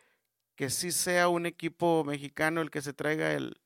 que 0.56 0.70
sí 0.72 0.92
sea 0.92 1.30
un 1.30 1.46
equipo 1.48 2.04
mexicano 2.06 2.62
el 2.62 2.72
que 2.72 2.82
se 2.84 2.94
traiga 2.94 3.34
el, 3.34 3.61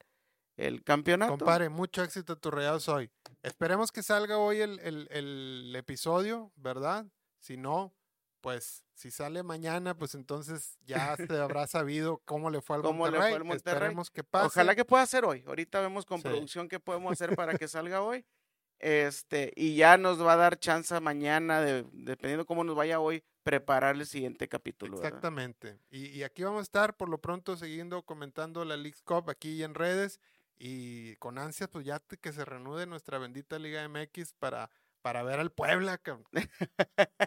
el 0.58 0.84
campeonato. 0.84 1.38
Compadre, 1.38 1.70
mucho 1.70 2.04
éxito 2.04 2.34
a 2.34 2.36
tus 2.36 2.54
rayados 2.54 2.88
hoy. 2.90 3.10
Esperemos 3.44 3.92
que 3.92 4.02
salga 4.04 4.38
hoy 4.38 4.62
el, 4.62 4.80
el- 4.80 5.08
el 5.12 5.76
episodio, 5.76 6.52
¿verdad? 6.56 7.06
Si 7.40 7.58
no, 7.58 7.94
pues 8.42 8.84
si 8.94 9.12
sale 9.12 9.44
mañana, 9.44 9.98
pues 9.98 10.16
entonces 10.16 10.78
ya 10.86 11.16
se 11.18 11.38
habrá 11.40 11.68
sabido 11.68 12.22
cómo 12.26 12.50
le 12.50 12.62
fue 12.62 12.78
al 12.78 12.82
Cómo 12.84 13.06
le 13.06 13.12
Monterrey. 13.12 13.32
fue 13.32 13.38
al 13.38 13.44
Monterrey. 13.46 13.74
Esperemos 13.76 14.10
que 14.12 14.24
pase. 14.24 14.46
Ojalá 14.48 14.76
que 14.76 14.86
pueda 14.86 15.06
ser 15.06 15.26
hoy. 15.26 15.44
Ahorita 15.48 15.82
vemos 15.82 16.06
con 16.06 16.18
Sí. 16.20 16.24
producción 16.24 16.70
qué 16.70 16.80
podemos 16.80 17.12
hacer 17.12 17.36
para 17.36 17.58
que 17.58 17.68
salga 17.68 18.02
hoy. 18.02 18.26
Este, 18.80 19.54
y 19.56 19.76
ya 19.76 19.98
nos 19.98 20.22
va 20.22 20.34
a 20.34 20.38
dar 20.38 20.60
chance 20.60 21.00
mañana, 21.00 21.62
de, 21.62 21.86
dependiendo 21.94 22.46
cómo 22.46 22.64
nos 22.64 22.76
vaya 22.76 23.00
hoy, 23.00 23.24
preparar 23.44 23.96
el 23.96 24.06
siguiente 24.06 24.48
capítulo. 24.50 24.98
Exactamente. 24.98 25.80
Y, 25.90 26.08
y 26.08 26.24
aquí 26.24 26.44
vamos 26.44 26.60
a 26.60 26.64
estar 26.64 26.98
por 26.98 27.10
lo 27.10 27.20
pronto 27.20 27.56
siguiendo 27.56 28.04
comentando 28.04 28.66
la 28.66 28.76
League 28.76 29.00
Cup 29.06 29.30
aquí 29.30 29.64
en 29.64 29.76
redes 29.76 30.20
y 30.58 31.16
con 31.18 31.38
ansias 31.38 31.70
pues 31.70 31.86
ya 31.86 32.02
que 32.22 32.32
se 32.32 32.46
reanude 32.46 32.86
nuestra 32.86 33.18
bendita 33.18 33.60
Liga 33.60 33.88
MX 33.88 34.34
para, 34.34 34.70
para 35.02 35.24
ver 35.24 35.40
al 35.40 35.52
Puebla. 35.52 35.98
cabrón. 35.98 36.26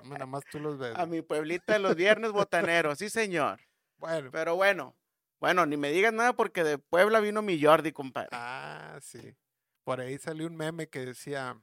Nada 0.05 0.27
más 0.27 0.45
tú 0.51 0.59
los 0.61 0.79
ves. 0.79 0.97
A 0.97 1.07
mi 1.07 1.23
pueblita 1.23 1.79
los 1.79 1.95
viernes 1.95 2.33
botaneros, 2.33 2.99
sí 2.99 3.11
señor. 3.11 3.61
Bueno. 3.99 4.31
Pero 4.31 4.57
bueno, 4.57 4.97
bueno, 5.41 5.67
ni 5.67 5.77
me 5.77 5.91
digas 5.91 6.13
nada 6.13 6.33
porque 6.35 6.65
de 6.65 6.79
Puebla 6.79 7.21
vino 7.21 7.43
mi 7.43 7.63
Jordi, 7.63 7.93
compadre. 7.93 8.31
Ah, 8.33 8.99
sí. 9.03 9.37
Por 9.85 10.01
ahí 10.01 10.19
salió 10.19 10.47
un 10.47 10.57
meme 10.57 10.89
que 10.89 11.05
decía, 11.07 11.61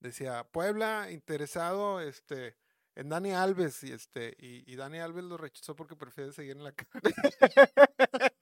decía, 0.00 0.44
Puebla 0.44 1.10
interesado, 1.10 2.00
este, 2.00 2.56
en 2.94 3.08
Dani 3.08 3.32
Alves, 3.32 3.82
y 3.84 3.92
este, 3.92 4.34
y, 4.38 4.70
y 4.70 4.76
Dani 4.76 4.98
Alves 4.98 5.24
lo 5.24 5.36
rechazó 5.36 5.74
porque 5.74 5.96
prefiere 5.96 6.32
seguir 6.32 6.56
en 6.56 6.64
la 6.64 6.72
cancha. 6.72 7.00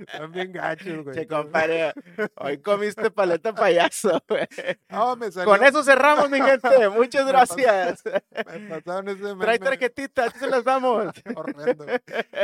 Están 0.00 0.32
bien 0.32 0.52
gachos, 0.52 1.04
güey. 1.04 1.16
Che, 1.16 1.26
compadre, 1.26 1.92
hoy 2.36 2.58
comiste 2.58 3.10
paleta 3.10 3.54
payaso, 3.54 4.22
güey. 4.28 4.46
No, 4.88 5.16
me 5.16 5.30
salió, 5.30 5.50
Con 5.50 5.64
eso 5.64 5.82
cerramos, 5.82 6.30
mi 6.30 6.40
gente. 6.40 6.88
Muchas 6.90 7.24
Me 7.24 7.32
gracias. 7.32 8.02
me 8.04 8.68
pasaron 8.80 9.08
ese 9.08 9.22
meme. 9.22 9.44
Trae 9.44 9.58
tarjetita, 9.58 10.30
se 10.30 10.46
las 10.48 10.64
damos. 10.64 11.12
Horrendo. 11.34 11.86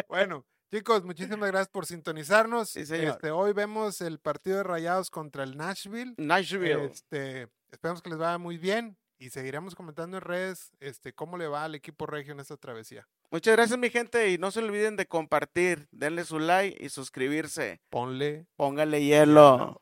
Bueno, 0.09 0.45
chicos, 0.73 1.05
muchísimas 1.05 1.49
gracias 1.51 1.69
por 1.69 1.87
sintonizarnos. 1.87 2.71
Sí. 2.71 2.81
Este, 2.89 3.31
hoy 3.31 3.53
vemos 3.53 4.01
el 4.01 4.19
partido 4.19 4.59
de 4.59 4.63
Rayados 4.65 5.11
contra 5.11 5.45
el 5.45 5.57
Nashville. 5.57 6.15
Nashville. 6.17 6.87
Este, 6.87 7.49
esperamos 7.71 8.03
que 8.03 8.11
les 8.11 8.19
vaya 8.19 8.39
muy 8.39 8.59
bien 8.59 8.97
y 9.19 9.31
seguiremos 9.31 9.75
comentando 9.75 10.17
en 10.19 10.23
redes 10.23 10.73
este, 10.81 11.13
cómo 11.13 11.37
le 11.39 11.49
va 11.49 11.65
al 11.65 11.75
equipo 11.75 12.07
regio 12.07 12.33
en 12.33 12.41
esta 12.41 12.57
travesía. 12.57 13.07
Muchas 13.31 13.57
gracias, 13.57 13.79
mi 13.79 13.91
gente. 13.91 14.31
Y 14.31 14.39
no 14.39 14.51
se 14.51 14.61
olviden 14.61 14.97
de 14.97 15.07
compartir, 15.07 15.89
denle 15.91 16.25
su 16.25 16.39
like 16.39 16.77
y 16.85 16.89
suscribirse. 16.89 17.81
Ponle. 17.91 18.47
Póngale 18.57 19.03
hielo. 19.03 19.81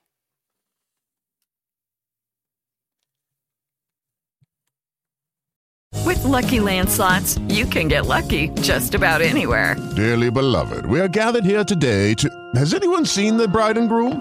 With 6.05 6.23
Lucky 6.23 6.61
Land 6.61 6.91
slots, 6.91 7.39
you 7.49 7.67
can 7.67 7.89
get 7.89 8.07
lucky 8.07 8.51
just 8.61 8.95
about 8.95 9.23
anywhere. 9.23 9.77
Dearly 9.97 10.31
beloved, 10.31 10.85
we 10.87 11.01
are 11.01 11.09
gathered 11.09 11.45
here 11.45 11.65
today 11.65 12.15
to. 12.15 12.29
Has 12.55 12.75
anyone 12.75 13.07
seen 13.07 13.37
the 13.39 13.49
bride 13.49 13.79
and 13.79 13.89
groom? 13.89 14.21